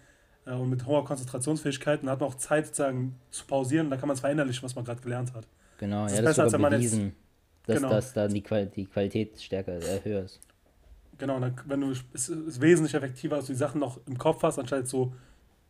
äh, 0.46 0.52
und 0.52 0.70
mit 0.70 0.86
hoher 0.86 1.04
Konzentrationsfähigkeit, 1.04 2.04
dann 2.04 2.12
hat 2.12 2.20
man 2.20 2.30
auch 2.30 2.36
Zeit 2.36 2.68
sozusagen 2.68 3.16
zu 3.32 3.48
pausieren, 3.48 3.90
dann 3.90 4.00
kann 4.00 4.08
man 4.08 4.14
es 4.14 4.22
verinnerlichen, 4.22 4.62
was 4.62 4.76
man 4.76 4.86
gerade 4.86 5.02
gelernt 5.02 5.34
hat. 5.34 5.48
Genau, 5.80 6.04
das 6.04 6.16
ja, 6.16 6.22
das 6.22 6.38
ist 6.38 6.44
besser, 6.44 6.58
als 6.60 6.72
bewiesen, 6.72 7.06
jetzt, 7.06 7.16
dass, 7.66 7.76
genau. 7.78 7.90
dass 7.90 8.14
dann 8.14 8.32
die, 8.32 8.44
Qual 8.44 8.68
die 8.68 8.86
Qualität 8.86 9.42
stärker 9.42 9.78
äh, 9.78 10.02
höher 10.04 10.26
ist. 10.26 10.40
Genau, 11.18 11.40
dann, 11.40 11.56
wenn 11.66 11.82
du 11.82 11.92
es 12.14 12.30
ist 12.30 12.62
wesentlich 12.62 12.94
effektiver, 12.94 13.38
dass 13.38 13.48
du 13.48 13.54
die 13.54 13.58
Sachen 13.58 13.80
noch 13.80 14.00
im 14.06 14.20
Kopf 14.20 14.44
hast, 14.44 14.60
anstatt 14.60 14.88
so 14.88 15.14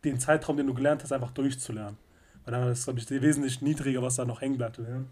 den 0.04 0.20
Zeitraum, 0.20 0.58
den 0.58 0.68
du 0.68 0.74
gelernt 0.74 1.04
hast, 1.04 1.12
einfach 1.12 1.32
durchzulernen. 1.32 1.98
Weil 2.46 2.54
dann 2.54 2.72
ist, 2.72 2.84
glaube 2.86 3.00
ich, 3.00 3.10
wesentlich 3.10 3.62
niedriger, 3.62 4.02
was 4.02 4.18
da 4.18 4.26
noch 4.26 4.42
hängen 4.42 4.58
bleibt. 4.58 4.78
Ja? 4.78 5.04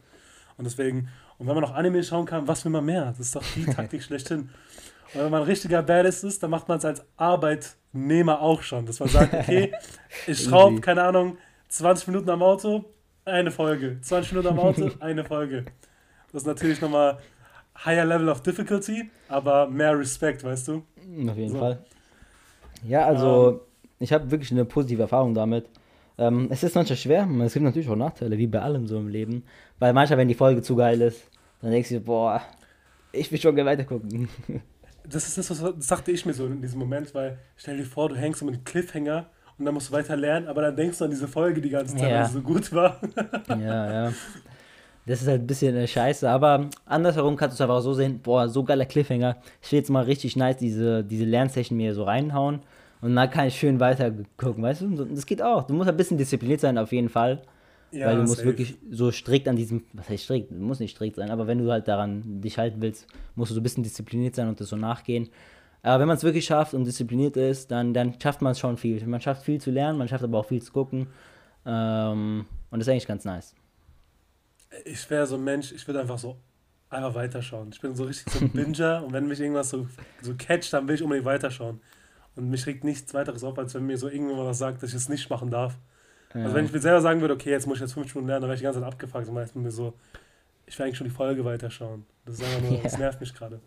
Und 0.58 0.66
deswegen, 0.66 1.10
und 1.38 1.48
wenn 1.48 1.56
man 1.56 1.62
noch 1.62 1.74
Anime 1.74 2.04
schauen 2.04 2.26
kann, 2.26 2.48
was 2.48 2.64
will 2.66 2.72
man 2.72 2.86
mehr? 2.86 3.06
Das 3.06 3.20
ist 3.20 3.36
doch 3.36 3.44
die 3.56 3.66
Taktik 3.74 4.04
schlechthin. 4.04 4.50
Und 5.14 5.22
wenn 5.22 5.32
man 5.32 5.42
ein 5.42 5.48
richtiger 5.48 5.82
Badass 5.82 6.24
ist, 6.24 6.42
dann 6.44 6.52
macht 6.52 6.68
man 6.68 6.78
es 6.78 6.86
als 6.86 7.04
Arbeitnehmer 7.18 8.42
auch 8.42 8.62
schon. 8.62 8.86
Dass 8.86 9.00
man 9.00 9.10
sagt, 9.10 9.34
okay, 9.34 9.74
ich 10.28 10.44
schraube, 10.44 10.80
keine 10.82 11.04
Ahnung, 11.04 11.38
20 11.70 12.08
Minuten 12.08 12.30
am 12.30 12.44
Auto, 12.44 12.86
eine 13.26 13.52
Folge. 13.52 14.00
20 14.02 14.34
Minuten 14.34 14.50
am 14.50 14.60
Auto, 14.60 14.92
eine 15.00 15.24
Folge. 15.24 15.66
Das 16.32 16.44
ist 16.44 16.48
natürlich 16.48 16.82
nochmal 16.82 17.18
higher 17.86 18.06
level 18.06 18.30
of 18.30 18.42
difficulty, 18.42 19.10
aber 19.28 19.68
mehr 19.68 19.98
Respekt, 19.98 20.44
weißt 20.44 20.68
du? 20.68 20.84
Auf 21.28 21.38
jeden 21.38 21.50
so. 21.50 21.60
Fall. 21.60 21.84
Ja, 22.84 23.06
also 23.06 23.52
ähm, 23.52 23.71
ich 24.02 24.14
habe 24.14 24.32
wirklich 24.32 24.52
eine 24.52 24.66
positive 24.66 25.04
Erfahrung 25.04 25.34
damit. 25.34 25.70
Ähm, 26.18 26.48
es 26.50 26.64
ist 26.64 26.76
manchmal 26.76 26.98
schwer, 26.98 27.28
es 27.44 27.54
gibt 27.54 27.66
natürlich 27.66 27.90
auch 27.90 27.96
Nachteile, 27.96 28.38
wie 28.38 28.48
bei 28.48 28.62
allem 28.62 28.88
so 28.88 28.98
im 28.98 29.08
Leben. 29.08 29.44
Weil 29.80 29.94
manchmal, 29.94 30.20
wenn 30.20 30.28
die 30.28 30.36
Folge 30.36 30.62
zu 30.62 30.76
geil 30.76 31.02
ist, 31.02 31.24
dann 31.62 31.72
denkst 31.72 31.90
du, 31.90 32.00
boah, 32.00 32.42
ich 33.12 33.32
will 33.32 33.40
schon 33.40 33.56
gerne 33.56 33.70
weitergucken. 33.70 34.30
Das 35.04 35.28
ist 35.28 35.36
das, 35.36 35.50
was 35.50 35.60
das 35.60 35.88
sagte 35.88 36.12
ich 36.12 36.28
mir 36.28 36.34
so 36.34 36.46
in 36.46 36.62
diesem 36.62 36.78
Moment, 36.78 37.16
weil 37.16 37.40
stell 37.56 37.76
dir 37.76 37.86
vor, 37.86 38.10
du 38.10 38.16
hängst 38.16 38.44
mit 38.44 38.54
einem 38.54 38.64
Cliffhanger 38.64 39.26
und 39.58 39.66
dann 39.66 39.74
musst 39.74 39.90
du 39.90 39.94
weiter 39.94 40.16
lernen, 40.16 40.48
aber 40.48 40.62
dann 40.62 40.76
denkst 40.76 41.00
du 41.00 41.06
an 41.06 41.10
diese 41.10 41.28
Folge 41.28 41.60
die 41.60 41.72
ganze 41.72 41.96
Zeit, 41.96 42.12
ja. 42.12 42.20
weil 42.20 42.26
sie 42.28 42.34
so 42.34 42.42
gut 42.42 42.72
war. 42.72 43.00
ja, 43.50 44.06
ja. 44.06 44.14
Das 45.08 45.24
ist 45.24 45.28
halt 45.28 45.42
ein 45.42 45.48
bisschen 45.48 45.76
äh, 45.76 45.88
scheiße, 45.88 46.30
aber 46.30 46.70
andersherum 46.86 47.36
kannst 47.36 47.60
du 47.60 47.64
es 47.64 47.68
einfach 47.68 47.82
so 47.82 47.96
sehen, 47.96 48.20
boah, 48.22 48.48
so 48.48 48.64
geiler 48.64 48.86
Cliffhanger. 48.86 49.38
Ich 49.60 49.72
will 49.72 49.80
jetzt 49.80 49.90
mal 49.90 50.04
richtig 50.04 50.36
nice 50.36 50.58
diese, 50.58 51.04
diese 51.04 51.26
Lernsession 51.26 51.78
mir 51.78 51.96
so 51.96 52.04
reinhauen 52.04 52.62
und 53.02 53.16
dann 53.16 53.30
kann 53.30 53.48
ich 53.48 53.58
schön 53.58 53.80
weiter 53.80 54.14
gucken, 54.38 54.64
weißt 54.64 54.82
du? 54.82 55.06
Das 55.06 55.26
geht 55.26 55.42
auch. 55.42 55.64
Du 55.64 55.74
musst 55.74 55.90
ein 55.90 55.98
bisschen 55.98 56.18
diszipliniert 56.18 56.62
sein, 56.62 56.78
auf 56.78 56.92
jeden 56.92 57.10
Fall. 57.10 57.42
Ja, 57.92 58.08
weil 58.08 58.16
du 58.16 58.22
musst 58.22 58.38
safe. 58.38 58.46
wirklich 58.46 58.78
so 58.90 59.12
strikt 59.12 59.48
an 59.50 59.58
diesem, 59.58 59.84
was 59.92 60.08
heißt 60.08 60.24
strikt, 60.24 60.52
du 60.52 60.56
musst 60.56 60.80
nicht 60.80 60.96
strikt 60.96 61.18
sein, 61.18 61.30
aber 61.30 61.46
wenn 61.48 61.58
du 61.58 61.70
halt 61.70 61.90
daran 61.90 62.40
dich 62.40 62.58
halten 62.58 62.82
willst, 62.82 63.06
musst 63.36 63.52
du 63.52 63.56
so 63.56 63.60
ein 63.60 63.64
bisschen 63.64 63.84
diszipliniert 63.84 64.36
sein 64.36 64.48
und 64.48 64.62
das 64.62 64.70
so 64.70 64.78
nachgehen. 64.78 65.30
Aber 65.84 66.00
wenn 66.00 66.08
man 66.08 66.16
es 66.16 66.24
wirklich 66.24 66.46
schafft 66.46 66.74
und 66.74 66.86
diszipliniert 66.86 67.36
ist, 67.36 67.72
dann, 67.72 67.94
dann 67.94 68.20
schafft 68.22 68.42
man 68.42 68.52
es 68.52 68.60
schon 68.60 68.78
viel. 68.78 69.06
Man 69.08 69.20
schafft 69.20 69.44
viel 69.44 69.60
zu 69.60 69.72
lernen, 69.72 69.98
man 69.98 70.08
schafft 70.08 70.24
aber 70.24 70.40
auch 70.40 70.46
viel 70.46 70.62
zu 70.62 70.72
gucken. 70.72 71.08
Ähm, 71.66 72.46
und 72.70 72.80
das 72.80 72.88
ist 72.88 72.92
eigentlich 72.92 73.08
ganz 73.08 73.26
nice. 73.26 73.56
Ich 74.86 75.10
wäre 75.10 75.26
so 75.26 75.36
ein 75.36 75.44
Mensch, 75.44 75.72
ich 75.72 75.86
würde 75.88 76.00
einfach 76.00 76.20
so 76.20 76.38
einfach 76.90 77.16
weiterschauen. 77.16 77.70
Ich 77.74 77.82
bin 77.82 77.96
so 77.96 78.04
richtig 78.04 78.32
so 78.32 78.40
ein 78.46 78.52
Binger 78.52 79.04
und 79.06 79.12
wenn 79.14 79.28
mich 79.28 79.40
irgendwas 79.40 79.70
so, 79.70 79.88
so 80.22 80.34
catcht, 80.38 80.72
dann 80.74 80.88
will 80.88 80.96
ich 80.96 81.04
unbedingt 81.04 81.26
weiterschauen. 81.26 81.82
Und 82.42 82.50
mich 82.50 82.66
regt 82.66 82.84
nichts 82.84 83.14
weiteres 83.14 83.44
auf, 83.44 83.56
als 83.60 83.76
wenn 83.76 83.86
mir 83.86 83.98
so 83.98 84.08
irgendjemand 84.08 84.48
was 84.48 84.58
sagt, 84.58 84.82
dass 84.82 84.90
ich 84.90 84.96
es 84.96 85.10
nicht 85.10 85.30
machen 85.30 85.52
darf. 85.52 85.78
Ja. 86.34 86.42
Also 86.42 86.56
wenn 86.56 86.66
ich 86.66 86.74
mir 86.74 86.80
selber 86.80 87.00
sagen 87.00 87.22
würde, 87.22 87.36
okay, 87.36 87.52
jetzt 87.52 87.68
muss 87.68 87.78
ich 87.78 87.82
jetzt 87.82 87.94
fünf 87.94 88.10
Stunden 88.10 88.28
lernen, 88.28 88.42
dann 88.42 88.50
wäre 88.50 88.56
ich 88.56 88.62
die 88.62 88.64
ganze 88.64 88.80
Zeit 88.80 88.88
abgefuckt 88.88 89.28
und 89.28 89.36
meistens 89.36 89.62
mir 89.62 89.70
so, 89.70 89.94
ich 90.66 90.78
will 90.80 90.86
eigentlich 90.88 90.98
schon 90.98 91.06
die 91.06 91.14
Folge 91.14 91.46
weiterschauen. 91.46 92.04
Das 92.26 92.40
ist 92.40 92.44
einfach 92.44 92.62
nur, 92.62 92.72
ja. 92.78 92.84
das 92.84 92.98
nervt 92.98 93.22
mich 93.22 93.32
gerade. 93.36 93.60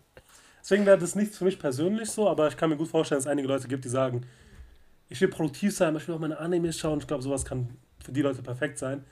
Deswegen 0.59 0.85
wäre 0.85 0.97
das 0.97 1.15
nichts 1.15 1.37
für 1.37 1.45
mich 1.45 1.57
persönlich 1.57 2.11
so, 2.11 2.27
aber 2.27 2.49
ich 2.49 2.57
kann 2.57 2.69
mir 2.69 2.75
gut 2.75 2.89
vorstellen, 2.89 3.19
dass 3.19 3.27
es 3.27 3.31
einige 3.31 3.47
Leute 3.47 3.69
gibt, 3.69 3.85
die 3.85 3.89
sagen, 3.89 4.25
ich 5.07 5.21
will 5.21 5.29
produktiv 5.29 5.73
sein, 5.73 5.95
ich 5.95 6.05
will 6.09 6.15
auch 6.15 6.19
meine 6.19 6.37
Animes 6.37 6.77
schauen. 6.77 6.99
Ich 6.99 7.07
glaube, 7.07 7.23
sowas 7.23 7.45
kann 7.45 7.69
für 8.03 8.11
die 8.11 8.23
Leute 8.23 8.41
perfekt 8.41 8.77
sein. 8.77 9.05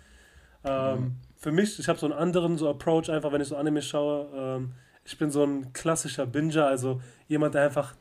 Ähm, 0.66 1.00
mhm. 1.00 1.16
Für 1.38 1.54
mich, 1.54 1.80
ich 1.80 1.88
habe 1.88 1.98
so 1.98 2.06
einen 2.06 2.16
anderen 2.16 2.58
so 2.58 2.70
Approach, 2.70 3.10
einfach 3.10 3.32
wenn 3.32 3.40
ich 3.40 3.48
so 3.48 3.56
Animes 3.56 3.86
schaue. 3.86 4.28
Ähm, 4.36 4.74
ich 5.06 5.18
bin 5.18 5.32
so 5.32 5.44
ein 5.44 5.72
klassischer 5.72 6.26
Binger, 6.26 6.66
also 6.66 7.02
jemand, 7.30 7.56
der 7.56 7.64
einfach 7.64 7.96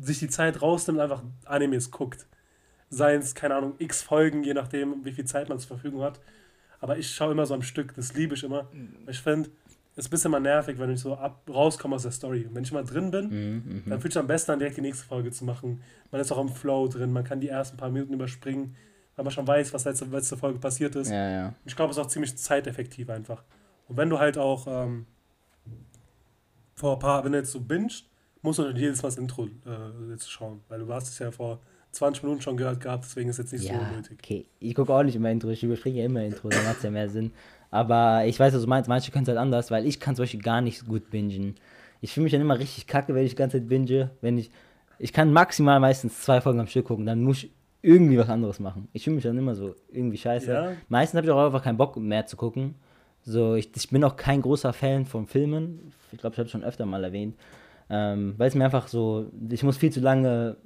sich 0.00 0.18
die 0.18 0.28
Zeit 0.28 0.62
rausnimmt 0.62 1.00
einfach 1.00 1.22
Animes 1.44 1.90
guckt. 1.90 2.26
Seien 2.90 3.20
es, 3.20 3.34
keine 3.34 3.56
Ahnung, 3.56 3.74
x 3.78 4.02
Folgen, 4.02 4.44
je 4.44 4.54
nachdem, 4.54 5.04
wie 5.04 5.12
viel 5.12 5.24
Zeit 5.24 5.48
man 5.48 5.58
zur 5.58 5.68
Verfügung 5.68 6.02
hat. 6.02 6.20
Aber 6.80 6.98
ich 6.98 7.10
schaue 7.10 7.32
immer 7.32 7.46
so 7.46 7.54
am 7.54 7.62
Stück, 7.62 7.94
das 7.94 8.14
liebe 8.14 8.34
ich 8.34 8.44
immer. 8.44 8.68
Mhm. 8.72 9.08
Ich 9.08 9.20
finde, 9.20 9.50
es 9.96 10.04
ist 10.04 10.06
ein 10.08 10.10
bisschen 10.10 10.30
mal 10.30 10.40
nervig, 10.40 10.78
wenn 10.78 10.90
ich 10.90 11.00
so 11.00 11.14
ab, 11.14 11.42
rauskomme 11.48 11.94
aus 11.96 12.02
der 12.02 12.10
Story. 12.10 12.46
Und 12.46 12.54
wenn 12.54 12.64
ich 12.64 12.72
mal 12.72 12.84
drin 12.84 13.10
bin, 13.10 13.28
mhm, 13.28 13.82
dann 13.86 14.00
fühlt 14.00 14.12
es 14.12 14.16
am 14.16 14.26
besten 14.26 14.50
an, 14.50 14.58
direkt 14.58 14.76
die 14.76 14.80
nächste 14.80 15.06
Folge 15.06 15.30
zu 15.30 15.44
machen. 15.44 15.82
Man 16.10 16.20
ist 16.20 16.32
auch 16.32 16.40
im 16.40 16.48
Flow 16.48 16.88
drin, 16.88 17.12
man 17.12 17.24
kann 17.24 17.40
die 17.40 17.48
ersten 17.48 17.76
paar 17.76 17.90
Minuten 17.90 18.12
überspringen, 18.12 18.76
weil 19.14 19.24
man 19.24 19.32
schon 19.32 19.46
weiß, 19.46 19.72
was 19.72 19.84
letzte, 19.84 20.06
letzte 20.06 20.36
Folge 20.36 20.58
passiert 20.58 20.96
ist. 20.96 21.10
Ja, 21.10 21.30
ja. 21.30 21.54
Ich 21.64 21.76
glaube, 21.76 21.92
es 21.92 21.96
ist 21.96 22.04
auch 22.04 22.08
ziemlich 22.08 22.36
zeiteffektiv 22.36 23.08
einfach. 23.08 23.44
Und 23.86 23.96
wenn 23.96 24.10
du 24.10 24.18
halt 24.18 24.36
auch 24.36 24.66
ähm, 24.66 25.06
vor 26.74 26.94
ein 26.94 26.98
paar, 26.98 27.24
wenn 27.24 27.32
du 27.32 27.38
jetzt 27.38 27.52
so 27.52 27.60
bingst, 27.60 28.06
musst 28.44 28.58
du 28.58 28.68
jedes 28.70 29.02
Mal 29.02 29.08
das 29.08 29.18
Intro 29.18 29.46
äh, 29.46 30.10
jetzt 30.10 30.30
schauen, 30.30 30.60
weil 30.68 30.78
du 30.80 30.92
hast 30.92 31.08
es 31.08 31.18
ja 31.18 31.30
vor 31.30 31.58
20 31.92 32.22
Minuten 32.22 32.42
schon 32.42 32.56
gehört 32.56 32.80
gehabt, 32.80 33.04
deswegen 33.04 33.30
ist 33.30 33.38
es 33.38 33.50
jetzt 33.50 33.60
nicht 33.60 33.72
ja, 33.72 33.78
so 33.78 33.96
nötig. 33.96 34.18
Okay, 34.22 34.46
ich 34.60 34.74
gucke 34.74 34.92
auch 34.92 35.02
nicht 35.02 35.16
immer 35.16 35.30
Intro, 35.30 35.48
ich 35.48 35.62
überspringe 35.62 35.98
ja 35.98 36.04
immer 36.04 36.22
Intro, 36.22 36.48
dann 36.48 36.66
hat 36.66 36.76
es 36.76 36.82
ja 36.82 36.90
mehr 36.90 37.08
Sinn. 37.08 37.32
Aber 37.70 38.24
ich 38.26 38.38
weiß, 38.38 38.54
was 38.54 38.62
du 38.62 38.68
meinst, 38.68 38.88
manche 38.88 39.10
können 39.10 39.24
es 39.24 39.28
halt 39.28 39.38
anders, 39.38 39.70
weil 39.70 39.86
ich 39.86 39.98
kann 39.98 40.14
zum 40.14 40.24
Beispiel 40.24 40.42
gar 40.42 40.60
nicht 40.60 40.86
gut 40.86 41.10
bingen. 41.10 41.56
Ich 42.00 42.12
fühle 42.12 42.24
mich 42.24 42.32
dann 42.32 42.42
immer 42.42 42.58
richtig 42.58 42.86
kacke, 42.86 43.14
wenn 43.14 43.24
ich 43.24 43.30
die 43.30 43.36
ganze 43.36 43.58
Zeit 43.58 43.68
binge. 43.68 44.10
Wenn 44.20 44.36
ich, 44.36 44.50
ich 44.98 45.12
kann 45.12 45.32
maximal 45.32 45.80
meistens 45.80 46.20
zwei 46.20 46.40
Folgen 46.40 46.60
am 46.60 46.66
Stück 46.66 46.86
gucken, 46.86 47.06
dann 47.06 47.22
muss 47.22 47.44
ich 47.44 47.50
irgendwie 47.80 48.18
was 48.18 48.28
anderes 48.28 48.60
machen. 48.60 48.88
Ich 48.92 49.04
fühle 49.04 49.16
mich 49.16 49.24
dann 49.24 49.38
immer 49.38 49.54
so 49.54 49.74
irgendwie 49.90 50.18
scheiße. 50.18 50.52
Ja. 50.52 50.72
Meistens 50.88 51.16
habe 51.16 51.26
ich 51.26 51.32
auch 51.32 51.46
einfach 51.46 51.62
keinen 51.62 51.78
Bock 51.78 51.96
mehr 51.96 52.26
zu 52.26 52.36
gucken. 52.36 52.74
So, 53.22 53.54
ich, 53.54 53.70
ich 53.74 53.88
bin 53.88 54.04
auch 54.04 54.16
kein 54.16 54.42
großer 54.42 54.72
Fan 54.72 55.06
von 55.06 55.26
Filmen. 55.26 55.92
Ich 56.12 56.18
glaube, 56.18 56.34
ich 56.34 56.38
habe 56.38 56.46
es 56.46 56.52
schon 56.52 56.62
öfter 56.62 56.84
mal 56.84 57.02
erwähnt. 57.02 57.36
Ähm, 57.90 58.34
weil 58.38 58.48
es 58.48 58.54
mir 58.54 58.64
einfach 58.64 58.88
so, 58.88 59.30
ich 59.50 59.62
muss 59.62 59.76
viel 59.76 59.92
zu 59.92 60.00
lange 60.00 60.56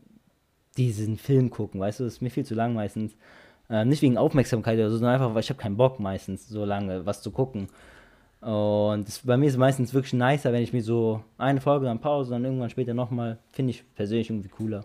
diesen 0.77 1.17
Film 1.17 1.51
gucken, 1.51 1.81
weißt 1.81 2.01
du, 2.01 2.05
es 2.05 2.15
ist 2.15 2.23
mir 2.23 2.31
viel 2.31 2.47
zu 2.47 2.55
lang 2.55 2.75
meistens. 2.75 3.17
Äh, 3.69 3.85
nicht 3.85 4.01
wegen 4.03 4.17
Aufmerksamkeit 4.17 4.79
oder 4.79 4.91
so, 4.91 4.97
sondern 4.97 5.15
einfach, 5.15 5.35
weil 5.35 5.43
ich 5.43 5.51
habe 5.51 5.61
keinen 5.61 5.77
Bock 5.77 6.01
meistens 6.01 6.49
so 6.49 6.65
lange 6.65 7.05
was 7.05 7.21
zu 7.21 7.31
gucken. 7.31 7.69
Und 8.41 9.09
das, 9.09 9.19
bei 9.19 9.37
mir 9.37 9.47
ist 9.47 9.55
es 9.55 9.59
meistens 9.59 9.93
wirklich 9.93 10.13
nicer, 10.13 10.53
wenn 10.53 10.63
ich 10.63 10.73
mir 10.73 10.83
so 10.83 11.25
eine 11.39 11.61
Folge 11.61 11.87
dann 11.87 12.01
Pause, 12.01 12.31
dann 12.31 12.45
irgendwann 12.45 12.71
später 12.71 12.95
nochmal, 12.95 13.39
finde 13.51 13.71
ich 13.71 13.85
persönlich 13.95 14.31
irgendwie 14.31 14.49
cooler. 14.49 14.85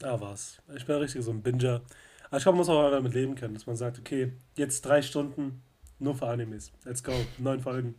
Da 0.00 0.20
war's. 0.20 0.60
Ich 0.74 0.86
bin 0.86 0.96
richtig 0.96 1.22
so 1.22 1.30
ein 1.30 1.42
Binger. 1.42 1.82
Aber 2.28 2.38
ich 2.38 2.42
glaube, 2.42 2.56
man 2.56 2.66
muss 2.66 2.68
auch 2.68 2.90
damit 2.90 3.14
leben 3.14 3.34
können, 3.34 3.54
dass 3.54 3.66
man 3.66 3.76
sagt, 3.76 3.98
okay, 3.98 4.32
jetzt 4.56 4.84
drei 4.84 5.02
Stunden 5.02 5.62
nur 5.98 6.14
für 6.14 6.26
Animes. 6.26 6.72
Let's 6.84 7.02
go. 7.02 7.12
Neun 7.38 7.60
Folgen. 7.60 7.94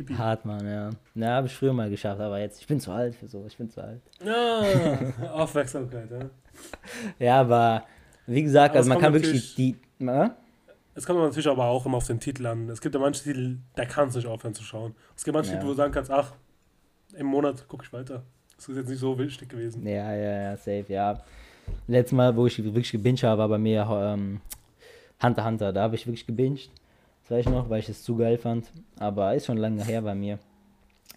Hippie. 0.00 0.16
Hart, 0.16 0.44
Mann, 0.46 0.66
ja. 0.66 0.90
Ja, 1.14 1.28
habe 1.36 1.46
ich 1.46 1.54
früher 1.54 1.72
mal 1.72 1.90
geschafft, 1.90 2.20
aber 2.20 2.38
jetzt, 2.40 2.60
ich 2.60 2.66
bin 2.66 2.80
zu 2.80 2.90
alt 2.90 3.14
für 3.14 3.28
so, 3.28 3.44
ich 3.46 3.56
bin 3.56 3.68
zu 3.68 3.82
alt. 3.82 4.00
Ja, 4.24 5.32
Aufmerksamkeit, 5.32 6.10
ja. 6.10 6.30
ja, 7.18 7.40
aber 7.40 7.84
wie 8.26 8.42
gesagt, 8.42 8.76
also 8.76 8.88
man 8.88 8.98
kann 8.98 9.12
wirklich 9.12 9.54
die. 9.54 9.76
die 9.98 10.06
äh? 10.06 10.30
es 10.94 11.04
kommt 11.04 11.20
natürlich 11.20 11.48
aber 11.48 11.66
auch 11.66 11.84
immer 11.84 11.98
auf 11.98 12.06
den 12.06 12.18
Titel 12.18 12.46
an. 12.46 12.68
Es 12.70 12.80
gibt 12.80 12.94
ja 12.94 13.00
manche 13.00 13.22
Titel, 13.22 13.58
da 13.74 13.84
kannst 13.84 14.16
du 14.16 14.20
nicht 14.20 14.28
aufhören 14.28 14.54
zu 14.54 14.62
schauen. 14.62 14.94
Es 15.16 15.24
gibt 15.24 15.34
manche 15.34 15.50
ja. 15.50 15.56
Titel, 15.56 15.66
wo 15.66 15.72
du 15.72 15.76
sagen 15.76 15.92
kannst, 15.92 16.10
ach, 16.10 16.32
im 17.14 17.26
Monat 17.26 17.68
gucke 17.68 17.84
ich 17.84 17.92
weiter. 17.92 18.22
Das 18.56 18.68
ist 18.68 18.76
jetzt 18.76 18.88
nicht 18.88 19.00
so 19.00 19.18
wichtig 19.18 19.48
gewesen. 19.50 19.86
Ja, 19.86 20.14
ja, 20.14 20.42
ja, 20.42 20.56
safe, 20.56 20.86
ja. 20.88 21.22
Letztes 21.86 22.16
Mal, 22.16 22.34
wo 22.34 22.46
ich 22.46 22.62
wirklich 22.62 22.90
gebinged 22.90 23.22
habe, 23.22 23.38
war 23.38 23.48
bei 23.48 23.58
mir 23.58 23.86
ähm, 23.90 24.40
Hunter 25.22 25.44
Hunter. 25.44 25.72
Da 25.72 25.82
habe 25.82 25.94
ich 25.94 26.06
wirklich 26.06 26.26
gebinged. 26.26 26.70
Das 27.30 27.46
noch, 27.46 27.70
weil 27.70 27.78
ich 27.78 27.88
es 27.88 28.02
zu 28.02 28.16
geil 28.16 28.38
fand. 28.38 28.66
Aber 28.98 29.34
ist 29.36 29.46
schon 29.46 29.56
lange 29.56 29.84
her 29.84 30.02
bei 30.02 30.16
mir. 30.16 30.40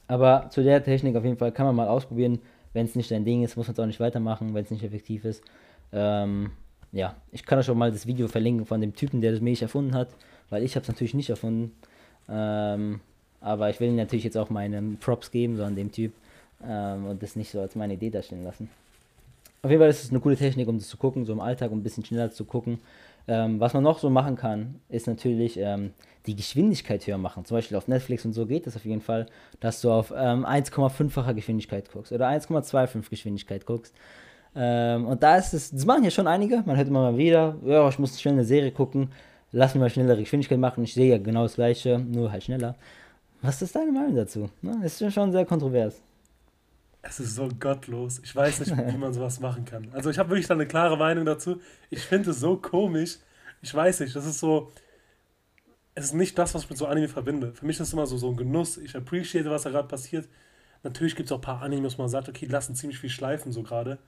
Aber 0.08 0.48
zu 0.52 0.62
der 0.62 0.84
Technik 0.84 1.16
auf 1.16 1.24
jeden 1.24 1.38
Fall 1.38 1.52
kann 1.52 1.66
man 1.66 1.76
mal 1.76 1.88
ausprobieren. 1.88 2.40
Wenn 2.72 2.86
es 2.86 2.96
nicht 2.96 3.10
dein 3.10 3.26
Ding 3.26 3.44
ist, 3.44 3.58
muss 3.58 3.66
man 3.66 3.74
es 3.74 3.80
auch 3.80 3.86
nicht 3.88 4.00
weitermachen, 4.00 4.54
wenn 4.54 4.64
es 4.64 4.70
nicht 4.70 4.84
effektiv 4.84 5.26
ist. 5.26 5.44
Ähm, 5.92 6.52
ja, 6.92 7.16
ich 7.32 7.44
kann 7.46 7.58
euch 7.58 7.68
auch 7.68 7.76
mal 7.76 7.92
das 7.92 8.06
Video 8.06 8.28
verlinken 8.28 8.68
von 8.68 8.80
dem 8.80 8.96
Typen, 8.96 9.22
der 9.22 9.32
das 9.32 9.42
Milch 9.42 9.64
erfunden 9.64 9.96
hat, 9.96 10.10
weil 10.52 10.64
ich 10.64 10.76
habe 10.76 10.84
es 10.84 10.88
natürlich 10.88 11.16
nicht 11.16 11.32
erfunden. 11.32 11.72
Ähm, 12.30 13.00
aber 13.42 13.72
ich 13.72 13.80
will 13.80 13.92
natürlich 13.92 14.24
jetzt 14.24 14.38
auch 14.38 14.52
meine 14.52 14.82
Props 15.00 15.32
geben, 15.32 15.58
so 15.58 15.64
an 15.64 15.76
dem 15.76 15.92
Typ 15.92 16.14
ähm, 16.64 17.08
und 17.08 17.24
das 17.24 17.36
nicht 17.36 17.52
so 17.52 17.60
als 17.60 17.76
meine 17.76 17.96
Idee 17.96 18.12
darstellen 18.12 18.44
lassen. 18.44 18.70
Auf 19.64 19.72
jeden 19.72 19.82
Fall 19.82 19.90
ist 19.90 20.04
es 20.04 20.12
eine 20.12 20.20
coole 20.20 20.38
Technik, 20.38 20.68
um 20.68 20.78
das 20.78 20.90
zu 20.90 20.98
gucken, 20.98 21.26
so 21.26 21.34
im 21.34 21.40
Alltag, 21.40 21.72
um 21.72 21.80
ein 21.80 21.84
bisschen 21.84 22.06
schneller 22.06 22.32
zu 22.32 22.46
gucken. 22.46 22.80
Ähm, 23.28 23.60
was 23.60 23.74
man 23.74 23.84
noch 23.84 24.00
so 24.00 24.10
machen 24.10 24.36
kann, 24.36 24.82
ist 24.90 25.08
natürlich 25.08 25.58
ähm, 25.58 25.92
die 26.26 26.36
Geschwindigkeit 26.36 27.06
höher 27.08 27.18
machen. 27.18 27.46
Zum 27.46 27.56
Beispiel 27.56 27.78
auf 27.78 27.88
Netflix 27.88 28.26
und 28.26 28.34
so 28.34 28.46
geht 28.46 28.68
das 28.68 28.76
auf 28.76 28.86
jeden 28.86 29.02
Fall, 29.02 29.28
dass 29.60 29.82
du 29.82 29.92
auf 29.92 30.12
ähm, 30.16 30.46
1,5-facher 30.46 31.34
Geschwindigkeit 31.34 31.92
guckst 31.92 32.12
oder 32.12 32.28
1,25 32.28 33.10
Geschwindigkeit 33.10 33.66
guckst. 33.66 33.96
Ähm, 34.56 35.08
und 35.08 35.24
da 35.24 35.38
ist 35.38 35.54
es, 35.54 35.72
das 35.72 35.86
machen 35.86 36.04
ja 36.04 36.12
schon 36.12 36.28
einige, 36.28 36.64
man 36.66 36.76
hört 36.78 36.88
immer 36.88 37.12
mal 37.12 37.18
wieder, 37.18 37.56
ja, 37.66 37.88
ich 37.88 37.98
muss 37.98 38.20
schnell 38.20 38.36
eine 38.36 38.46
Serie 38.46 38.72
gucken, 38.72 39.10
lass 39.52 39.74
mich 39.74 39.82
mal 39.82 39.90
schnellere 39.90 40.20
Geschwindigkeit 40.20 40.60
machen, 40.60 40.84
ich 40.84 40.94
sehe 40.94 41.12
ja 41.12 41.18
genau 41.18 41.44
das 41.44 41.56
gleiche, 41.56 42.00
nur 42.00 42.32
halt 42.32 42.44
schneller. 42.44 42.76
Was 43.42 43.62
ist 43.62 43.76
deine 43.76 43.92
Meinung 43.92 44.16
dazu? 44.16 44.50
Ne? 44.62 44.80
Ist 44.84 45.04
schon 45.12 45.32
sehr 45.32 45.46
kontrovers. 45.46 46.02
Es 47.06 47.20
ist 47.20 47.36
so 47.36 47.50
gottlos. 47.60 48.20
Ich 48.24 48.34
weiß 48.36 48.62
nicht, 48.62 48.76
wie 48.76 48.98
man 48.98 49.14
sowas 49.14 49.40
machen 49.42 49.66
kann. 49.66 49.90
Also 49.92 50.10
ich 50.10 50.18
habe 50.18 50.30
wirklich 50.30 50.48
da 50.48 50.54
eine 50.54 50.66
klare 50.66 50.98
Meinung 50.98 51.26
dazu. 51.26 51.62
Ich 51.90 52.02
finde 52.02 52.32
es 52.32 52.40
so 52.40 52.58
komisch. 52.58 53.18
Ich 53.62 53.74
weiß 53.74 54.00
nicht, 54.00 54.16
das 54.16 54.26
ist 54.26 54.40
so. 54.40 54.72
Es 55.96 56.06
ist 56.06 56.14
nicht 56.14 56.38
das, 56.40 56.56
was 56.56 56.64
ich 56.64 56.70
mit 56.70 56.80
so 56.80 56.88
Anime 56.88 57.10
verbinde. 57.10 57.54
Für 57.54 57.66
mich 57.68 57.76
ist 57.76 57.88
es 57.90 57.94
immer 57.94 58.08
so, 58.08 58.18
so 58.18 58.30
ein 58.30 58.38
Genuss. 58.38 58.78
Ich 58.78 58.96
appreciate, 58.96 59.50
was 59.52 59.64
da 59.64 59.70
gerade 59.70 59.88
passiert. 59.88 60.28
Natürlich 60.82 61.16
gibt 61.16 61.28
es 61.28 61.32
auch 61.34 61.38
ein 61.38 61.42
paar 61.42 61.62
Animes, 61.62 61.98
wo 61.98 62.02
man 62.02 62.10
sagt, 62.10 62.30
okay, 62.30 62.46
die 62.48 62.52
lassen 62.52 62.74
ziemlich 62.74 63.00
viel 63.00 63.10
schleifen 63.10 63.52
so 63.52 63.62
gerade. 63.62 64.00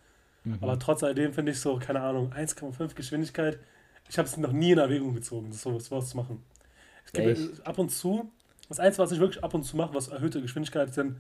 Mhm. 0.46 0.58
Aber 0.62 0.80
trotz 0.80 1.04
alledem 1.04 1.34
finde 1.34 1.52
ich 1.52 1.60
so, 1.60 1.78
keine 1.78 2.02
Ahnung, 2.02 2.34
1,5 2.34 2.96
Geschwindigkeit. 2.96 3.60
Ich 4.10 4.18
habe 4.18 4.28
es 4.28 4.38
noch 4.38 4.52
nie 4.52 4.72
in 4.72 4.78
Erwägung 4.78 5.14
gezogen, 5.14 5.50
das 5.52 5.62
sowas, 5.62 5.86
sowas 5.86 6.10
zu 6.10 6.18
machen. 6.18 6.44
Es 7.06 7.12
gibt 7.12 7.68
ab 7.68 7.78
und 7.78 7.90
zu, 7.90 8.32
das 8.68 8.80
Einzige, 8.80 9.04
was 9.04 9.12
ich 9.12 9.20
wirklich 9.20 9.44
ab 9.44 9.54
und 9.54 9.64
zu 9.64 9.78
mache, 9.78 9.94
was 9.94 10.08
erhöhte 10.08 10.42
Geschwindigkeit 10.42 10.94
sind, 10.94 11.18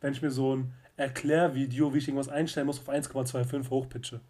wenn 0.00 0.12
ich 0.12 0.22
mir 0.22 0.30
so 0.30 0.56
ein 0.56 0.72
Erklärvideo, 0.96 1.92
wie 1.92 1.98
ich 1.98 2.08
irgendwas 2.08 2.28
einstellen 2.28 2.66
muss, 2.66 2.78
auf 2.78 2.88
1,25 2.88 3.70
hochpitche. 3.70 4.20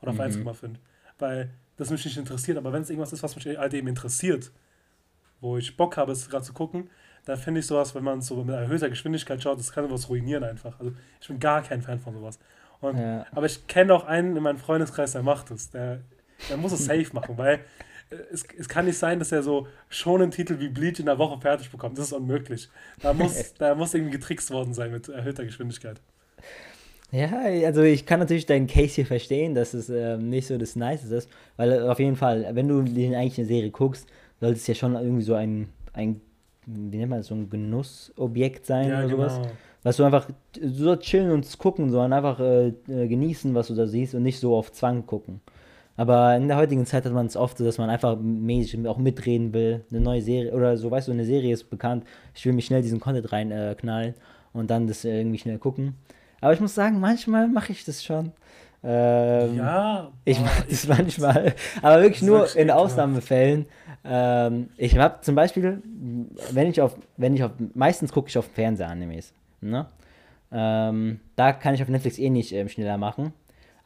Oder 0.00 0.12
auf 0.12 0.18
mhm. 0.18 0.46
1,5. 0.46 0.74
Weil 1.18 1.50
das 1.76 1.90
mich 1.90 2.04
nicht 2.04 2.16
interessiert. 2.16 2.58
Aber 2.58 2.72
wenn 2.72 2.82
es 2.82 2.90
irgendwas 2.90 3.12
ist, 3.12 3.22
was 3.22 3.36
mich 3.36 3.46
halt 3.46 3.74
eben 3.74 3.88
interessiert, 3.88 4.50
wo 5.40 5.56
ich 5.56 5.76
Bock 5.76 5.96
habe, 5.96 6.12
es 6.12 6.28
gerade 6.28 6.44
zu 6.44 6.52
gucken, 6.52 6.90
da 7.24 7.36
finde 7.36 7.60
ich 7.60 7.66
sowas, 7.66 7.94
wenn 7.94 8.04
man 8.04 8.22
so 8.22 8.42
mit 8.42 8.54
erhöhter 8.54 8.88
Geschwindigkeit 8.88 9.42
schaut, 9.42 9.58
das 9.58 9.72
kann 9.72 9.86
sowas 9.86 10.08
ruinieren 10.08 10.44
einfach. 10.44 10.78
Also 10.80 10.92
ich 11.20 11.28
bin 11.28 11.38
gar 11.38 11.62
kein 11.62 11.82
Fan 11.82 11.98
von 11.98 12.14
sowas. 12.14 12.38
Und, 12.80 12.96
ja. 12.96 13.26
Aber 13.32 13.46
ich 13.46 13.66
kenne 13.66 13.92
auch 13.92 14.04
einen 14.04 14.36
in 14.36 14.42
meinem 14.42 14.58
Freundeskreis, 14.58 15.12
der 15.12 15.22
macht 15.22 15.50
es. 15.50 15.70
Der, 15.70 16.00
der 16.48 16.56
muss 16.56 16.72
es 16.72 16.84
safe 16.86 17.08
machen, 17.12 17.36
weil 17.36 17.60
es, 18.32 18.44
es 18.58 18.68
kann 18.68 18.86
nicht 18.86 18.98
sein, 18.98 19.18
dass 19.18 19.32
er 19.32 19.42
so 19.42 19.66
schon 19.88 20.22
einen 20.22 20.30
Titel 20.30 20.58
wie 20.58 20.68
Bleach 20.68 20.98
in 20.98 21.06
der 21.06 21.18
Woche 21.18 21.40
fertig 21.40 21.70
bekommt. 21.70 21.98
Das 21.98 22.06
ist 22.06 22.12
unmöglich. 22.12 22.68
Da 23.02 23.12
muss, 23.12 23.54
da 23.58 23.74
muss 23.74 23.94
irgendwie 23.94 24.12
getrickst 24.12 24.50
worden 24.50 24.74
sein 24.74 24.90
mit 24.90 25.08
erhöhter 25.08 25.44
Geschwindigkeit. 25.44 26.00
Ja, 27.10 27.30
also 27.64 27.82
ich 27.82 28.04
kann 28.04 28.20
natürlich 28.20 28.44
deinen 28.44 28.66
Case 28.66 28.96
hier 28.96 29.06
verstehen, 29.06 29.54
dass 29.54 29.72
es 29.72 29.88
ähm, 29.88 30.28
nicht 30.28 30.46
so 30.46 30.58
das 30.58 30.76
Nice 30.76 31.04
ist, 31.04 31.30
weil 31.56 31.88
auf 31.88 31.98
jeden 31.98 32.16
Fall, 32.16 32.46
wenn 32.52 32.68
du 32.68 32.80
eigentlich 32.80 33.38
eine 33.38 33.46
Serie 33.46 33.70
guckst, 33.70 34.06
sollte 34.40 34.56
es 34.56 34.66
ja 34.66 34.74
schon 34.74 34.94
irgendwie 34.94 35.22
so 35.22 35.34
ein, 35.34 35.68
ein 35.94 36.20
wie 36.66 36.98
nennt 36.98 37.08
man 37.08 37.20
das, 37.20 37.28
so 37.28 37.34
ein 37.34 37.48
Genussobjekt 37.48 38.66
sein 38.66 38.90
ja, 38.90 38.98
oder 38.98 39.08
sowas. 39.08 39.36
Genau. 39.36 39.50
Was 39.84 39.96
du 39.96 40.04
einfach 40.04 40.28
so 40.60 40.96
chillen 40.96 41.30
und 41.30 41.58
gucken, 41.58 41.90
sondern 41.90 42.12
einfach 42.12 42.40
äh, 42.40 42.68
äh, 42.68 43.08
genießen, 43.08 43.54
was 43.54 43.68
du 43.68 43.74
da 43.74 43.86
siehst 43.86 44.14
und 44.14 44.22
nicht 44.22 44.38
so 44.38 44.54
auf 44.54 44.72
Zwang 44.72 45.06
gucken. 45.06 45.40
Aber 45.98 46.36
in 46.36 46.46
der 46.46 46.56
heutigen 46.56 46.86
Zeit 46.86 47.04
hat 47.04 47.12
man 47.12 47.26
es 47.26 47.36
oft 47.36 47.58
so, 47.58 47.64
dass 47.64 47.76
man 47.76 47.90
einfach 47.90 48.16
mäßig 48.16 48.86
auch 48.86 48.98
mitreden 48.98 49.52
will. 49.52 49.84
Eine 49.90 50.00
neue 50.00 50.22
Serie 50.22 50.52
oder 50.54 50.76
so, 50.76 50.92
weißt 50.92 51.08
du, 51.08 51.12
eine 51.12 51.24
Serie 51.24 51.52
ist 51.52 51.70
bekannt. 51.70 52.04
Ich 52.36 52.46
will 52.46 52.52
mich 52.52 52.66
schnell 52.66 52.82
diesen 52.82 53.00
Content 53.00 53.32
reinknallen 53.32 54.14
äh, 54.14 54.56
und 54.56 54.70
dann 54.70 54.86
das 54.86 55.04
irgendwie 55.04 55.38
schnell 55.38 55.58
gucken. 55.58 55.96
Aber 56.40 56.52
ich 56.52 56.60
muss 56.60 56.76
sagen, 56.76 57.00
manchmal 57.00 57.48
mache 57.48 57.72
ich 57.72 57.84
das 57.84 58.04
schon. 58.04 58.30
Ähm, 58.84 59.56
ja. 59.56 60.12
Ich 60.24 60.40
mache 60.40 60.66
das 60.70 60.86
manchmal. 60.88 61.54
Aber 61.82 62.00
wirklich 62.00 62.22
nur 62.22 62.42
wirklich 62.42 62.62
in 62.62 62.70
Ausnahmefällen. 62.70 63.66
Ähm, 64.04 64.68
ich 64.76 64.96
habe 64.96 65.20
zum 65.22 65.34
Beispiel, 65.34 65.82
wenn 66.52 66.70
ich 66.70 66.80
auf, 66.80 66.96
wenn 67.16 67.34
ich 67.34 67.42
auf, 67.42 67.50
meistens 67.74 68.12
gucke 68.12 68.28
ich 68.28 68.38
auf 68.38 68.44
Fernseher-Animes. 68.54 69.32
Ne? 69.60 69.86
Ähm, 70.52 71.18
da 71.34 71.52
kann 71.52 71.74
ich 71.74 71.82
auf 71.82 71.88
Netflix 71.88 72.20
eh 72.20 72.30
nicht 72.30 72.52
ähm, 72.52 72.68
schneller 72.68 72.98
machen. 72.98 73.32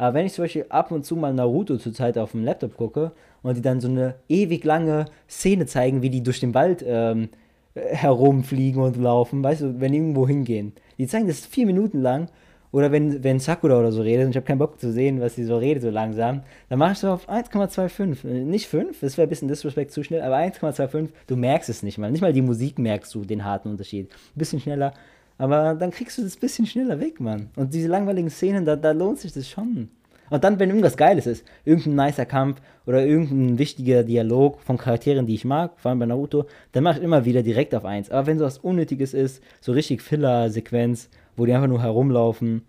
Aber 0.03 0.15
wenn 0.15 0.27
ich 0.27 0.33
zum 0.33 0.43
Beispiel 0.43 0.67
ab 0.69 0.91
und 0.91 1.07
zu 1.07 1.15
mal 1.15 1.33
Naruto 1.33 1.77
zurzeit 1.77 2.19
auf 2.19 2.33
dem 2.33 2.43
Laptop 2.43 2.77
gucke 2.77 3.13
und 3.45 3.57
die 3.57 3.63
dann 3.63 3.81
so 3.81 3.87
eine 3.87 4.17
ewig 4.29 4.65
lange 4.65 5.05
Szene 5.31 5.65
zeigen, 5.67 6.03
wie 6.03 6.11
die 6.11 6.25
durch 6.25 6.41
den 6.41 6.55
Wald 6.55 6.85
ähm, 6.85 7.29
herumfliegen 7.77 8.83
und 8.83 8.97
laufen, 8.97 9.45
weißt 9.45 9.61
du, 9.61 9.81
wenn 9.81 9.93
die 9.93 9.99
irgendwo 9.99 10.27
hingehen. 10.27 10.73
Die 10.99 11.07
zeigen 11.07 11.29
das 11.29 11.47
vier 11.47 11.67
Minuten 11.67 12.01
lang. 12.01 12.27
Oder 12.73 12.91
wenn, 12.91 13.23
wenn 13.23 13.39
Sakura 13.39 13.79
oder 13.79 13.93
so 13.93 14.03
redet 14.03 14.25
und 14.25 14.31
ich 14.31 14.37
habe 14.37 14.47
keinen 14.47 14.59
Bock 14.59 14.81
zu 14.81 14.91
sehen, 14.91 15.21
was 15.21 15.37
sie 15.37 15.45
so 15.45 15.57
redet 15.57 15.85
so 15.85 15.91
langsam, 15.91 16.43
dann 16.69 16.81
mache 16.81 16.93
ich 16.93 16.99
so 16.99 17.11
auf 17.11 17.29
1,25. 17.29 18.25
Nicht 18.27 18.67
5, 18.67 18.99
das 18.99 19.17
wäre 19.17 19.29
ein 19.29 19.29
bisschen 19.29 19.47
Disrespect 19.47 19.93
zu 19.93 20.03
schnell, 20.03 20.23
aber 20.23 20.39
1,25, 20.39 21.11
du 21.29 21.37
merkst 21.37 21.69
es 21.69 21.85
nicht 21.85 21.99
mal. 21.99 22.11
Nicht 22.11 22.23
mal 22.23 22.33
die 22.33 22.43
Musik 22.43 22.81
merkst 22.81 23.15
du 23.15 23.25
den 23.25 23.45
harten 23.45 23.69
Unterschied. 23.69 24.11
Ein 24.11 24.39
bisschen 24.39 24.59
schneller 24.59 24.95
aber 25.43 25.75
dann 25.75 25.91
kriegst 25.91 26.19
du 26.19 26.23
das 26.23 26.37
bisschen 26.37 26.67
schneller 26.67 27.01
weg, 27.01 27.19
Mann. 27.19 27.51
Und 27.57 27.75
diese 27.75 27.89
langweiligen 27.89 28.31
Szenen, 28.31 28.65
da, 28.65 28.77
da 28.77 28.93
lohnt 28.93 29.19
sich 29.19 29.33
das 29.33 29.49
schon. 29.49 29.89
Und 30.31 30.45
dann, 30.45 30.61
wenn 30.61 30.69
irgendwas 30.69 30.97
Geiles 30.97 31.27
ist, 31.27 31.45
irgendein 31.65 32.07
nicer 32.07 32.27
Kampf 32.27 32.63
oder 32.87 33.05
irgendein 33.05 33.59
wichtiger 33.59 34.05
Dialog 34.05 34.61
von 34.61 34.79
Charakteren, 34.79 35.27
die 35.27 35.35
ich 35.35 35.45
mag, 35.45 35.73
vor 35.81 35.89
allem 35.89 35.99
bei 35.99 36.07
Naruto, 36.07 36.45
dann 36.71 36.85
mache 36.85 36.99
ich 36.99 37.05
immer 37.05 37.25
wieder 37.25 37.43
direkt 37.43 37.75
auf 37.75 37.85
1. 37.85 38.13
Aber 38.13 38.29
wenn 38.29 38.39
sowas 38.39 38.59
Unnötiges 38.59 39.15
ist, 39.15 39.43
so 39.61 39.73
richtig 39.73 40.01
Filler-Sequenz, 40.01 41.09
wo 41.37 41.45
die 41.45 41.53
einfach 41.53 41.67
nur 41.67 41.83
herumlaufen 41.83 42.63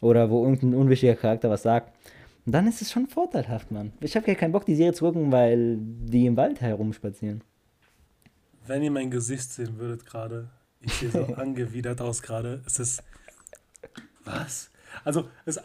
oder 0.00 0.28
wo 0.28 0.42
irgendein 0.42 0.74
unwichtiger 0.74 1.14
Charakter 1.14 1.48
was 1.48 1.62
sagt, 1.62 1.92
dann 2.44 2.66
ist 2.66 2.82
es 2.82 2.90
schon 2.90 3.06
vorteilhaft, 3.06 3.70
Mann. 3.70 3.92
Ich 4.00 4.16
habe 4.16 4.26
ja 4.26 4.34
keinen 4.34 4.50
Bock, 4.50 4.66
die 4.66 4.74
Serie 4.74 4.94
zu 4.94 5.04
gucken, 5.04 5.30
weil 5.30 5.78
die 5.78 6.26
im 6.26 6.36
Wald 6.36 6.60
herumspazieren. 6.60 7.42
Wenn 8.66 8.82
ihr 8.82 8.90
mein 8.90 9.12
Gesicht 9.12 9.52
sehen 9.52 9.78
würdet 9.78 10.04
gerade, 10.04 10.48
ich 10.80 10.92
sehe 10.94 11.10
so 11.10 11.24
angewidert 11.36 12.00
aus 12.00 12.22
gerade. 12.22 12.62
Es 12.66 12.78
ist. 12.78 13.02
Was? 14.24 14.70
Also, 15.04 15.28
es, 15.44 15.60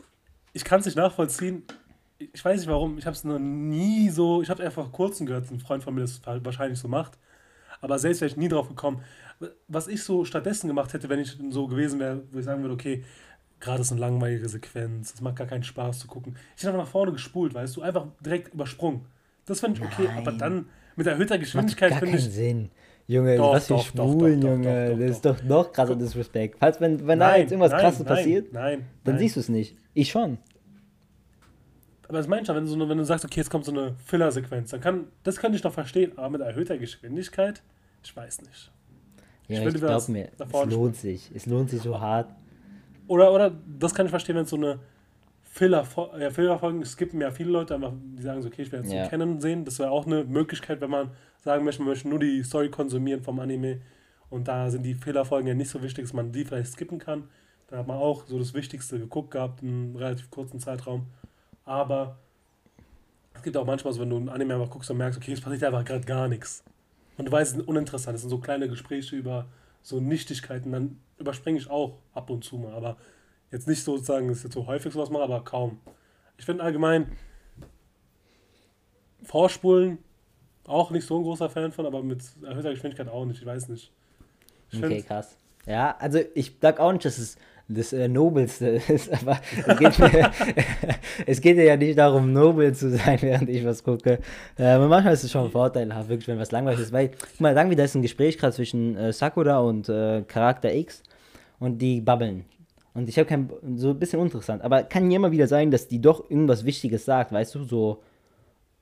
ich 0.53 0.63
kann 0.63 0.79
es 0.79 0.85
nicht 0.85 0.97
nachvollziehen. 0.97 1.63
Ich 2.19 2.43
weiß 2.43 2.59
nicht 2.59 2.69
warum. 2.69 2.97
Ich 2.97 3.05
habe 3.05 3.15
es 3.15 3.23
noch 3.23 3.39
nie 3.39 4.09
so. 4.09 4.41
Ich 4.41 4.49
habe 4.49 4.63
einfach 4.63 4.91
kurzen 4.91 5.25
gehört, 5.25 5.49
ein 5.49 5.59
Freund 5.59 5.83
von 5.83 5.93
mir 5.93 6.01
das 6.01 6.21
wahrscheinlich 6.25 6.79
so 6.79 6.87
macht. 6.87 7.17
Aber 7.81 7.97
selbst 7.97 8.21
wäre 8.21 8.29
ich 8.29 8.37
nie 8.37 8.47
drauf 8.47 8.67
gekommen. 8.67 9.03
Was 9.67 9.87
ich 9.87 10.03
so 10.03 10.23
stattdessen 10.23 10.67
gemacht 10.67 10.93
hätte, 10.93 11.09
wenn 11.09 11.19
ich 11.19 11.37
so 11.49 11.67
gewesen 11.67 11.99
wäre, 11.99 12.21
wo 12.31 12.37
ich 12.37 12.45
sagen 12.45 12.61
würde, 12.61 12.75
okay, 12.75 13.03
gerade 13.59 13.81
ist 13.81 13.91
eine 13.91 14.01
langweilige 14.01 14.47
Sequenz, 14.49 15.13
es 15.13 15.21
macht 15.21 15.37
gar 15.37 15.47
keinen 15.47 15.63
Spaß 15.63 15.99
zu 15.99 16.07
gucken. 16.07 16.35
Ich 16.55 16.61
hätte 16.61 16.73
einfach 16.73 16.85
nach 16.85 16.91
vorne 16.91 17.11
gespult, 17.11 17.53
weißt 17.53 17.77
du, 17.77 17.81
einfach 17.81 18.07
direkt 18.19 18.53
übersprungen. 18.53 19.05
Das 19.45 19.59
finde 19.59 19.79
ich 19.79 19.85
okay, 19.85 20.05
Nein. 20.05 20.17
aber 20.17 20.31
dann 20.33 20.69
mit 20.95 21.07
erhöhter 21.07 21.37
Geschwindigkeit 21.37 21.95
finde 21.95 22.17
ich. 22.17 22.25
Sinn. 22.25 22.69
Junge, 23.07 23.35
doch, 23.35 23.53
was 23.53 23.67
für 23.67 23.73
doch, 23.73 23.85
Schwulen, 23.85 24.41
doch, 24.41 24.49
Junge. 24.49 24.97
das 24.97 25.11
ist 25.11 25.25
doch 25.25 25.43
noch 25.43 25.71
krasser 25.71 25.95
Disrespect. 25.95 26.57
Falls, 26.59 26.79
wenn, 26.79 27.05
wenn 27.07 27.19
nein, 27.19 27.33
da 27.33 27.37
jetzt 27.37 27.51
irgendwas 27.51 27.71
nein, 27.71 27.81
krasses 27.81 27.99
nein, 27.99 28.07
passiert, 28.07 28.53
nein, 28.53 28.85
dann 29.03 29.17
siehst 29.17 29.35
du 29.35 29.39
es 29.41 29.49
nicht. 29.49 29.75
Ich 29.93 30.09
schon. 30.09 30.37
Aber 32.07 32.17
das 32.17 32.27
meinst 32.27 32.49
du, 32.49 32.55
wenn 32.55 32.65
du, 32.65 32.69
so 32.69 32.89
wenn 32.89 32.97
du 32.97 33.05
sagst, 33.05 33.23
okay, 33.23 33.39
jetzt 33.39 33.49
kommt 33.49 33.65
so 33.65 33.71
eine 33.71 33.95
Filler-Sequenz, 34.05 34.71
dann 34.71 34.81
kann, 34.81 35.07
das 35.23 35.37
könnte 35.37 35.57
ich 35.57 35.63
noch 35.63 35.73
verstehen, 35.73 36.11
aber 36.17 36.29
mit 36.31 36.41
erhöhter 36.41 36.77
Geschwindigkeit, 36.77 37.61
ich 38.03 38.15
weiß 38.15 38.41
nicht. 38.41 38.71
Ja, 39.47 39.61
ich, 39.61 39.75
ich 39.75 39.81
glaube 39.81 40.11
mir, 40.11 40.29
es 40.37 40.65
lohnt 40.65 40.95
sich. 40.95 41.31
Es 41.33 41.45
lohnt 41.45 41.69
sich 41.69 41.81
so 41.81 41.99
hart. 41.99 42.29
Oder, 43.07 43.33
oder 43.33 43.51
das 43.79 43.93
kann 43.93 44.05
ich 44.05 44.09
verstehen, 44.09 44.35
wenn 44.35 44.43
es 44.43 44.49
so 44.49 44.55
eine 44.55 44.79
Filler-Folgen, 45.43 46.21
ja, 46.21 46.29
Filler 46.29 46.85
skippen 46.85 47.19
ja 47.19 47.31
viele 47.31 47.51
Leute, 47.51 47.75
einfach, 47.75 47.91
die 48.17 48.23
sagen 48.23 48.41
so, 48.41 48.47
okay, 48.47 48.61
ich 48.61 48.71
werde 48.71 48.85
jetzt 48.85 48.93
ja. 48.93 49.03
so 49.03 49.09
kennen 49.09 49.41
sehen. 49.41 49.65
Das 49.65 49.79
wäre 49.79 49.91
auch 49.91 50.05
eine 50.05 50.23
Möglichkeit, 50.23 50.79
wenn 50.79 50.89
man 50.89 51.11
sagen 51.41 51.65
möchte, 51.65 51.81
man 51.81 51.89
möchte 51.89 52.07
nur 52.07 52.19
die 52.19 52.43
Story 52.43 52.69
konsumieren 52.69 53.21
vom 53.21 53.39
Anime 53.39 53.81
und 54.29 54.47
da 54.47 54.69
sind 54.71 54.83
die 54.83 54.93
Fehlerfolgen 54.95 55.47
ja 55.47 55.53
nicht 55.53 55.69
so 55.69 55.81
wichtig, 55.83 56.05
dass 56.05 56.13
man 56.13 56.31
die 56.31 56.45
vielleicht 56.45 56.71
skippen 56.71 56.99
kann. 56.99 57.27
Da 57.67 57.77
hat 57.79 57.87
man 57.87 57.97
auch 57.97 58.25
so 58.27 58.39
das 58.39 58.53
Wichtigste 58.53 58.99
geguckt 58.99 59.31
gehabt 59.31 59.61
in 59.61 59.69
einem 59.69 59.95
relativ 59.95 60.29
kurzen 60.29 60.59
Zeitraum. 60.59 61.07
Aber 61.65 62.17
Es 63.33 63.43
gibt 63.43 63.57
auch 63.57 63.65
manchmal 63.65 63.93
so, 63.93 64.01
wenn 64.01 64.09
du 64.09 64.17
ein 64.17 64.29
Anime 64.29 64.55
einfach 64.55 64.69
guckst 64.69 64.91
und 64.91 64.97
merkst, 64.97 65.17
okay, 65.17 65.31
es 65.31 65.41
passiert 65.41 65.63
einfach 65.63 65.85
gerade 65.85 66.05
gar 66.05 66.27
nichts. 66.27 66.63
Und 67.17 67.25
du 67.25 67.31
weißt, 67.31 67.53
es 67.53 67.57
ist 67.59 67.67
uninteressant. 67.67 68.15
Es 68.15 68.21
sind 68.21 68.29
so 68.29 68.39
kleine 68.39 68.67
Gespräche 68.67 69.15
über 69.15 69.47
so 69.81 69.99
Nichtigkeiten. 69.99 70.71
Dann 70.71 70.99
überspringe 71.17 71.57
ich 71.57 71.69
auch 71.69 71.97
ab 72.13 72.29
und 72.29 72.43
zu 72.43 72.57
mal. 72.57 72.73
Aber 72.73 72.97
jetzt 73.51 73.67
nicht 73.67 73.83
sozusagen, 73.83 74.27
dass 74.27 74.39
ich 74.39 74.43
jetzt 74.43 74.53
so 74.53 74.67
häufig 74.67 74.93
sowas 74.93 75.09
mache, 75.09 75.23
aber 75.23 75.43
kaum. 75.43 75.79
Ich 76.37 76.45
finde 76.45 76.63
allgemein 76.63 77.11
Vorspulen 79.23 79.99
auch 80.65 80.91
nicht 80.91 81.05
so 81.05 81.17
ein 81.17 81.23
großer 81.23 81.49
Fan 81.49 81.71
von, 81.71 81.85
aber 81.85 82.03
mit 82.03 82.21
erhöhter 82.43 82.71
Geschwindigkeit 82.71 83.09
auch 83.09 83.25
nicht. 83.25 83.41
Ich 83.41 83.45
weiß 83.45 83.69
nicht. 83.69 83.91
Ich 84.71 84.83
okay, 84.83 85.01
krass. 85.01 85.37
Ja, 85.65 85.95
also 85.99 86.19
ich 86.33 86.53
sag 86.61 86.79
auch 86.79 86.91
nicht, 86.91 87.05
dass 87.05 87.17
es 87.17 87.37
das 87.67 87.93
äh, 87.93 88.07
Nobelste 88.07 88.67
ist, 88.87 89.11
aber 89.11 89.39
es 89.65 89.77
geht, 89.77 89.99
mir, 89.99 90.31
es 91.25 91.41
geht 91.41 91.57
ja 91.57 91.77
nicht 91.77 91.97
darum, 91.97 92.33
nobel 92.33 92.73
zu 92.73 92.89
sein, 92.91 93.19
während 93.21 93.49
ich 93.49 93.65
was 93.65 93.83
gucke. 93.83 94.19
Äh, 94.57 94.77
manchmal 94.77 95.13
ist 95.13 95.23
es 95.23 95.31
schon 95.31 95.49
vorteilhaft, 95.51 96.09
wirklich, 96.09 96.27
wenn 96.27 96.39
was 96.39 96.51
langweilig 96.51 96.81
ist. 96.81 96.91
Weil, 96.91 97.09
guck 97.09 97.39
mal, 97.39 97.53
sagen 97.53 97.69
wir, 97.69 97.77
da 97.77 97.83
ist 97.83 97.95
ein 97.95 98.01
Gespräch 98.01 98.37
gerade 98.37 98.53
zwischen 98.53 98.97
äh, 98.97 99.13
Sakura 99.13 99.59
und 99.59 99.89
äh, 99.89 100.23
Charakter 100.23 100.73
X 100.73 101.03
und 101.59 101.77
die 101.79 102.01
babbeln. 102.01 102.45
Und 102.93 103.07
ich 103.07 103.17
habe 103.17 103.27
kein, 103.27 103.49
so 103.75 103.91
ein 103.91 103.99
bisschen 103.99 104.19
interessant, 104.21 104.63
aber 104.63 104.83
kann 104.83 105.09
ja 105.09 105.15
immer 105.15 105.31
wieder 105.31 105.47
sein, 105.47 105.71
dass 105.71 105.87
die 105.87 106.01
doch 106.01 106.29
irgendwas 106.29 106.65
Wichtiges 106.65 107.05
sagt, 107.05 107.31
weißt 107.31 107.55
du, 107.55 107.63
so 107.63 108.03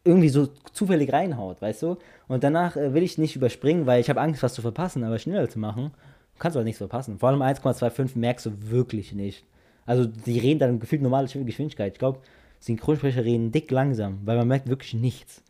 irgendwie 0.03 0.29
so 0.29 0.47
zufällig 0.73 1.11
reinhaut, 1.11 1.61
weißt 1.61 1.83
du? 1.83 1.97
Und 2.27 2.43
danach 2.43 2.75
äh, 2.75 2.93
will 2.93 3.03
ich 3.03 3.17
nicht 3.17 3.35
überspringen, 3.35 3.85
weil 3.85 3.99
ich 3.99 4.09
habe 4.09 4.21
Angst, 4.21 4.43
was 4.43 4.53
zu 4.53 4.61
verpassen, 4.61 5.03
aber 5.03 5.19
schneller 5.19 5.49
zu 5.49 5.59
machen. 5.59 5.91
Kannst 6.37 6.55
du 6.55 6.59
halt 6.59 6.65
nichts 6.65 6.77
verpassen. 6.77 7.19
Vor 7.19 7.29
allem 7.29 7.41
1,25 7.41 8.17
merkst 8.17 8.45
du 8.45 8.69
wirklich 8.69 9.13
nicht. 9.13 9.45
Also 9.85 10.05
die 10.05 10.39
reden 10.39 10.59
dann 10.59 10.79
gefühlt 10.79 11.01
normale 11.01 11.27
Geschwindigkeit. 11.27 11.93
Ich 11.93 11.99
glaube, 11.99 12.21
Synchronsprecher 12.59 13.25
reden 13.25 13.51
dick 13.51 13.71
langsam, 13.71 14.19
weil 14.25 14.37
man 14.37 14.47
merkt 14.47 14.69
wirklich 14.69 14.93
nichts. 14.93 15.43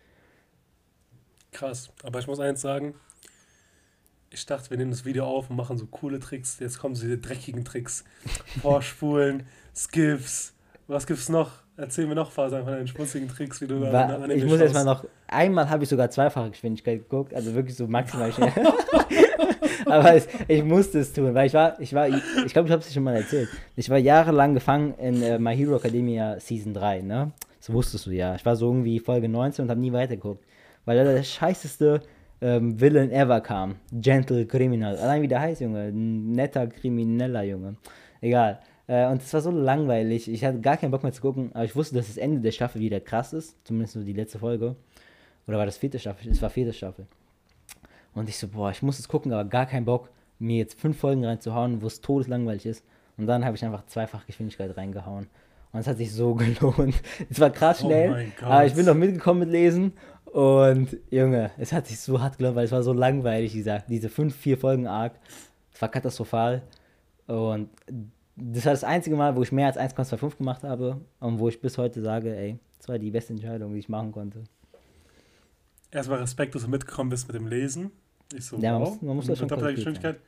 Krass. 1.52 1.92
Aber 2.04 2.20
ich 2.20 2.28
muss 2.28 2.40
eins 2.40 2.62
sagen. 2.62 2.96
Ich 4.32 4.46
dachte, 4.46 4.70
wir 4.70 4.78
nehmen 4.78 4.92
das 4.92 5.06
Video 5.06 5.26
auf 5.26 5.50
und 5.50 5.56
machen 5.56 5.78
so 5.78 5.88
coole 5.88 6.20
Tricks. 6.20 6.60
Jetzt 6.60 6.80
kommen 6.80 6.96
so 6.96 7.04
diese 7.04 7.18
dreckigen 7.18 7.66
Tricks. 7.66 8.04
Vorspulen, 8.62 9.48
Skips. 9.76 10.54
Was 10.88 11.08
gibt's 11.08 11.30
noch? 11.30 11.52
Erzähl 11.80 12.08
mir 12.08 12.16
noch 12.16 12.30
Fasern 12.30 12.66
von 12.66 12.74
deinen 12.74 12.88
schmutzigen 12.88 13.30
Tricks, 13.30 13.62
wie 13.62 13.68
du 13.68 13.80
War, 13.80 13.92
da 14.20 14.28
Ich 14.28 14.44
muss 14.44 14.60
jetzt 14.60 14.74
mal 14.74 14.84
noch. 14.84 15.06
Einmal 15.28 15.70
habe 15.70 15.84
ich 15.84 15.90
sogar 15.90 16.10
zweifache 16.10 16.50
Geschwindigkeit 16.50 17.00
geguckt, 17.00 17.34
also 17.34 17.54
wirklich 17.56 17.78
so 17.78 17.88
maximal 17.88 18.34
schnell. 18.34 18.52
Aber 19.86 20.14
es, 20.14 20.28
ich 20.50 20.62
musste 20.64 21.00
es 21.00 21.14
tun, 21.14 21.34
weil 21.34 21.48
ich 21.48 21.54
war, 21.54 21.80
ich 21.80 21.94
war, 21.94 22.10
ich 22.10 22.54
glaube, 22.54 22.68
ich 22.68 22.72
habe 22.72 22.82
es 22.82 22.88
dir 22.88 22.94
schon 22.94 23.04
mal 23.04 23.16
erzählt. 23.16 23.48
Ich 23.78 23.90
war 23.90 23.98
jahrelang 23.98 24.54
gefangen 24.54 24.94
in 24.96 25.24
äh, 25.24 25.40
My 25.40 25.56
Hero 25.56 25.78
Academia 25.78 26.38
Season 26.40 26.74
3, 26.74 27.02
ne? 27.02 27.32
Das 27.60 27.72
wusstest 27.72 28.06
du 28.08 28.12
ja. 28.12 28.36
Ich 28.36 28.46
war 28.46 28.58
so 28.58 28.68
irgendwie 28.68 29.00
Folge 29.00 29.30
19 29.30 29.64
und 29.64 29.72
habe 29.72 29.80
nie 29.80 29.94
weitergeguckt. 29.94 30.44
Weil 30.84 30.98
da 30.98 31.04
der 31.06 31.24
scheißeste 31.24 32.02
ähm, 32.42 32.80
Villain 32.80 33.10
ever 33.12 33.40
kam. 33.40 33.76
Gentle 33.94 34.46
Criminal. 34.46 34.98
Allein 34.98 35.22
wie 35.22 35.28
der 35.30 35.40
heißt, 35.40 35.62
Junge. 35.62 35.88
Ein 35.88 36.34
netter 36.34 36.68
Krimineller, 36.68 37.44
Junge. 37.44 37.76
Egal. 38.22 38.60
Äh, 38.90 39.06
und 39.06 39.22
es 39.22 39.32
war 39.34 39.42
so 39.42 39.52
langweilig. 39.52 40.28
Ich 40.28 40.44
hatte 40.44 40.60
gar 40.60 40.76
keinen 40.76 40.90
Bock 40.90 41.04
mehr 41.04 41.14
zu 41.14 41.22
gucken, 41.22 41.52
aber 41.54 41.64
ich 41.64 41.76
wusste, 41.76 41.96
dass 41.96 42.08
das 42.08 42.18
Ende 42.18 42.42
der 42.42 42.52
Staffel 42.52 42.82
wieder 42.82 43.00
krass 43.00 43.34
ist. 43.34 43.56
Zumindest 43.64 43.94
so 43.94 44.04
die 44.04 44.14
letzte 44.14 44.40
Folge. 44.40 44.76
Oder 45.48 45.60
war 45.60 45.66
das 45.68 45.78
vierte 45.78 46.00
Staffel? 46.00 46.32
Es 46.32 46.42
war 46.42 46.50
vierte 46.50 46.74
Staffel. 46.74 47.06
Und 48.16 48.28
ich 48.28 48.38
so, 48.38 48.48
boah, 48.48 48.72
ich 48.72 48.82
muss 48.82 48.98
es 48.98 49.08
gucken, 49.08 49.32
aber 49.32 49.48
gar 49.48 49.68
keinen 49.68 49.86
Bock, 49.86 50.10
mir 50.40 50.58
jetzt 50.58 50.80
fünf 50.80 50.98
Folgen 50.98 51.24
reinzuhauen, 51.24 51.84
wo 51.84 51.88
es 51.88 52.02
todeslangweilig 52.02 52.66
ist. 52.66 52.84
Und 53.18 53.28
dann 53.28 53.46
habe 53.46 53.56
ich 53.56 53.64
einfach 53.64 53.86
zweifach 53.86 54.26
Geschwindigkeit 54.26 54.76
reingehauen. 54.76 55.28
Und 55.72 55.80
es 55.80 55.88
hat 55.88 55.98
sich 55.98 56.12
so 56.12 56.34
gelohnt. 56.36 56.96
Es 57.30 57.40
war 57.40 57.52
krass 57.52 57.84
oh 57.84 57.88
schnell, 57.88 58.32
oh 58.42 58.46
aber 58.46 58.66
ich 58.66 58.74
bin 58.74 58.88
noch 58.88 58.96
mitgekommen 58.96 59.42
mit 59.42 59.50
Lesen. 59.50 59.94
Und 60.26 60.98
Junge, 61.12 61.52
es 61.60 61.74
hat 61.74 61.86
sich 61.86 62.00
so 62.00 62.20
hart 62.20 62.40
gelohnt, 62.40 62.56
weil 62.56 62.66
es 62.66 62.72
war 62.72 62.82
so 62.82 62.94
langweilig, 62.94 63.52
dieser, 63.52 63.80
diese 63.82 64.10
fünf, 64.10 64.36
vier 64.36 64.58
Folgen 64.58 64.88
Arc. 64.88 65.14
Es 65.72 65.80
war 65.80 65.90
katastrophal. 65.90 66.64
Und 67.28 67.70
das 68.42 68.66
war 68.66 68.74
das 68.74 68.84
einzige 68.84 69.16
Mal, 69.16 69.36
wo 69.36 69.44
ich 69.44 69.52
mehr 69.52 69.68
als 69.68 69.78
1,25 69.78 70.38
gemacht 70.38 70.64
habe 70.64 71.02
und 71.20 71.40
wo 71.40 71.50
ich 71.50 71.62
bis 71.62 71.78
heute 71.78 72.02
sage, 72.02 72.36
ey, 72.36 72.60
das 72.78 72.88
war 72.88 72.98
die 72.98 73.12
beste 73.12 73.34
Entscheidung, 73.34 73.74
die 73.74 73.80
ich 73.80 73.90
machen 73.90 74.12
konnte 74.12 74.44
erstmal 75.92 76.20
Respekt, 76.20 76.56
dass 76.56 76.64
du 76.64 76.70
mitgekommen 76.70 77.10
bist 77.10 77.28
mit 77.28 77.36
dem 77.36 77.48
Lesen. 77.48 77.92
Ich 78.34 78.46
so, 78.46 78.58
ja, 78.58 78.74
man 78.74 78.82
wow, 78.82 78.90
muss, 78.90 79.02
man 79.02 79.16
muss 79.16 79.28
das 79.28 79.40
schon 79.40 79.48
Geschwindigkeit. 79.48 80.20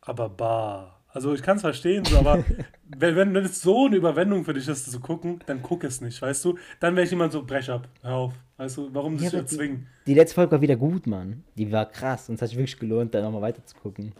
Aber 0.00 0.28
bah. 0.28 0.92
Also 1.08 1.32
ich 1.32 1.42
kann 1.42 1.56
es 1.56 1.62
verstehen, 1.62 2.04
so, 2.04 2.18
aber 2.18 2.44
wenn, 2.84 3.16
wenn, 3.16 3.32
wenn 3.32 3.44
es 3.44 3.62
so 3.62 3.86
eine 3.86 3.96
Überwendung 3.96 4.44
für 4.44 4.52
dich 4.52 4.68
ist, 4.68 4.90
zu 4.90 5.00
gucken, 5.00 5.40
dann 5.46 5.62
guck 5.62 5.82
es 5.84 6.02
nicht, 6.02 6.20
weißt 6.20 6.44
du? 6.44 6.58
Dann 6.78 6.94
wäre 6.94 7.04
ich 7.04 7.10
jemand 7.10 7.32
so, 7.32 7.42
brech 7.42 7.70
ab, 7.70 7.88
hör 8.02 8.14
auf. 8.14 8.34
Weißt 8.58 8.76
du, 8.76 8.90
warum 8.92 9.16
das 9.16 9.32
ja, 9.32 9.38
erzwingen? 9.38 9.86
Die, 10.06 10.12
die 10.12 10.14
letzte 10.14 10.34
Folge 10.34 10.52
war 10.52 10.60
wieder 10.60 10.76
gut, 10.76 11.06
Mann. 11.06 11.42
Die 11.56 11.72
war 11.72 11.86
krass 11.86 12.28
und 12.28 12.34
es 12.34 12.42
hat 12.42 12.50
sich 12.50 12.58
wirklich 12.58 12.78
gelohnt, 12.78 13.14
da 13.14 13.22
nochmal 13.22 13.40
weiter 13.40 13.64
zu 13.64 13.76
gucken. 13.76 14.12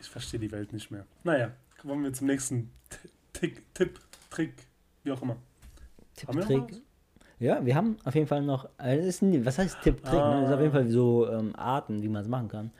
Ich 0.00 0.08
verstehe 0.08 0.40
die 0.40 0.50
Welt 0.50 0.72
nicht 0.72 0.90
mehr. 0.90 1.06
Naja, 1.24 1.52
kommen 1.80 2.02
wir 2.02 2.12
zum 2.12 2.26
nächsten 2.26 2.70
Tick, 3.32 3.62
Tipp, 3.74 4.00
Trick, 4.30 4.54
wie 5.04 5.12
auch 5.12 5.22
immer. 5.22 5.36
Tipp, 6.16 6.30
Trick. 6.40 6.82
Ja, 7.38 7.64
wir 7.64 7.74
haben 7.74 7.96
auf 8.04 8.14
jeden 8.14 8.26
Fall 8.26 8.42
noch, 8.42 8.68
also 8.76 9.06
ist 9.06 9.22
ein, 9.22 9.44
was 9.46 9.58
heißt 9.58 9.80
Tipp, 9.82 10.02
Trick? 10.02 10.20
Ah. 10.20 10.34
Ne? 10.34 10.40
Das 10.42 10.50
ist 10.50 10.54
auf 10.54 10.60
jeden 10.60 10.72
Fall 10.72 10.88
so 10.88 11.30
ähm, 11.30 11.54
Arten, 11.56 12.02
wie 12.02 12.08
man 12.08 12.22
es 12.22 12.28
machen 12.28 12.48
kann. 12.48 12.70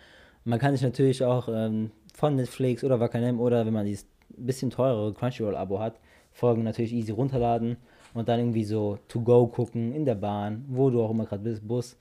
Man 0.45 0.59
kann 0.59 0.73
sich 0.73 0.83
natürlich 0.83 1.25
auch 1.25 1.49
ähm, 1.49 1.91
von 2.15 2.37
Netflix 2.37 2.85
oder 2.85 3.01
Wakanem 3.01 3.41
oder 3.41 3.65
wenn 3.65 3.73
man 3.73 3.87
dieses 3.87 4.07
bisschen 4.37 4.71
teurere 4.71 5.13
Crunchyroll-Abo 5.15 5.81
hat, 5.81 6.01
Folgen 6.33 6.63
natürlich 6.63 6.93
easy 6.93 7.13
runterladen 7.13 7.77
und 8.15 8.29
dann 8.29 8.41
irgendwie 8.41 8.65
so 8.65 8.99
to 9.09 9.21
go 9.21 9.47
gucken 9.47 9.93
in 9.93 10.05
der 10.05 10.15
Bahn, 10.15 10.65
wo 10.69 10.91
du 10.91 11.03
auch 11.03 11.11
immer 11.11 11.27
gerade 11.27 11.43
bist, 11.43 11.67
Bus. 11.67 11.97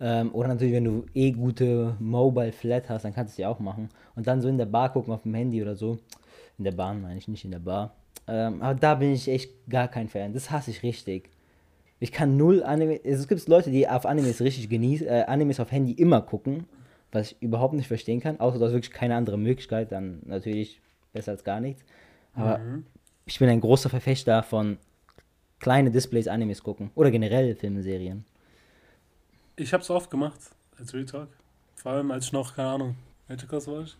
Ähm, 0.00 0.34
oder 0.34 0.48
natürlich, 0.48 0.74
wenn 0.74 0.84
du 0.84 1.04
eh 1.14 1.30
gute 1.32 1.94
Mobile 1.98 2.52
Flat 2.52 2.88
hast, 2.88 3.04
dann 3.04 3.14
kannst 3.14 3.32
du 3.32 3.34
es 3.34 3.38
ja 3.38 3.48
auch 3.48 3.60
machen. 3.60 3.90
Und 4.16 4.26
dann 4.26 4.40
so 4.40 4.48
in 4.48 4.58
der 4.58 4.66
Bar 4.66 4.92
gucken 4.92 5.12
auf 5.12 5.22
dem 5.22 5.34
Handy 5.34 5.60
oder 5.62 5.76
so. 5.76 5.98
In 6.58 6.64
der 6.64 6.72
Bahn 6.72 7.02
meine 7.02 7.18
ich, 7.18 7.28
nicht 7.28 7.44
in 7.44 7.50
der 7.50 7.58
Bar. 7.58 7.94
Ähm, 8.26 8.62
aber 8.62 8.78
da 8.78 8.94
bin 8.94 9.12
ich 9.12 9.28
echt 9.28 9.50
gar 9.68 9.88
kein 9.88 10.08
Fan. 10.08 10.32
Das 10.32 10.50
hasse 10.50 10.70
ich 10.70 10.82
richtig. 10.82 11.30
Ich 11.98 12.12
kann 12.12 12.38
null 12.38 12.62
Anime. 12.62 13.04
Es 13.04 13.28
gibt 13.28 13.46
Leute, 13.46 13.70
die 13.70 13.86
auf 13.86 14.06
Animes 14.06 14.40
richtig 14.40 14.70
genießen, 14.70 15.06
äh, 15.06 15.24
Animes 15.26 15.60
auf 15.60 15.70
Handy 15.70 15.92
immer 15.92 16.22
gucken, 16.22 16.64
was 17.12 17.32
ich 17.32 17.42
überhaupt 17.42 17.74
nicht 17.74 17.88
verstehen 17.88 18.20
kann. 18.20 18.40
Außer 18.40 18.58
du 18.58 18.64
hast 18.64 18.72
wirklich 18.72 18.92
keine 18.92 19.16
andere 19.16 19.36
Möglichkeit, 19.36 19.92
dann 19.92 20.20
natürlich 20.24 20.80
besser 21.12 21.32
als 21.32 21.44
gar 21.44 21.60
nichts. 21.60 21.84
Aber 22.34 22.58
mhm. 22.58 22.86
ich 23.26 23.38
bin 23.38 23.50
ein 23.50 23.60
großer 23.60 23.90
Verfechter 23.90 24.42
von 24.42 24.78
kleine 25.58 25.90
Displays 25.90 26.26
Animes 26.26 26.62
gucken. 26.62 26.90
Oder 26.94 27.10
generell 27.10 27.54
Filmserien. 27.54 28.24
Ich 29.60 29.72
hab's 29.74 29.90
oft 29.90 30.10
gemacht, 30.10 30.40
als 30.78 30.94
Retalk. 30.94 31.28
Vor 31.76 31.92
allem 31.92 32.10
als 32.10 32.26
ich 32.26 32.32
noch, 32.32 32.54
keine 32.54 32.68
Ahnung, 32.68 32.96
welche 33.28 33.46
Klasse 33.46 33.72
war 33.72 33.82
ich? 33.82 33.96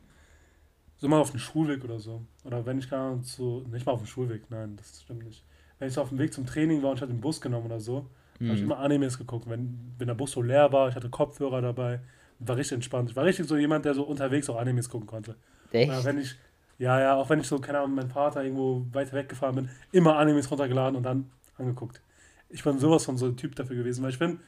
So 0.99 1.09
mal 1.09 1.21
auf 1.21 1.31
dem 1.31 1.41
Schulweg 1.41 1.85
oder 1.85 1.99
so. 1.99 2.23
Oder 2.45 2.65
wenn 2.67 2.79
ich, 2.79 2.89
keine 2.89 3.03
Ahnung, 3.03 3.23
zu. 3.23 3.65
Nicht 3.71 3.87
mal 3.87 3.93
auf 3.93 4.01
dem 4.01 4.07
Schulweg, 4.07 4.51
nein, 4.51 4.77
das 4.77 5.03
stimmt 5.03 5.25
nicht 5.25 5.45
wenn 5.81 5.89
ich 5.89 5.95
so 5.95 6.03
auf 6.03 6.11
dem 6.11 6.19
Weg 6.19 6.33
zum 6.33 6.47
Training 6.47 6.83
war 6.83 6.91
und 6.91 6.97
ich 6.97 7.03
hatte 7.03 7.13
den 7.13 7.21
Bus 7.21 7.41
genommen 7.41 7.67
oder 7.67 7.81
so, 7.81 8.07
mhm. 8.39 8.49
habe 8.49 8.57
ich 8.57 8.63
immer 8.63 8.79
Animes 8.79 9.19
geguckt. 9.19 9.49
Wenn, 9.49 9.95
wenn 9.99 10.07
der 10.07 10.15
Bus 10.15 10.31
so 10.31 10.43
leer 10.43 10.73
war, 10.73 10.89
ich 10.89 10.95
hatte 10.95 11.09
Kopfhörer 11.09 11.61
dabei, 11.63 12.01
war 12.39 12.57
richtig 12.57 12.77
entspannt. 12.77 13.11
Ich 13.11 13.17
war 13.17 13.25
richtig 13.25 13.47
so 13.49 13.57
jemand, 13.57 13.85
der 13.87 13.95
so 13.95 14.05
unterwegs 14.05 14.49
auch 14.51 14.57
Animes 14.57 14.89
gucken 14.89 15.07
konnte. 15.07 15.35
Echt? 15.73 15.91
Oder 15.91 16.05
wenn 16.05 16.19
ich, 16.19 16.37
ja, 16.79 17.01
ja, 17.01 17.15
auch 17.17 17.29
wenn 17.31 17.41
ich 17.41 17.49
so, 17.49 17.59
keine 17.59 17.79
Ahnung, 17.79 17.95
mit 17.95 18.05
meinem 18.05 18.13
Vater 18.13 18.45
irgendwo 18.45 18.87
weiter 18.93 19.15
weggefahren 19.15 19.57
bin, 19.57 19.71
immer 19.91 20.17
Animes 20.17 20.51
runtergeladen 20.51 20.97
und 20.97 21.03
dann 21.03 21.31
angeguckt. 21.57 22.03
Ich 22.51 22.63
bin 22.63 22.79
sowas 22.79 23.05
von 23.05 23.17
so 23.17 23.27
ein 23.27 23.37
Typ 23.37 23.57
dafür 23.57 23.77
gewesen, 23.77 24.03
weil 24.03 24.11
ich 24.11 24.19
finde, 24.19 24.39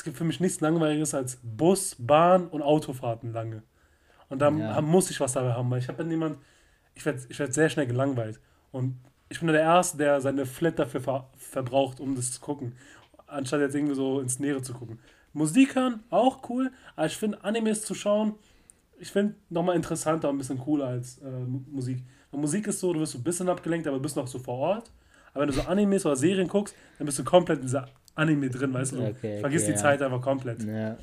es 0.00 0.04
gibt 0.04 0.16
für 0.16 0.24
mich 0.24 0.40
nichts 0.40 0.62
Langweiliges 0.62 1.12
als 1.12 1.38
Bus, 1.42 1.94
Bahn 1.98 2.48
und 2.48 2.62
Autofahrten 2.62 3.34
lange. 3.34 3.62
Und 4.30 4.38
da 4.38 4.48
ja. 4.48 4.80
muss 4.80 5.10
ich 5.10 5.20
was 5.20 5.34
dabei 5.34 5.52
haben, 5.52 5.70
weil 5.70 5.80
ich 5.80 5.88
habe 5.88 6.02
niemand, 6.06 6.38
ich 6.94 7.04
werde 7.04 7.20
ich 7.28 7.38
werd 7.38 7.52
sehr 7.52 7.68
schnell 7.68 7.86
gelangweilt. 7.86 8.40
Und 8.72 8.96
ich 9.28 9.40
bin 9.40 9.48
der 9.48 9.60
Erste, 9.60 9.98
der 9.98 10.22
seine 10.22 10.46
Flat 10.46 10.78
dafür 10.78 11.02
ver 11.02 11.28
verbraucht, 11.36 12.00
um 12.00 12.16
das 12.16 12.32
zu 12.32 12.40
gucken. 12.40 12.76
Anstatt 13.26 13.60
jetzt 13.60 13.74
irgendwie 13.74 13.94
so 13.94 14.20
ins 14.20 14.38
Nähere 14.38 14.62
zu 14.62 14.72
gucken. 14.72 14.98
Musik 15.34 15.74
hören, 15.74 16.02
auch 16.08 16.48
cool, 16.48 16.72
aber 16.96 17.04
ich 17.04 17.18
finde 17.18 17.44
Animes 17.44 17.82
zu 17.82 17.92
schauen, 17.92 18.36
ich 18.98 19.10
finde 19.12 19.34
nochmal 19.50 19.76
interessanter 19.76 20.30
und 20.30 20.36
ein 20.36 20.38
bisschen 20.38 20.60
cooler 20.60 20.86
als 20.86 21.18
äh, 21.18 21.28
Musik. 21.70 22.02
Und 22.30 22.40
Musik 22.40 22.66
ist 22.68 22.80
so, 22.80 22.94
du 22.94 23.00
wirst 23.00 23.12
so 23.12 23.18
ein 23.18 23.24
bisschen 23.24 23.50
abgelenkt, 23.50 23.86
aber 23.86 24.00
bist 24.00 24.16
noch 24.16 24.28
so 24.28 24.38
vor 24.38 24.56
Ort. 24.56 24.90
Aber 25.34 25.42
wenn 25.42 25.48
du 25.48 25.54
so 25.54 25.68
Animes 25.68 26.06
oder 26.06 26.16
Serien 26.16 26.48
guckst, 26.48 26.74
dann 26.96 27.04
bist 27.04 27.18
du 27.18 27.24
komplett 27.24 27.58
in 27.58 27.66
dieser 27.66 27.86
Anime 28.20 28.50
drin, 28.50 28.72
weißt 28.72 28.92
du? 28.92 29.02
Okay, 29.06 29.40
Vergiss 29.40 29.62
okay, 29.62 29.72
die 29.72 29.76
ja. 29.76 29.82
Zeit 29.82 30.02
einfach 30.02 30.20
komplett. 30.20 30.62
Ja. 30.62 30.96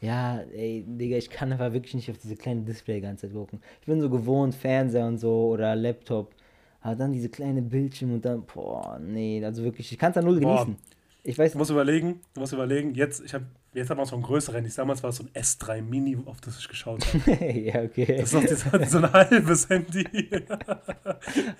Ja, 0.00 0.40
ey, 0.54 0.84
Digga, 0.86 1.16
ich 1.16 1.28
kann 1.28 1.52
aber 1.52 1.72
wirklich 1.72 1.94
nicht 1.94 2.08
auf 2.08 2.18
diese 2.18 2.36
kleine 2.36 2.60
Display 2.60 2.96
die 2.96 3.00
ganze 3.00 3.26
Zeit 3.26 3.34
gucken. 3.34 3.60
Ich 3.80 3.86
bin 3.86 4.00
so 4.00 4.08
gewohnt, 4.08 4.54
Fernseher 4.54 5.06
und 5.06 5.18
so 5.18 5.48
oder 5.48 5.74
Laptop 5.74 6.32
aber 6.80 6.96
dann 6.96 7.12
diese 7.12 7.28
kleine 7.28 7.62
Bildschirme 7.62 8.14
und 8.14 8.24
dann, 8.24 8.44
boah, 8.44 8.98
nee, 9.00 9.44
also 9.44 9.62
wirklich, 9.64 9.90
ich 9.92 9.98
kann 9.98 10.10
es 10.10 10.14
da 10.14 10.22
null 10.22 10.40
genießen. 10.40 10.76
Ich 11.24 11.36
weiß. 11.36 11.52
Du 11.52 11.58
musst 11.58 11.70
überlegen, 11.70 12.20
du 12.34 12.40
musst 12.40 12.52
überlegen, 12.52 12.94
jetzt, 12.94 13.22
ich 13.24 13.34
habe 13.34 13.46
jetzt 13.74 13.90
haben 13.90 13.98
wir 13.98 14.06
so 14.06 14.14
einen 14.14 14.22
größeren, 14.22 14.64
ich 14.64 14.74
damals 14.74 15.02
war 15.02 15.10
es 15.10 15.16
so 15.16 15.24
ein 15.24 15.30
S3 15.30 15.82
Mini, 15.82 16.16
auf 16.24 16.40
das 16.40 16.58
ich 16.58 16.68
geschaut 16.68 17.04
habe. 17.04 17.44
ja, 17.58 17.82
okay. 17.82 18.18
Das 18.18 18.32
ist 18.32 18.72
noch 18.72 18.86
so 18.86 18.98
ein 18.98 19.12
halbes 19.12 19.68
Handy. 19.68 20.06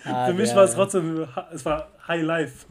ah, 0.04 0.26
Für 0.26 0.34
mich 0.34 0.48
ja, 0.48 0.56
war 0.56 0.64
es 0.64 0.74
trotzdem, 0.74 1.26
es 1.52 1.64
war 1.64 1.92
High 2.06 2.22
Life. 2.22 2.66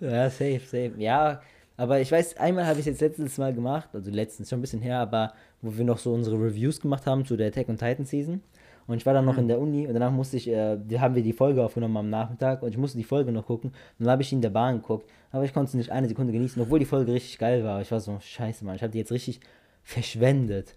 ja, 0.00 0.30
safe, 0.30 0.60
safe. 0.60 0.92
Ja, 0.96 1.42
aber 1.76 2.00
ich 2.00 2.12
weiß, 2.12 2.36
einmal 2.36 2.66
habe 2.66 2.78
ich 2.78 2.86
es 2.86 3.00
jetzt 3.00 3.00
letztes 3.00 3.38
Mal 3.38 3.52
gemacht, 3.52 3.88
also 3.92 4.10
letztens 4.10 4.48
schon 4.48 4.60
ein 4.60 4.62
bisschen 4.62 4.80
her, 4.80 4.98
aber 4.98 5.32
wo 5.60 5.76
wir 5.76 5.84
noch 5.84 5.98
so 5.98 6.12
unsere 6.12 6.36
Reviews 6.36 6.80
gemacht 6.80 7.06
haben 7.06 7.24
zu 7.24 7.36
der 7.36 7.48
Attack 7.48 7.68
on 7.68 7.76
Titan 7.76 8.04
Season. 8.04 8.42
Und 8.86 8.98
ich 8.98 9.06
war 9.06 9.14
dann 9.14 9.24
noch 9.24 9.34
mhm. 9.34 9.40
in 9.40 9.48
der 9.48 9.58
Uni 9.58 9.86
und 9.86 9.94
danach 9.94 10.12
musste 10.12 10.36
ich, 10.36 10.48
äh, 10.48 10.78
haben 10.98 11.14
wir 11.14 11.22
die 11.22 11.32
Folge 11.32 11.64
aufgenommen 11.64 11.96
am 11.96 12.10
Nachmittag 12.10 12.62
und 12.62 12.68
ich 12.68 12.76
musste 12.76 12.98
die 12.98 13.04
Folge 13.04 13.32
noch 13.32 13.46
gucken. 13.46 13.70
Und 13.70 14.04
dann 14.04 14.10
habe 14.10 14.22
ich 14.22 14.32
in 14.32 14.42
der 14.42 14.50
Bahn 14.50 14.76
geguckt, 14.76 15.10
aber 15.32 15.44
ich 15.44 15.54
konnte 15.54 15.68
es 15.68 15.74
nicht 15.74 15.90
eine 15.90 16.06
Sekunde 16.06 16.32
genießen, 16.32 16.60
obwohl 16.62 16.78
die 16.78 16.84
Folge 16.84 17.12
richtig 17.12 17.38
geil 17.38 17.64
war. 17.64 17.80
Ich 17.80 17.90
war 17.90 18.00
so, 18.00 18.18
scheiße, 18.20 18.64
Mann, 18.64 18.76
ich 18.76 18.82
habe 18.82 18.92
die 18.92 18.98
jetzt 18.98 19.10
richtig 19.10 19.40
verschwendet. 19.82 20.76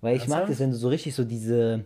Weil 0.00 0.16
ich 0.16 0.28
mag 0.28 0.46
das, 0.46 0.60
wenn 0.60 0.70
du 0.70 0.76
so 0.76 0.88
richtig 0.88 1.14
so 1.14 1.24
diese, 1.24 1.84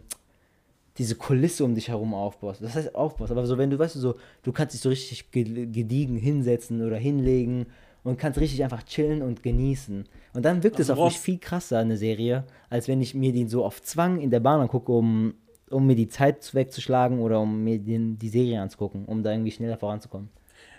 diese 0.99 1.15
Kulisse 1.15 1.65
um 1.65 1.75
dich 1.75 1.89
herum 1.89 2.13
aufbaust. 2.13 2.63
Das 2.63 2.75
heißt 2.75 2.95
aufbaust, 2.95 3.33
aber 3.33 3.47
so 3.47 3.57
wenn 3.57 3.71
du, 3.71 3.79
weißt 3.79 3.97
du, 3.97 4.01
so, 4.01 4.17
du 4.43 4.53
kannst 4.53 4.75
dich 4.75 4.83
so 4.83 4.91
richtig 4.91 5.31
gediegen 5.31 6.17
hinsetzen 6.17 6.87
oder 6.87 6.99
hinlegen 6.99 7.67
und 8.05 8.19
kannst 8.19 8.41
richtig 8.41 8.63
einfach 8.65 8.83
chillen 8.83 9.23
und 9.23 9.43
genießen. 9.43 10.05
Und 10.35 10.45
dann 10.45 10.63
wirkt 10.63 10.79
also 10.79 10.93
es 10.93 10.99
auf 10.99 11.05
mich 11.07 11.21
viel 11.21 11.39
krasser, 11.39 11.79
eine 11.79 11.97
Serie, 11.97 12.45
als 12.71 12.89
wenn 12.89 13.01
ich 13.01 13.15
mir 13.15 13.33
den 13.33 13.49
so 13.49 13.65
auf 13.65 13.83
Zwang 13.83 14.21
in 14.21 14.31
der 14.31 14.41
Bahn 14.41 14.61
angucke, 14.61 14.93
um 14.93 15.35
um 15.73 15.87
mir 15.87 15.97
die 15.97 16.09
Zeit 16.09 16.55
wegzuschlagen 16.55 17.19
oder 17.21 17.41
um 17.41 17.65
mir 17.65 17.79
den, 17.79 18.19
die 18.19 18.29
Serie 18.29 18.61
anzugucken, 18.61 19.07
um 19.07 19.23
da 19.23 19.33
irgendwie 19.33 19.51
schneller 19.51 19.79
voranzukommen. 19.79 20.29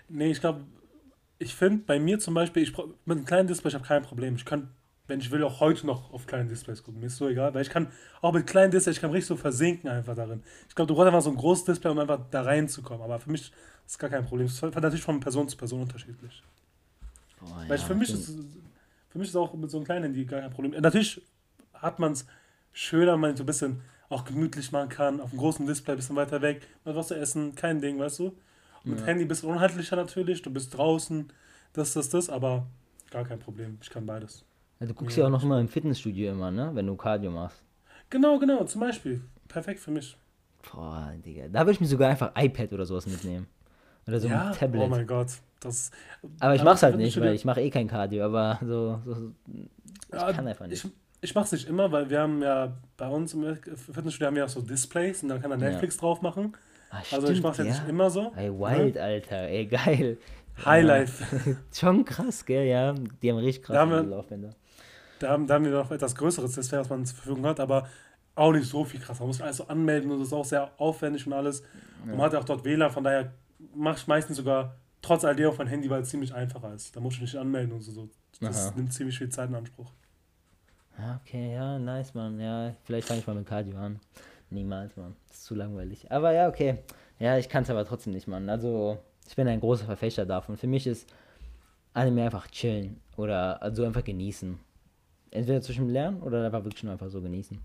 Nee, 0.08 0.30
ich 0.30 0.40
glaube, 0.40 0.60
ich 1.38 1.54
finde 1.54 1.82
bei 1.86 1.98
mir 1.98 2.18
zum 2.18 2.34
Beispiel, 2.34 2.62
ich 2.62 2.76
mit 3.04 3.18
einem 3.18 3.24
kleinen 3.24 3.48
Display, 3.48 3.68
ich 3.68 3.74
habe 3.74 3.84
kein 3.84 4.02
Problem. 4.02 4.36
Ich 4.36 4.44
kann, 4.44 4.68
wenn 5.06 5.20
ich 5.20 5.30
will, 5.30 5.42
auch 5.42 5.60
heute 5.60 5.86
noch 5.86 6.12
auf 6.12 6.26
kleinen 6.26 6.48
Displays 6.48 6.82
gucken. 6.82 7.00
Mir 7.00 7.06
ist 7.06 7.16
so 7.16 7.28
egal, 7.28 7.54
weil 7.54 7.62
ich 7.62 7.70
kann 7.70 7.88
auch 8.20 8.32
mit 8.32 8.46
kleinen 8.46 8.70
Displays, 8.70 8.96
ich 8.96 9.00
kann 9.00 9.10
richtig 9.10 9.26
so 9.26 9.36
versinken 9.36 9.90
einfach 9.90 10.14
darin. 10.14 10.42
Ich 10.68 10.74
glaube, 10.74 10.88
du 10.88 10.94
brauchst 10.94 11.08
einfach 11.08 11.22
so 11.22 11.30
ein 11.30 11.36
großes 11.36 11.64
Display, 11.64 11.90
um 11.90 11.98
einfach 11.98 12.20
da 12.30 12.42
reinzukommen. 12.42 13.02
Aber 13.02 13.18
für 13.18 13.30
mich 13.30 13.52
ist 13.86 13.98
gar 13.98 14.10
kein 14.10 14.24
Problem. 14.24 14.46
Das 14.46 14.54
ist 14.56 14.62
natürlich 14.62 15.02
von 15.02 15.20
Person 15.20 15.48
zu 15.48 15.56
Person 15.56 15.82
unterschiedlich. 15.82 16.42
Oh, 17.44 17.68
weil 17.68 17.78
ja, 17.78 17.84
für 17.84 17.94
mich 17.94 18.12
ist 18.12 18.34
für 19.14 19.18
mich 19.18 19.28
ist 19.28 19.36
auch 19.36 19.54
mit 19.54 19.70
so 19.70 19.78
einem 19.78 19.84
kleinen 19.84 20.04
Handy 20.04 20.24
gar 20.24 20.40
kein 20.40 20.50
Problem. 20.50 20.72
Natürlich 20.80 21.22
hat 21.72 22.00
man 22.00 22.12
es 22.12 22.26
schöner, 22.72 23.16
man 23.16 23.36
so 23.36 23.44
ein 23.44 23.46
bisschen 23.46 23.80
auch 24.08 24.24
gemütlich 24.24 24.72
machen 24.72 24.88
kann, 24.88 25.20
auf 25.20 25.30
dem 25.30 25.38
großen 25.38 25.66
Display 25.66 25.94
ein 25.94 25.98
bisschen 25.98 26.16
weiter 26.16 26.42
weg, 26.42 26.66
mal 26.84 26.96
was 26.96 27.08
zu 27.08 27.14
essen, 27.14 27.54
kein 27.54 27.80
Ding, 27.80 27.98
weißt 27.98 28.18
du? 28.18 28.36
Mit 28.82 29.00
ja. 29.00 29.06
Handy 29.06 29.24
bist 29.24 29.42
du 29.42 29.48
unheimlicher 29.48 29.96
natürlich, 29.96 30.42
du 30.42 30.50
bist 30.50 30.76
draußen, 30.76 31.32
das, 31.72 31.92
das, 31.94 32.10
das, 32.10 32.28
aber 32.28 32.66
gar 33.10 33.24
kein 33.24 33.38
Problem, 33.38 33.78
ich 33.80 33.88
kann 33.88 34.04
beides. 34.04 34.44
Ja, 34.80 34.86
du 34.86 34.94
guckst 34.94 35.16
ja, 35.16 35.22
ja 35.22 35.28
auch 35.28 35.32
noch 35.32 35.42
immer 35.42 35.60
im 35.60 35.68
Fitnessstudio 35.68 36.32
immer, 36.32 36.50
ne? 36.50 36.70
Wenn 36.74 36.86
du 36.86 36.96
Cardio 36.96 37.30
machst. 37.30 37.62
Genau, 38.10 38.38
genau, 38.38 38.64
zum 38.64 38.80
Beispiel. 38.80 39.22
Perfekt 39.48 39.80
für 39.80 39.90
mich. 39.90 40.16
Boah, 40.72 41.12
Digga. 41.24 41.48
Da 41.48 41.60
würde 41.60 41.72
ich 41.72 41.80
mir 41.80 41.86
sogar 41.86 42.10
einfach 42.10 42.32
iPad 42.36 42.72
oder 42.72 42.84
sowas 42.84 43.06
mitnehmen. 43.06 43.46
Oder 44.06 44.20
so 44.20 44.28
ein 44.28 44.52
Tablet. 44.52 44.82
Oh 44.82 44.88
mein 44.88 45.06
Gott. 45.06 45.28
Das, 45.64 45.90
aber 46.40 46.54
ich 46.54 46.62
mach's 46.62 46.82
halt 46.82 46.96
nicht, 46.96 47.18
weil 47.20 47.34
ich 47.34 47.44
mache 47.44 47.60
eh 47.62 47.70
kein 47.70 47.88
Cardio, 47.88 48.24
aber 48.24 48.58
so, 48.62 49.00
so 49.04 49.32
ich 49.48 49.68
ja, 50.12 50.32
kann 50.32 50.46
einfach 50.46 50.66
nicht. 50.66 50.84
Ich, 50.84 50.90
ich 51.20 51.34
mache 51.34 51.46
es 51.46 51.52
nicht 51.52 51.68
immer, 51.68 51.90
weil 51.90 52.10
wir 52.10 52.20
haben 52.20 52.42
ja 52.42 52.76
bei 52.96 53.08
uns 53.08 53.32
im 53.34 53.56
Fitnessstudio 53.56 54.26
haben 54.26 54.36
wir 54.36 54.44
auch 54.44 54.48
so 54.48 54.60
Displays 54.60 55.22
und 55.22 55.30
dann 55.30 55.40
kann 55.40 55.50
man 55.50 55.58
Netflix 55.58 55.96
ja. 55.96 56.00
drauf 56.00 56.20
machen. 56.20 56.54
Ah, 56.90 57.02
also 57.12 57.28
ich 57.28 57.42
mache 57.42 57.52
es 57.52 57.58
ja 57.58 57.64
nicht 57.64 57.88
immer 57.88 58.10
so. 58.10 58.32
Ey, 58.36 58.50
wild, 58.50 58.96
ja. 58.96 59.02
Alter, 59.02 59.48
ey, 59.48 59.66
geil. 59.66 60.18
Highlife. 60.64 61.56
Schon 61.72 62.04
krass, 62.04 62.44
gell, 62.44 62.66
ja. 62.66 62.94
Die 63.22 63.30
haben 63.30 63.38
richtig 63.38 63.64
krass 63.64 63.88
da 63.88 64.00
Laufbänder. 64.00 64.50
Da 65.18 65.30
haben, 65.30 65.46
da 65.46 65.54
haben 65.54 65.64
wir 65.64 65.72
noch 65.72 65.90
etwas 65.90 66.14
größeres 66.14 66.52
Display, 66.52 66.78
was 66.78 66.90
man 66.90 67.04
zur 67.06 67.16
Verfügung 67.16 67.46
hat, 67.46 67.58
aber 67.58 67.88
auch 68.34 68.52
nicht 68.52 68.68
so 68.68 68.84
viel 68.84 69.00
krass. 69.00 69.18
Man 69.18 69.28
muss 69.28 69.40
alles 69.40 69.56
so 69.56 69.66
anmelden 69.68 70.10
und 70.10 70.18
das 70.18 70.28
ist 70.28 70.34
auch 70.34 70.44
sehr 70.44 70.70
aufwendig 70.76 71.26
und 71.26 71.32
alles. 71.32 71.62
Ja. 72.04 72.12
Und 72.12 72.18
man 72.18 72.26
hat 72.26 72.34
auch 72.34 72.44
dort 72.44 72.64
WLAN, 72.64 72.90
von 72.90 73.04
daher 73.04 73.32
mache 73.74 73.96
ich 73.96 74.06
meistens 74.06 74.36
sogar 74.36 74.76
trotz 75.04 75.24
alledem 75.24 75.50
auf 75.50 75.58
mein 75.58 75.66
Handy, 75.66 75.88
weil 75.90 76.02
es 76.02 76.08
ziemlich 76.08 76.34
einfacher 76.34 76.74
ist. 76.74 76.96
Da 76.96 77.00
muss 77.00 77.14
ich 77.14 77.20
nicht 77.20 77.36
anmelden 77.36 77.72
und 77.72 77.80
so. 77.82 78.08
Das 78.40 78.68
Aha. 78.68 78.76
nimmt 78.76 78.92
ziemlich 78.92 79.18
viel 79.18 79.28
Zeit 79.28 79.48
in 79.48 79.54
Anspruch. 79.54 79.90
Ja, 80.98 81.20
okay, 81.22 81.52
ja, 81.54 81.78
nice, 81.78 82.14
Mann. 82.14 82.38
Ja, 82.40 82.74
vielleicht 82.84 83.08
fange 83.08 83.20
ich 83.20 83.26
mal 83.26 83.34
mit 83.34 83.46
Cardio 83.46 83.76
an. 83.76 84.00
Niemals, 84.50 84.96
Mann. 84.96 85.16
Das 85.28 85.38
ist 85.38 85.44
zu 85.44 85.54
langweilig. 85.54 86.10
Aber 86.10 86.32
ja, 86.32 86.48
okay. 86.48 86.78
Ja, 87.18 87.38
ich 87.38 87.48
kann 87.48 87.64
es 87.64 87.70
aber 87.70 87.84
trotzdem 87.84 88.12
nicht, 88.12 88.26
Mann. 88.26 88.48
Also, 88.48 88.98
ich 89.26 89.36
bin 89.36 89.48
ein 89.48 89.60
großer 89.60 89.84
Verfechter 89.86 90.26
davon. 90.26 90.56
Für 90.56 90.66
mich 90.66 90.86
ist 90.86 91.12
Anime 91.92 92.24
einfach 92.24 92.48
chillen 92.48 93.00
oder 93.16 93.62
also 93.62 93.84
einfach 93.84 94.04
genießen. 94.04 94.58
Entweder 95.30 95.60
zwischen 95.62 95.88
Lernen 95.88 96.22
oder 96.22 96.44
einfach 96.44 96.64
wirklich 96.64 96.82
nur 96.82 96.92
einfach 96.92 97.08
so 97.08 97.20
genießen. 97.20 97.58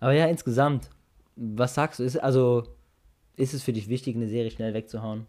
Aber 0.00 0.12
ja, 0.12 0.26
insgesamt, 0.26 0.90
was 1.36 1.74
sagst 1.74 1.98
du? 2.00 2.04
Ist, 2.04 2.18
also, 2.18 2.64
ist 3.36 3.54
es 3.54 3.62
für 3.62 3.72
dich 3.72 3.88
wichtig, 3.88 4.16
eine 4.16 4.28
Serie 4.28 4.50
schnell 4.50 4.74
wegzuhauen? 4.74 5.26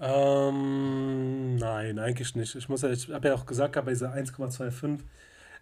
Ähm, 0.00 1.56
nein, 1.56 1.98
eigentlich 1.98 2.34
nicht. 2.34 2.54
Ich 2.54 2.68
muss 2.68 2.82
ja, 2.82 2.90
ich 2.90 3.10
habe 3.10 3.28
ja 3.28 3.34
auch 3.34 3.46
gesagt, 3.46 3.74
bei 3.74 3.92
dieser 3.92 4.12
1,25 4.12 5.00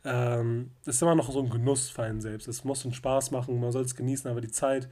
ähm, 0.04 0.70
ist 0.84 1.02
immer 1.02 1.14
noch 1.14 1.30
so 1.30 1.40
ein 1.40 1.50
Genuss 1.50 1.90
für 1.90 2.02
einen 2.02 2.20
selbst. 2.20 2.48
Es 2.48 2.64
muss 2.64 2.84
einen 2.84 2.94
Spaß 2.94 3.30
machen, 3.30 3.60
man 3.60 3.72
soll 3.72 3.82
es 3.84 3.94
genießen, 3.94 4.30
aber 4.30 4.40
die 4.40 4.50
Zeit. 4.50 4.88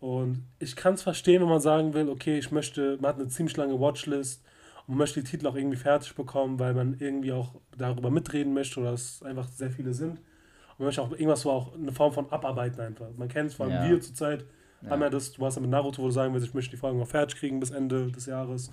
Und 0.00 0.44
ich 0.58 0.76
kann 0.76 0.94
es 0.94 1.02
verstehen, 1.02 1.40
wenn 1.42 1.48
man 1.48 1.60
sagen 1.60 1.94
will, 1.94 2.08
okay, 2.08 2.38
ich 2.38 2.52
möchte, 2.52 2.98
man 3.00 3.10
hat 3.10 3.20
eine 3.20 3.28
ziemlich 3.28 3.56
lange 3.56 3.80
Watchlist 3.80 4.42
und 4.86 4.96
möchte 4.96 5.22
die 5.22 5.30
Titel 5.30 5.46
auch 5.46 5.54
irgendwie 5.54 5.78
fertig 5.78 6.14
bekommen, 6.14 6.58
weil 6.58 6.74
man 6.74 6.96
irgendwie 6.98 7.32
auch 7.32 7.54
darüber 7.76 8.10
mitreden 8.10 8.52
möchte 8.52 8.80
oder 8.80 8.92
es 8.92 9.22
einfach 9.22 9.48
sehr 9.48 9.70
viele 9.70 9.94
sind. 9.94 10.18
Und 10.18 10.80
man 10.80 10.86
möchte 10.86 11.02
auch 11.02 11.12
irgendwas 11.12 11.40
so 11.40 11.50
auch 11.50 11.74
eine 11.74 11.92
Form 11.92 12.12
von 12.12 12.30
Abarbeiten 12.30 12.80
einfach. 12.80 13.06
Man 13.16 13.28
kennt 13.28 13.50
es 13.50 13.56
vor 13.56 13.66
allem 13.66 13.74
ja. 13.76 13.88
wir 13.88 14.00
zurzeit, 14.00 14.44
ja. 14.84 14.96
ja 14.96 15.10
das, 15.10 15.32
du 15.32 15.44
hast 15.44 15.56
ja 15.56 15.60
mit 15.60 15.70
Naruto, 15.70 16.02
wo 16.02 16.06
du 16.06 16.12
sagen 16.12 16.32
willst, 16.32 16.46
ich 16.46 16.54
möchte 16.54 16.70
die 16.70 16.76
Folgen 16.76 16.98
noch 16.98 17.08
fertig 17.08 17.38
kriegen 17.38 17.60
bis 17.60 17.70
Ende 17.70 18.10
des 18.10 18.26
Jahres. 18.26 18.70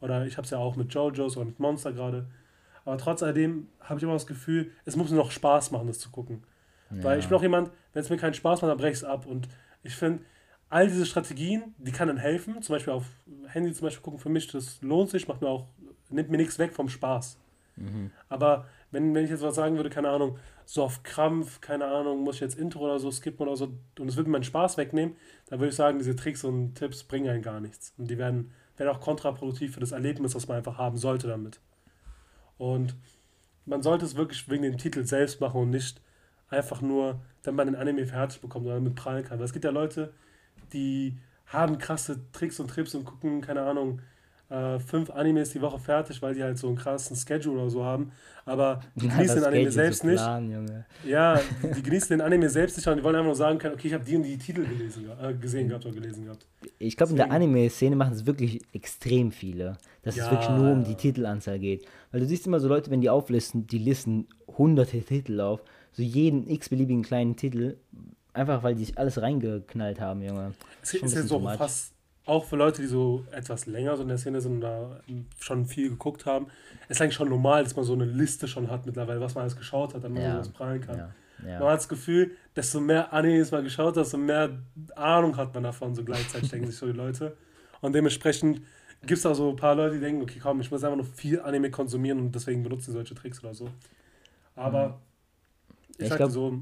Oder 0.00 0.26
ich 0.26 0.36
habe 0.36 0.44
es 0.44 0.50
ja 0.50 0.58
auch 0.58 0.76
mit 0.76 0.92
JoJo's 0.92 1.36
oder 1.36 1.46
mit 1.46 1.58
Monster 1.58 1.92
gerade. 1.92 2.26
Aber 2.84 2.96
trotz 2.98 3.22
alledem 3.22 3.68
habe 3.80 3.98
ich 3.98 4.04
immer 4.04 4.12
das 4.12 4.26
Gefühl, 4.26 4.70
es 4.84 4.96
muss 4.96 5.10
mir 5.10 5.16
noch 5.16 5.30
Spaß 5.30 5.72
machen, 5.72 5.88
das 5.88 5.98
zu 5.98 6.10
gucken. 6.10 6.44
Ja. 6.90 7.04
Weil 7.04 7.18
ich 7.18 7.28
bin 7.28 7.36
auch 7.36 7.42
jemand, 7.42 7.70
wenn 7.92 8.02
es 8.02 8.10
mir 8.10 8.16
keinen 8.16 8.34
Spaß 8.34 8.62
macht, 8.62 8.70
dann 8.70 8.78
breche 8.78 8.92
ich 8.92 8.98
es 8.98 9.04
ab. 9.04 9.26
Und 9.26 9.48
ich 9.82 9.94
finde, 9.94 10.22
all 10.70 10.86
diese 10.86 11.06
Strategien, 11.06 11.74
die 11.78 11.92
kann 11.92 12.08
dann 12.08 12.16
helfen. 12.16 12.62
Zum 12.62 12.74
Beispiel 12.74 12.92
auf 12.92 13.04
Handy 13.48 13.72
zum 13.72 13.86
Beispiel 13.86 14.02
gucken, 14.02 14.18
für 14.18 14.28
mich, 14.28 14.46
das 14.48 14.80
lohnt 14.82 15.10
sich, 15.10 15.28
macht 15.28 15.42
mir 15.42 15.48
auch, 15.48 15.66
nimmt 16.10 16.30
mir 16.30 16.36
nichts 16.36 16.58
weg 16.58 16.72
vom 16.72 16.88
Spaß. 16.88 17.38
Mhm. 17.76 18.10
Aber 18.28 18.66
wenn, 18.90 19.14
wenn 19.14 19.24
ich 19.24 19.30
jetzt 19.30 19.42
was 19.42 19.54
sagen 19.54 19.76
würde, 19.76 19.90
keine 19.90 20.10
Ahnung, 20.10 20.38
so 20.70 20.82
auf 20.82 21.02
Krampf, 21.02 21.62
keine 21.62 21.86
Ahnung, 21.86 22.24
muss 22.24 22.34
ich 22.34 22.40
jetzt 22.42 22.58
Intro 22.58 22.80
oder 22.80 22.98
so 22.98 23.10
skippen 23.10 23.46
oder 23.46 23.56
so 23.56 23.72
und 23.98 24.06
es 24.06 24.16
würde 24.16 24.28
mir 24.28 24.34
meinen 24.34 24.44
Spaß 24.44 24.76
wegnehmen, 24.76 25.16
dann 25.46 25.60
würde 25.60 25.70
ich 25.70 25.74
sagen, 25.74 25.96
diese 25.96 26.14
Tricks 26.14 26.44
und 26.44 26.74
Tipps 26.74 27.04
bringen 27.04 27.30
einen 27.30 27.40
gar 27.40 27.58
nichts. 27.58 27.94
Und 27.96 28.10
die 28.10 28.18
werden, 28.18 28.52
werden 28.76 28.90
auch 28.90 29.00
kontraproduktiv 29.00 29.72
für 29.72 29.80
das 29.80 29.92
Erlebnis, 29.92 30.34
was 30.34 30.46
man 30.46 30.58
einfach 30.58 30.76
haben 30.76 30.98
sollte 30.98 31.26
damit. 31.26 31.58
Und 32.58 32.96
man 33.64 33.82
sollte 33.82 34.04
es 34.04 34.16
wirklich 34.16 34.46
wegen 34.50 34.62
dem 34.62 34.76
Titel 34.76 35.06
selbst 35.06 35.40
machen 35.40 35.58
und 35.58 35.70
nicht 35.70 36.02
einfach 36.50 36.82
nur, 36.82 37.22
damit 37.44 37.56
man 37.56 37.68
den 37.68 37.76
Anime 37.80 38.06
fertig 38.06 38.42
bekommt 38.42 38.66
oder 38.66 38.74
damit 38.74 38.94
prallen 38.94 39.24
kann. 39.24 39.38
Weil 39.38 39.46
es 39.46 39.54
gibt 39.54 39.64
ja 39.64 39.70
Leute, 39.70 40.12
die 40.74 41.16
haben 41.46 41.78
krasse 41.78 42.30
Tricks 42.32 42.60
und 42.60 42.68
Trips 42.68 42.94
und 42.94 43.06
gucken, 43.06 43.40
keine 43.40 43.62
Ahnung, 43.62 44.02
äh, 44.50 44.78
fünf 44.78 45.10
Animes 45.10 45.50
die 45.50 45.60
Woche 45.60 45.78
fertig, 45.78 46.22
weil 46.22 46.34
die 46.34 46.42
halt 46.42 46.56
so 46.56 46.68
einen 46.68 46.76
krassen 46.76 47.16
Schedule 47.16 47.60
oder 47.60 47.70
so 47.70 47.84
haben. 47.84 48.12
Aber 48.46 48.80
die 48.96 49.06
ja, 49.06 49.16
genießen 49.16 49.36
den 49.36 49.44
Anime 49.44 49.70
selbst 49.70 50.04
nicht. 50.04 50.16
Plan, 50.16 50.84
ja, 51.06 51.40
die 51.76 51.82
genießen 51.82 52.08
den 52.08 52.20
Anime 52.20 52.48
selbst 52.48 52.76
nicht 52.76 52.86
und 52.86 52.96
die 52.96 53.04
wollen 53.04 53.16
einfach 53.16 53.26
nur 53.26 53.34
sagen 53.34 53.58
können, 53.58 53.74
okay, 53.74 53.88
ich 53.88 53.94
habe 53.94 54.04
die 54.04 54.16
und 54.16 54.22
die 54.22 54.38
Titel 54.38 54.64
gelesen, 54.64 55.06
äh, 55.22 55.34
gesehen 55.34 55.68
gehabt 55.68 55.84
oder 55.84 55.94
gelesen 55.94 56.24
gehabt. 56.24 56.46
Ich 56.78 56.96
glaube, 56.96 57.10
in 57.10 57.16
der 57.16 57.30
Anime-Szene 57.30 57.94
machen 57.94 58.14
es 58.14 58.24
wirklich 58.24 58.62
extrem 58.72 59.32
viele, 59.32 59.76
dass 60.02 60.16
ja, 60.16 60.24
es 60.24 60.30
wirklich 60.30 60.50
nur 60.50 60.72
um 60.72 60.84
die 60.84 60.94
Titelanzahl 60.94 61.58
geht. 61.58 61.86
Weil 62.10 62.20
du 62.20 62.26
siehst 62.26 62.46
immer 62.46 62.60
so 62.60 62.68
Leute, 62.68 62.90
wenn 62.90 63.00
die 63.00 63.10
auflisten, 63.10 63.66
die 63.66 63.78
listen 63.78 64.28
hunderte 64.46 65.00
Titel 65.02 65.40
auf, 65.40 65.62
so 65.92 66.02
jeden 66.02 66.48
x-beliebigen 66.48 67.02
kleinen 67.02 67.36
Titel, 67.36 67.76
einfach 68.32 68.62
weil 68.62 68.74
die 68.74 68.84
sich 68.84 68.98
alles 68.98 69.20
reingeknallt 69.20 70.00
haben, 70.00 70.22
Junge. 70.22 70.54
Es 70.82 70.94
ist 70.94 71.14
ja 71.14 71.22
so 71.22 71.40
fast 71.40 71.92
auch 72.28 72.44
für 72.44 72.56
Leute, 72.56 72.82
die 72.82 72.88
so 72.88 73.24
etwas 73.30 73.66
länger 73.66 73.96
so 73.96 74.02
in 74.02 74.08
der 74.08 74.18
Szene 74.18 74.40
sind 74.40 74.54
und 74.54 74.60
da 74.60 75.00
schon 75.40 75.66
viel 75.66 75.90
geguckt 75.90 76.26
haben, 76.26 76.48
ist 76.88 77.00
eigentlich 77.00 77.14
schon 77.14 77.28
normal, 77.28 77.64
dass 77.64 77.74
man 77.74 77.84
so 77.84 77.94
eine 77.94 78.04
Liste 78.04 78.46
schon 78.48 78.70
hat 78.70 78.86
mittlerweile, 78.86 79.20
was 79.20 79.34
man 79.34 79.42
alles 79.42 79.56
geschaut 79.56 79.94
hat, 79.94 80.04
damit 80.04 80.22
man 80.22 80.32
sowas 80.32 80.48
prallen 80.50 80.80
kann. 80.80 80.98
Ja. 80.98 81.14
Ja. 81.46 81.60
Man 81.60 81.68
hat 81.68 81.78
das 81.78 81.88
Gefühl, 81.88 82.32
desto 82.56 82.80
mehr 82.80 83.12
Animes 83.12 83.52
man 83.52 83.62
geschaut 83.64 83.96
hat, 83.96 84.04
desto 84.04 84.18
mehr 84.18 84.58
Ahnung 84.96 85.36
hat 85.36 85.54
man 85.54 85.62
davon, 85.62 85.94
so 85.94 86.04
gleichzeitig 86.04 86.50
denken 86.50 86.66
sich 86.66 86.76
so 86.76 86.86
die 86.86 86.92
Leute. 86.92 87.36
Und 87.80 87.92
dementsprechend 87.94 88.60
gibt 89.02 89.18
es 89.18 89.26
auch 89.26 89.34
so 89.34 89.50
ein 89.50 89.56
paar 89.56 89.74
Leute, 89.74 89.94
die 89.94 90.00
denken, 90.00 90.22
okay, 90.22 90.40
komm, 90.42 90.60
ich 90.60 90.70
muss 90.70 90.82
einfach 90.82 90.96
nur 90.96 91.06
viel 91.06 91.40
Anime 91.40 91.70
konsumieren 91.70 92.18
und 92.18 92.34
deswegen 92.34 92.62
benutzen 92.62 92.92
solche 92.92 93.14
Tricks 93.14 93.42
oder 93.42 93.54
so. 93.54 93.70
Aber 94.56 94.88
mhm. 94.88 94.94
ich, 95.98 96.06
ich 96.06 96.08
sag 96.08 96.30
so, 96.30 96.60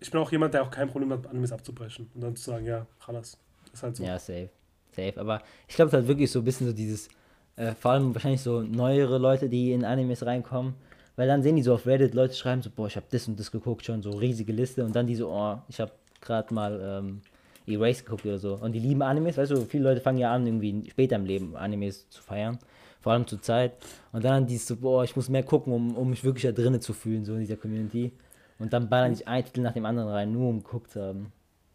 ich 0.00 0.10
bin 0.10 0.20
auch 0.20 0.30
jemand, 0.30 0.54
der 0.54 0.62
auch 0.62 0.70
kein 0.70 0.88
Problem 0.88 1.10
hat, 1.12 1.26
Animes 1.26 1.52
abzubrechen 1.52 2.10
und 2.14 2.20
dann 2.20 2.36
zu 2.36 2.50
sagen, 2.50 2.66
ja, 2.66 2.86
Chalas. 3.04 3.38
Ist 3.72 3.82
halt 3.82 3.96
so. 3.96 4.04
Ja, 4.04 4.18
safe. 4.18 4.50
Safe. 4.94 5.14
Aber 5.16 5.42
ich 5.66 5.74
glaube, 5.74 5.88
es 5.88 5.94
hat 5.94 6.06
wirklich 6.06 6.30
so 6.30 6.40
ein 6.40 6.44
bisschen 6.44 6.66
so 6.66 6.72
dieses 6.72 7.08
Äh, 7.54 7.74
vor 7.74 7.90
allem 7.92 8.14
wahrscheinlich 8.14 8.40
so 8.40 8.62
neuere 8.62 9.18
Leute, 9.18 9.48
die 9.48 9.72
in 9.72 9.84
Animes 9.84 10.24
reinkommen. 10.24 10.74
Weil 11.16 11.28
dann 11.28 11.42
sehen 11.42 11.56
die 11.56 11.62
so 11.62 11.74
auf 11.74 11.86
Reddit, 11.86 12.14
Leute 12.14 12.34
schreiben 12.34 12.62
so, 12.62 12.70
boah, 12.70 12.86
ich 12.86 12.96
habe 12.96 13.06
das 13.10 13.28
und 13.28 13.38
das 13.38 13.50
geguckt 13.50 13.84
schon, 13.84 14.00
so 14.00 14.10
riesige 14.12 14.52
Liste. 14.52 14.84
Und 14.84 14.96
dann 14.96 15.06
die 15.06 15.14
so, 15.14 15.28
oh, 15.30 15.58
ich 15.68 15.78
habe 15.78 15.92
gerade 16.22 16.54
mal 16.54 16.80
ähm, 16.82 17.20
Erase 17.66 18.04
geguckt 18.04 18.24
oder 18.24 18.38
so. 18.38 18.54
Und 18.54 18.72
die 18.72 18.78
lieben 18.78 19.02
Animes, 19.02 19.36
weißt 19.36 19.50
du, 19.50 19.66
viele 19.66 19.84
Leute 19.84 20.00
fangen 20.00 20.18
ja 20.18 20.32
an, 20.32 20.46
irgendwie 20.46 20.88
später 20.90 21.16
im 21.16 21.26
Leben 21.26 21.54
Animes 21.54 22.08
zu 22.08 22.22
feiern. 22.22 22.58
Vor 23.00 23.12
allem 23.12 23.26
zur 23.26 23.42
Zeit. 23.42 23.72
Und 24.12 24.24
dann 24.24 24.46
die 24.46 24.56
so, 24.56 24.76
boah, 24.76 25.04
ich 25.04 25.14
muss 25.14 25.28
mehr 25.28 25.42
gucken, 25.42 25.74
um, 25.74 25.94
um 25.96 26.08
mich 26.08 26.24
wirklich 26.24 26.44
da 26.44 26.52
drinnen 26.52 26.80
zu 26.80 26.94
fühlen, 26.94 27.26
so 27.26 27.34
in 27.34 27.40
dieser 27.40 27.56
Community. 27.56 28.12
Und 28.58 28.72
dann 28.72 28.88
ballern 28.88 29.14
sich 29.14 29.28
ein 29.28 29.44
Titel 29.44 29.60
nach 29.60 29.74
dem 29.74 29.84
anderen 29.84 30.08
rein, 30.08 30.32
nur 30.32 30.48
um 30.48 30.62
geguckt 30.62 30.92
zu 30.92 31.02
haben. 31.02 31.32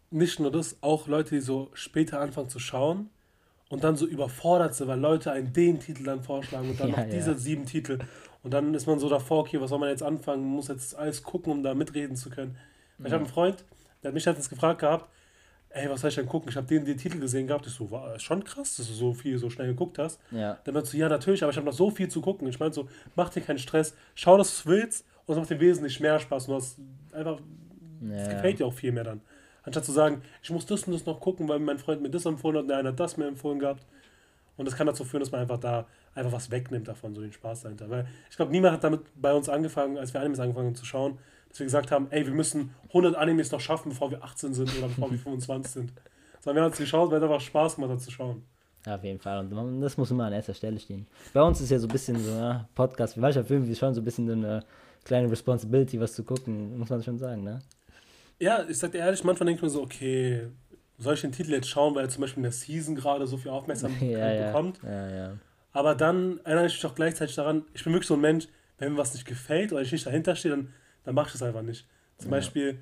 Nicht 0.10 0.40
nur 0.40 0.52
das, 0.52 0.78
auch 0.82 1.08
Leute, 1.08 1.36
die 1.36 1.42
so 1.42 1.70
später 1.74 2.20
anfangen 2.20 2.50
zu 2.50 2.60
schauen 2.60 3.10
und 3.70 3.84
dann 3.84 3.96
so 3.96 4.06
überfordert 4.06 4.76
sind, 4.76 4.88
weil 4.88 5.00
Leute 5.00 5.32
einen 5.32 5.52
den 5.54 5.80
Titel 5.80 6.04
dann 6.04 6.24
vorschlagen 6.24 6.70
und 6.70 6.80
dann 6.80 6.90
ja, 6.92 6.98
noch 6.98 7.10
diese 7.10 7.32
ja. 7.32 7.38
sieben 7.38 7.66
Titel. 7.66 8.00
Und 8.44 8.54
dann 8.54 8.74
ist 8.74 8.88
man 8.88 9.00
so 9.00 9.10
davor, 9.10 9.40
okay, 9.40 9.60
was 9.60 9.70
soll 9.70 9.80
man 9.80 9.90
jetzt 9.90 10.04
anfangen? 10.04 10.44
Man 10.44 10.54
muss 10.54 10.70
jetzt 10.70 10.96
alles 10.96 11.24
gucken, 11.24 11.52
um 11.52 11.64
da 11.64 11.74
mitreden 11.74 12.16
zu 12.16 12.30
können. 12.30 12.58
Ja. 13.00 13.08
Ich 13.08 13.12
habe 13.12 13.24
einen 13.24 13.34
Freund, 13.34 13.66
der 14.02 14.10
hat 14.10 14.14
mich 14.14 14.26
letztens 14.26 14.50
gefragt 14.50 14.80
gehabt, 14.80 15.10
ey, 15.70 15.90
was 15.90 16.02
soll 16.02 16.10
ich 16.10 16.16
denn 16.16 16.28
gucken? 16.28 16.50
Ich 16.50 16.56
habe 16.56 16.68
den, 16.68 16.86
den 16.86 16.98
Titel 16.98 17.20
gesehen 17.20 17.48
gehabt. 17.48 17.68
Ich 17.68 17.74
so, 17.74 17.92
war 17.92 18.16
ist 18.16 18.24
schon 18.24 18.44
krass, 18.44 18.78
dass 18.78 18.88
du 18.88 18.94
so 18.94 19.14
viel 19.14 19.38
so 19.38 19.50
schnell 19.50 19.68
geguckt 19.68 20.00
hast. 20.00 20.20
Ja. 20.32 20.58
Dann 20.64 20.74
meinte 20.74 20.90
so, 20.90 20.98
ja, 20.98 21.10
natürlich, 21.10 21.44
aber 21.44 21.52
ich 21.52 21.58
habe 21.58 21.66
noch 21.66 21.74
so 21.74 21.90
viel 21.90 22.08
zu 22.08 22.22
gucken. 22.22 22.48
Ich 22.48 22.60
meine 22.60 22.74
so, 22.74 22.88
mach 23.16 23.30
dir 23.30 23.42
keinen 23.42 23.60
Stress, 23.60 23.96
schau, 24.16 24.38
dass 24.38 24.64
du 24.64 24.70
willst 24.70 25.06
und 25.26 25.34
es 25.34 25.40
macht 25.40 25.50
dir 25.50 25.60
wesentlich 25.60 26.00
mehr 26.00 26.20
Spaß. 26.20 26.48
Und 26.48 26.54
du 26.54 26.56
hast 26.56 26.80
einfach, 27.12 27.40
es 28.12 28.30
gefällt 28.30 28.60
dir 28.60 28.66
auch 28.66 28.74
viel 28.74 28.92
mehr 28.92 29.04
dann. 29.04 29.22
Anstatt 29.68 29.84
zu 29.84 29.92
sagen, 29.92 30.22
ich 30.42 30.50
muss 30.50 30.66
das 30.66 30.84
und 30.84 30.94
das 30.94 31.06
noch 31.06 31.20
gucken, 31.20 31.50
weil 31.50 31.60
mein 31.60 31.78
Freund 31.78 32.02
mir 32.02 32.10
das 32.10 32.26
empfohlen 32.26 32.56
hat 32.56 32.62
und 32.62 32.68
der 32.70 32.78
eine 32.78 32.90
hat 32.90 33.00
das 33.02 33.18
mir 33.18 33.28
empfohlen 33.28 33.60
gehabt. 33.60 33.86
Und 34.56 34.66
das 34.66 34.78
kann 34.78 34.88
dazu 34.88 35.04
führen, 35.04 35.20
dass 35.20 35.30
man 35.30 35.42
einfach 35.42 35.60
da 35.60 35.86
einfach 36.16 36.32
was 36.32 36.50
wegnimmt 36.52 36.88
davon, 36.88 37.14
so 37.14 37.20
den 37.20 37.34
Spaß 37.34 37.64
dahinter. 37.64 37.90
Weil 37.90 38.08
ich 38.30 38.38
glaube, 38.38 38.54
niemand 38.54 38.76
hat 38.76 38.86
damit 38.86 39.02
bei 39.16 39.34
uns 39.34 39.50
angefangen, 39.50 39.98
als 39.98 40.14
wir 40.14 40.22
Animes 40.22 40.40
angefangen 40.40 40.68
haben 40.68 40.76
zu 40.76 40.86
schauen, 40.86 41.18
dass 41.50 41.60
wir 41.60 41.66
gesagt 41.66 41.92
haben, 41.92 42.08
ey, 42.12 42.26
wir 42.26 42.34
müssen 42.34 42.74
100 42.88 43.18
Animes 43.18 43.52
noch 43.52 43.60
schaffen, 43.60 43.90
bevor 43.90 44.10
wir 44.10 44.24
18 44.24 44.54
sind 44.54 44.74
oder 44.78 44.88
bevor 44.88 45.12
wir 45.12 45.20
25 45.20 45.70
sind. 45.70 45.92
Sondern 46.40 46.56
wir 46.56 46.64
haben 46.64 46.72
es 46.72 46.78
geschaut, 46.78 47.12
weil 47.12 47.18
es 47.18 47.24
einfach 47.24 47.42
Spaß 47.42 47.76
gemacht 47.76 47.92
hat 47.92 48.00
zu 48.02 48.10
schauen. 48.12 48.44
Ja, 48.86 48.96
auf 48.96 49.04
jeden 49.04 49.20
Fall. 49.20 49.40
Und 49.40 49.82
das 49.82 49.98
muss 49.98 50.12
immer 50.12 50.28
an 50.28 50.34
erster 50.34 50.54
Stelle 50.54 50.80
stehen. 50.80 51.08
Bei 51.34 51.42
uns 51.42 51.60
ist 51.60 51.72
ja 51.72 51.78
so 51.78 51.88
ein 51.88 51.92
bisschen 51.92 52.18
so, 52.24 52.32
ja, 52.32 52.70
Podcast, 52.74 53.18
wie 53.18 53.20
mancher 53.20 53.44
Film, 53.44 53.68
wie 53.68 53.76
schon 53.76 53.94
so 53.94 54.00
ein 54.00 54.06
bisschen 54.06 54.32
eine 54.32 54.64
kleine 55.04 55.30
Responsibility, 55.30 56.00
was 56.00 56.14
zu 56.14 56.24
gucken, 56.24 56.80
muss 56.80 56.90
man 56.90 57.04
schon 57.04 57.18
sagen, 57.18 57.44
ne? 57.44 57.60
Ja, 58.40 58.66
ich 58.68 58.78
sag 58.78 58.92
dir 58.92 59.00
ehrlich, 59.00 59.24
manchmal 59.24 59.48
denke 59.48 59.60
ich 59.60 59.64
mir 59.64 59.70
so, 59.70 59.82
okay, 59.82 60.48
soll 60.98 61.14
ich 61.14 61.22
den 61.22 61.32
Titel 61.32 61.52
jetzt 61.52 61.70
schauen, 61.70 61.96
weil 61.96 62.06
er 62.06 62.10
zum 62.10 62.22
Beispiel 62.22 62.38
in 62.38 62.44
der 62.44 62.52
Season 62.52 62.96
gerade 62.96 63.28
so 63.28 63.38
viel 63.38 63.52
Aufmerksamkeit 63.52 64.02
ja, 64.40 64.48
bekommt. 64.48 64.80
Ja, 64.84 65.10
ja. 65.10 65.38
Aber 65.74 65.96
dann 65.96 66.40
erinnere 66.44 66.68
ich 66.68 66.74
mich 66.74 66.86
auch 66.86 66.96
gleichzeitig 66.96 67.36
daran, 67.36 67.66
ich 67.74 67.84
bin 67.84 67.94
wirklich 67.94 68.08
so 68.08 68.16
ein 68.16 68.22
Mensch, 68.22 68.48
wenn 68.80 68.94
mir 68.94 68.98
was 68.98 69.14
nicht 69.14 69.26
gefällt 69.26 69.72
oder 69.72 69.82
ich 69.82 69.92
nicht 69.92 70.06
dahinter 70.06 70.36
stehe, 70.36 70.56
dann, 70.56 70.74
dann 71.04 71.16
mache 71.16 71.30
ich 71.30 71.36
es 71.36 71.44
einfach 71.44 71.62
nicht. 71.62 71.88
Zum. 72.18 72.32
Beispiel, 72.32 72.80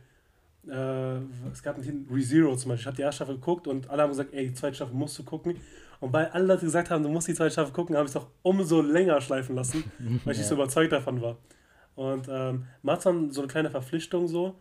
äh, 0.67 1.17
es 1.51 1.61
gab 1.61 1.75
einen 1.75 1.83
Titel, 1.83 2.13
ReZero 2.13 2.55
zum 2.55 2.69
Beispiel, 2.69 2.81
ich 2.81 2.87
habe 2.87 2.95
die 2.95 3.01
erste 3.01 3.17
Staffel 3.17 3.35
geguckt 3.35 3.67
und 3.67 3.89
alle 3.89 4.03
haben 4.03 4.09
gesagt, 4.09 4.33
ey, 4.33 4.47
die 4.47 4.53
zweite 4.53 4.75
Staffel 4.75 4.95
musst 4.95 5.19
du 5.19 5.23
gucken. 5.23 5.57
Und 5.99 6.13
weil 6.13 6.27
alle 6.27 6.45
Leute 6.45 6.65
gesagt 6.65 6.89
haben, 6.89 7.03
du 7.03 7.09
musst 7.09 7.27
die 7.27 7.33
zweite 7.33 7.51
Staffel 7.51 7.73
gucken, 7.73 7.95
habe 7.95 8.05
ich 8.05 8.11
es 8.11 8.17
auch 8.17 8.27
umso 8.43 8.81
länger 8.81 9.19
schleifen 9.21 9.55
lassen, 9.55 9.83
weil 10.23 10.33
ich 10.33 10.39
nicht 10.39 10.47
so 10.47 10.55
überzeugt 10.55 10.91
davon 10.91 11.21
war. 11.21 11.37
Und 11.95 12.27
ähm, 12.29 12.65
man 12.81 12.95
hat 12.95 13.05
dann 13.05 13.31
so 13.31 13.41
eine 13.41 13.47
kleine 13.47 13.69
Verpflichtung 13.69 14.27
so, 14.27 14.55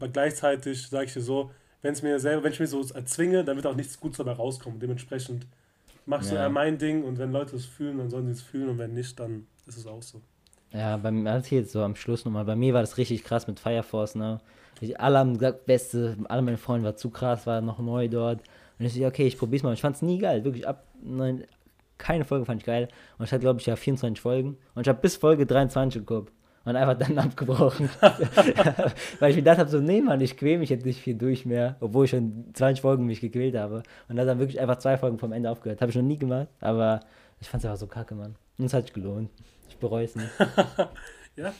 aber 0.00 0.08
gleichzeitig 0.08 0.88
sage 0.88 1.04
ich 1.04 1.12
dir 1.12 1.20
so, 1.20 1.50
wenn 1.82 1.92
es 1.92 2.02
mir 2.02 2.18
selber, 2.18 2.42
wenn 2.42 2.52
ich 2.52 2.60
mir 2.60 2.66
so 2.66 2.82
erzwinge, 2.94 3.44
dann 3.44 3.56
wird 3.56 3.66
auch 3.66 3.76
nichts 3.76 4.00
Gutes 4.00 4.16
dabei 4.16 4.32
rauskommen. 4.32 4.80
Dementsprechend 4.80 5.46
machst 6.06 6.30
ja. 6.30 6.36
du 6.36 6.42
eher 6.42 6.48
mein 6.48 6.78
Ding 6.78 7.04
und 7.04 7.18
wenn 7.18 7.32
Leute 7.32 7.56
es 7.56 7.66
fühlen, 7.66 7.98
dann 7.98 8.08
sollen 8.08 8.26
sie 8.26 8.32
es 8.32 8.42
fühlen 8.42 8.70
und 8.70 8.78
wenn 8.78 8.94
nicht, 8.94 9.20
dann 9.20 9.46
ist 9.66 9.76
es 9.76 9.86
auch 9.86 10.02
so. 10.02 10.20
Ja, 10.72 10.96
bei 10.96 11.10
mir, 11.10 11.30
also 11.30 11.54
jetzt 11.54 11.72
so 11.72 11.82
am 11.82 11.96
Schluss 11.96 12.24
nochmal, 12.24 12.44
bei 12.44 12.56
mir 12.56 12.72
war 12.72 12.80
das 12.80 12.96
richtig 12.96 13.24
krass 13.24 13.46
mit 13.46 13.60
Fire 13.60 13.82
Force, 13.82 14.14
ne? 14.14 14.40
Ich, 14.80 14.98
alle 14.98 15.18
haben 15.18 15.34
gesagt, 15.34 15.66
beste, 15.66 16.16
alle 16.28 16.40
meine 16.40 16.56
Freunde 16.56 16.86
war 16.86 16.96
zu 16.96 17.10
krass, 17.10 17.46
war 17.46 17.60
noch 17.60 17.78
neu 17.78 18.08
dort. 18.08 18.40
Und 18.78 18.86
ich 18.86 18.94
so, 18.94 19.04
okay, 19.04 19.26
ich 19.26 19.36
probier's 19.36 19.62
mal. 19.62 19.74
Ich 19.74 19.82
fand's 19.82 20.00
nie 20.00 20.18
geil, 20.18 20.42
wirklich 20.44 20.66
ab, 20.66 20.86
nein, 21.02 21.44
keine 21.98 22.24
Folge 22.24 22.46
fand 22.46 22.62
ich 22.62 22.66
geil. 22.66 22.88
Und 23.18 23.26
ich 23.26 23.32
hatte, 23.32 23.42
glaube 23.42 23.60
ich, 23.60 23.66
ja 23.66 23.76
24 23.76 24.18
Folgen. 24.18 24.56
Und 24.74 24.82
ich 24.82 24.88
habe 24.88 25.00
bis 25.00 25.16
Folge 25.16 25.44
23 25.44 26.00
geguckt 26.00 26.32
und 26.64 26.76
einfach 26.76 26.98
dann 26.98 27.18
abgebrochen. 27.18 27.88
Weil 28.00 29.30
ich 29.30 29.36
mir 29.36 29.42
gedacht 29.42 29.58
habe, 29.58 29.70
so, 29.70 29.80
nee, 29.80 30.00
Mann, 30.00 30.20
ich 30.20 30.36
quäle 30.36 30.58
mich 30.58 30.70
jetzt 30.70 30.84
nicht 30.84 31.00
viel 31.00 31.14
durch 31.14 31.46
mehr, 31.46 31.76
obwohl 31.80 32.04
ich 32.04 32.10
schon 32.10 32.46
20 32.52 32.82
Folgen 32.82 33.06
mich 33.06 33.20
gequält 33.20 33.56
habe. 33.56 33.82
Und 34.08 34.16
dann 34.16 34.38
wirklich 34.38 34.60
einfach 34.60 34.78
zwei 34.78 34.96
Folgen 34.96 35.18
vom 35.18 35.32
Ende 35.32 35.50
aufgehört. 35.50 35.80
Habe 35.80 35.90
ich 35.90 35.96
noch 35.96 36.02
nie 36.02 36.18
gemacht, 36.18 36.48
aber 36.60 37.00
ich 37.40 37.48
fand 37.48 37.62
es 37.62 37.66
einfach 37.66 37.80
so 37.80 37.86
kacke, 37.86 38.14
Mann. 38.14 38.36
Und 38.58 38.66
es 38.66 38.74
hat 38.74 38.84
sich 38.84 38.92
gelohnt. 38.92 39.30
Ich 39.68 39.76
bereue 39.78 40.04
es 40.04 40.14
nicht. 40.14 40.30
ja? 41.36 41.52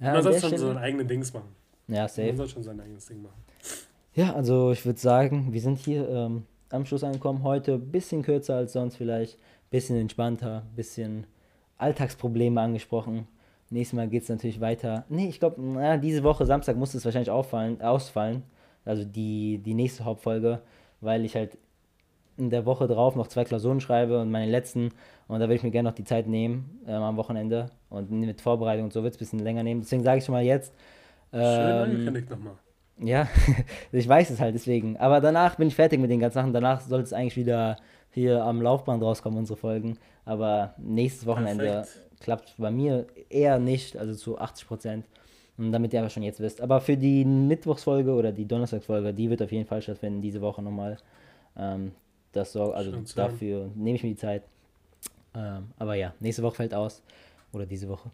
ja? 0.00 0.12
Man 0.12 0.22
soll 0.22 0.38
schon 0.38 0.56
so 0.56 0.68
sein 0.68 0.78
eigenes 0.78 1.06
Ding 1.06 1.20
machen. 1.32 1.54
Ja, 1.88 2.06
safe. 2.06 2.28
Man 2.28 2.36
soll 2.36 2.48
schon 2.48 2.62
sein 2.62 2.80
eigenes 2.80 3.06
Ding 3.06 3.22
machen. 3.22 3.42
Ja, 4.14 4.34
also 4.34 4.72
ich 4.72 4.84
würde 4.84 4.98
sagen, 4.98 5.52
wir 5.52 5.60
sind 5.60 5.78
hier 5.78 6.08
ähm, 6.08 6.44
am 6.70 6.84
Schluss 6.84 7.04
angekommen. 7.04 7.42
Heute 7.42 7.74
ein 7.74 7.90
bisschen 7.90 8.22
kürzer 8.22 8.56
als 8.56 8.72
sonst 8.72 8.96
vielleicht, 8.96 9.38
bisschen 9.70 9.96
entspannter, 9.96 10.64
bisschen 10.76 11.26
Alltagsprobleme 11.78 12.60
angesprochen. 12.60 13.26
Nächstes 13.72 13.96
Mal 13.96 14.08
geht 14.08 14.24
es 14.24 14.28
natürlich 14.28 14.60
weiter. 14.60 15.04
Nee, 15.08 15.28
ich 15.28 15.38
glaube, 15.38 16.00
diese 16.02 16.24
Woche 16.24 16.44
Samstag 16.44 16.76
muss 16.76 16.92
es 16.94 17.04
wahrscheinlich 17.04 17.30
auffallen, 17.30 17.80
ausfallen. 17.80 18.42
Also 18.84 19.04
die, 19.04 19.58
die 19.58 19.74
nächste 19.74 20.04
Hauptfolge, 20.04 20.60
weil 21.00 21.24
ich 21.24 21.36
halt 21.36 21.56
in 22.36 22.50
der 22.50 22.66
Woche 22.66 22.88
drauf 22.88 23.14
noch 23.14 23.28
zwei 23.28 23.44
Klausuren 23.44 23.80
schreibe 23.80 24.20
und 24.20 24.30
meine 24.32 24.50
letzten. 24.50 24.90
Und 25.28 25.38
da 25.38 25.48
will 25.48 25.54
ich 25.54 25.62
mir 25.62 25.70
gerne 25.70 25.88
noch 25.88 25.94
die 25.94 26.04
Zeit 26.04 26.26
nehmen 26.26 26.80
ähm, 26.86 27.02
am 27.02 27.16
Wochenende. 27.16 27.66
Und 27.90 28.10
mit 28.10 28.40
Vorbereitung 28.40 28.86
und 28.86 28.92
so 28.92 29.04
wird 29.04 29.14
es 29.14 29.18
ein 29.18 29.20
bisschen 29.20 29.38
länger 29.38 29.62
nehmen. 29.62 29.82
Deswegen 29.82 30.02
sage 30.02 30.18
ich 30.18 30.24
schon 30.24 30.34
mal 30.34 30.42
jetzt. 30.42 30.74
Ähm, 31.32 31.40
Schön 31.40 31.72
angekündigt 31.72 32.30
nochmal. 32.30 32.54
Ja, 32.98 33.28
ich 33.92 34.08
weiß 34.08 34.30
es 34.30 34.40
halt 34.40 34.54
deswegen. 34.54 34.96
Aber 34.96 35.20
danach 35.20 35.56
bin 35.56 35.68
ich 35.68 35.76
fertig 35.76 36.00
mit 36.00 36.10
den 36.10 36.18
ganzen 36.18 36.34
Sachen. 36.34 36.52
Danach 36.52 36.80
soll 36.80 37.02
es 37.02 37.12
eigentlich 37.12 37.36
wieder 37.36 37.76
hier 38.10 38.42
am 38.44 38.60
Laufband 38.60 39.00
rauskommen, 39.00 39.38
unsere 39.38 39.56
Folgen. 39.56 39.96
Aber 40.24 40.74
nächstes 40.78 41.24
Wochenende 41.26 41.64
Perfekt 41.64 42.09
klappt 42.20 42.54
bei 42.58 42.70
mir 42.70 43.06
eher 43.28 43.58
nicht, 43.58 43.96
also 43.96 44.14
zu 44.14 44.38
80 44.38 44.68
Prozent. 44.68 45.04
Und 45.58 45.72
damit 45.72 45.92
ihr 45.92 46.00
aber 46.00 46.08
schon 46.08 46.22
jetzt 46.22 46.40
wisst. 46.40 46.60
Aber 46.60 46.80
für 46.80 46.96
die 46.96 47.24
Mittwochsfolge 47.24 48.12
oder 48.12 48.32
die 48.32 48.46
Donnerstagsfolge, 48.46 49.12
die 49.12 49.28
wird 49.28 49.42
auf 49.42 49.52
jeden 49.52 49.66
Fall 49.66 49.82
stattfinden, 49.82 50.22
diese 50.22 50.40
Woche 50.40 50.62
nochmal. 50.62 50.96
Ähm, 51.56 51.92
das 52.32 52.52
sorgt, 52.52 52.76
also 52.76 52.92
dafür 53.14 53.70
nehme 53.74 53.96
ich 53.96 54.02
mir 54.02 54.10
die 54.10 54.16
Zeit. 54.16 54.44
Ähm, 55.34 55.68
aber 55.78 55.94
ja, 55.96 56.14
nächste 56.20 56.42
Woche 56.42 56.56
fällt 56.56 56.72
aus. 56.72 57.02
Oder 57.52 57.66
diese 57.66 57.88
Woche. 57.88 58.10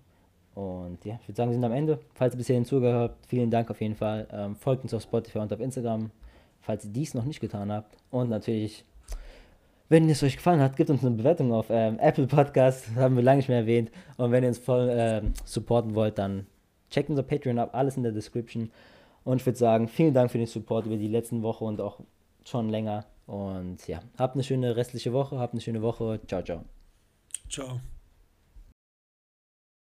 Und 0.54 1.04
ja, 1.04 1.18
ich 1.20 1.28
würde 1.28 1.36
sagen, 1.36 1.50
wir 1.50 1.54
sind 1.54 1.64
am 1.64 1.72
Ende. 1.72 2.00
Falls 2.14 2.34
ihr 2.34 2.38
bisher 2.38 2.64
zugehört 2.64 3.10
habt, 3.10 3.26
vielen 3.26 3.50
Dank 3.50 3.70
auf 3.70 3.80
jeden 3.80 3.94
Fall. 3.94 4.26
Ähm, 4.32 4.56
folgt 4.56 4.82
uns 4.82 4.94
auf 4.94 5.02
Spotify 5.02 5.38
und 5.38 5.52
auf 5.52 5.60
Instagram, 5.60 6.10
falls 6.62 6.84
ihr 6.86 6.90
dies 6.90 7.14
noch 7.14 7.24
nicht 7.24 7.40
getan 7.40 7.70
habt. 7.70 7.94
Und 8.10 8.30
natürlich 8.30 8.84
wenn 9.88 10.08
es 10.08 10.22
euch 10.22 10.36
gefallen 10.36 10.60
hat, 10.60 10.76
gebt 10.76 10.90
uns 10.90 11.04
eine 11.04 11.16
Bewertung 11.16 11.52
auf 11.52 11.66
ähm, 11.70 11.98
Apple 11.98 12.26
Podcast, 12.26 12.94
haben 12.96 13.16
wir 13.16 13.22
lange 13.22 13.38
nicht 13.38 13.48
mehr 13.48 13.58
erwähnt. 13.58 13.90
Und 14.16 14.32
wenn 14.32 14.42
ihr 14.42 14.48
uns 14.48 14.58
voll 14.58 14.88
ähm, 14.90 15.32
supporten 15.44 15.94
wollt, 15.94 16.18
dann 16.18 16.46
checkt 16.90 17.10
unser 17.10 17.22
Patreon 17.22 17.58
ab, 17.58 17.70
alles 17.72 17.96
in 17.96 18.02
der 18.02 18.12
Description. 18.12 18.70
Und 19.24 19.40
ich 19.40 19.46
würde 19.46 19.58
sagen, 19.58 19.88
vielen 19.88 20.14
Dank 20.14 20.30
für 20.30 20.38
den 20.38 20.46
Support 20.46 20.86
über 20.86 20.96
die 20.96 21.08
letzten 21.08 21.42
Woche 21.42 21.64
und 21.64 21.80
auch 21.80 22.00
schon 22.44 22.68
länger. 22.68 23.04
Und 23.26 23.86
ja, 23.88 24.00
habt 24.18 24.34
eine 24.34 24.44
schöne 24.44 24.76
restliche 24.76 25.12
Woche, 25.12 25.38
habt 25.38 25.54
eine 25.54 25.60
schöne 25.60 25.82
Woche. 25.82 26.20
Ciao, 26.26 26.42
ciao. 26.42 26.64
Ciao. 27.48 27.80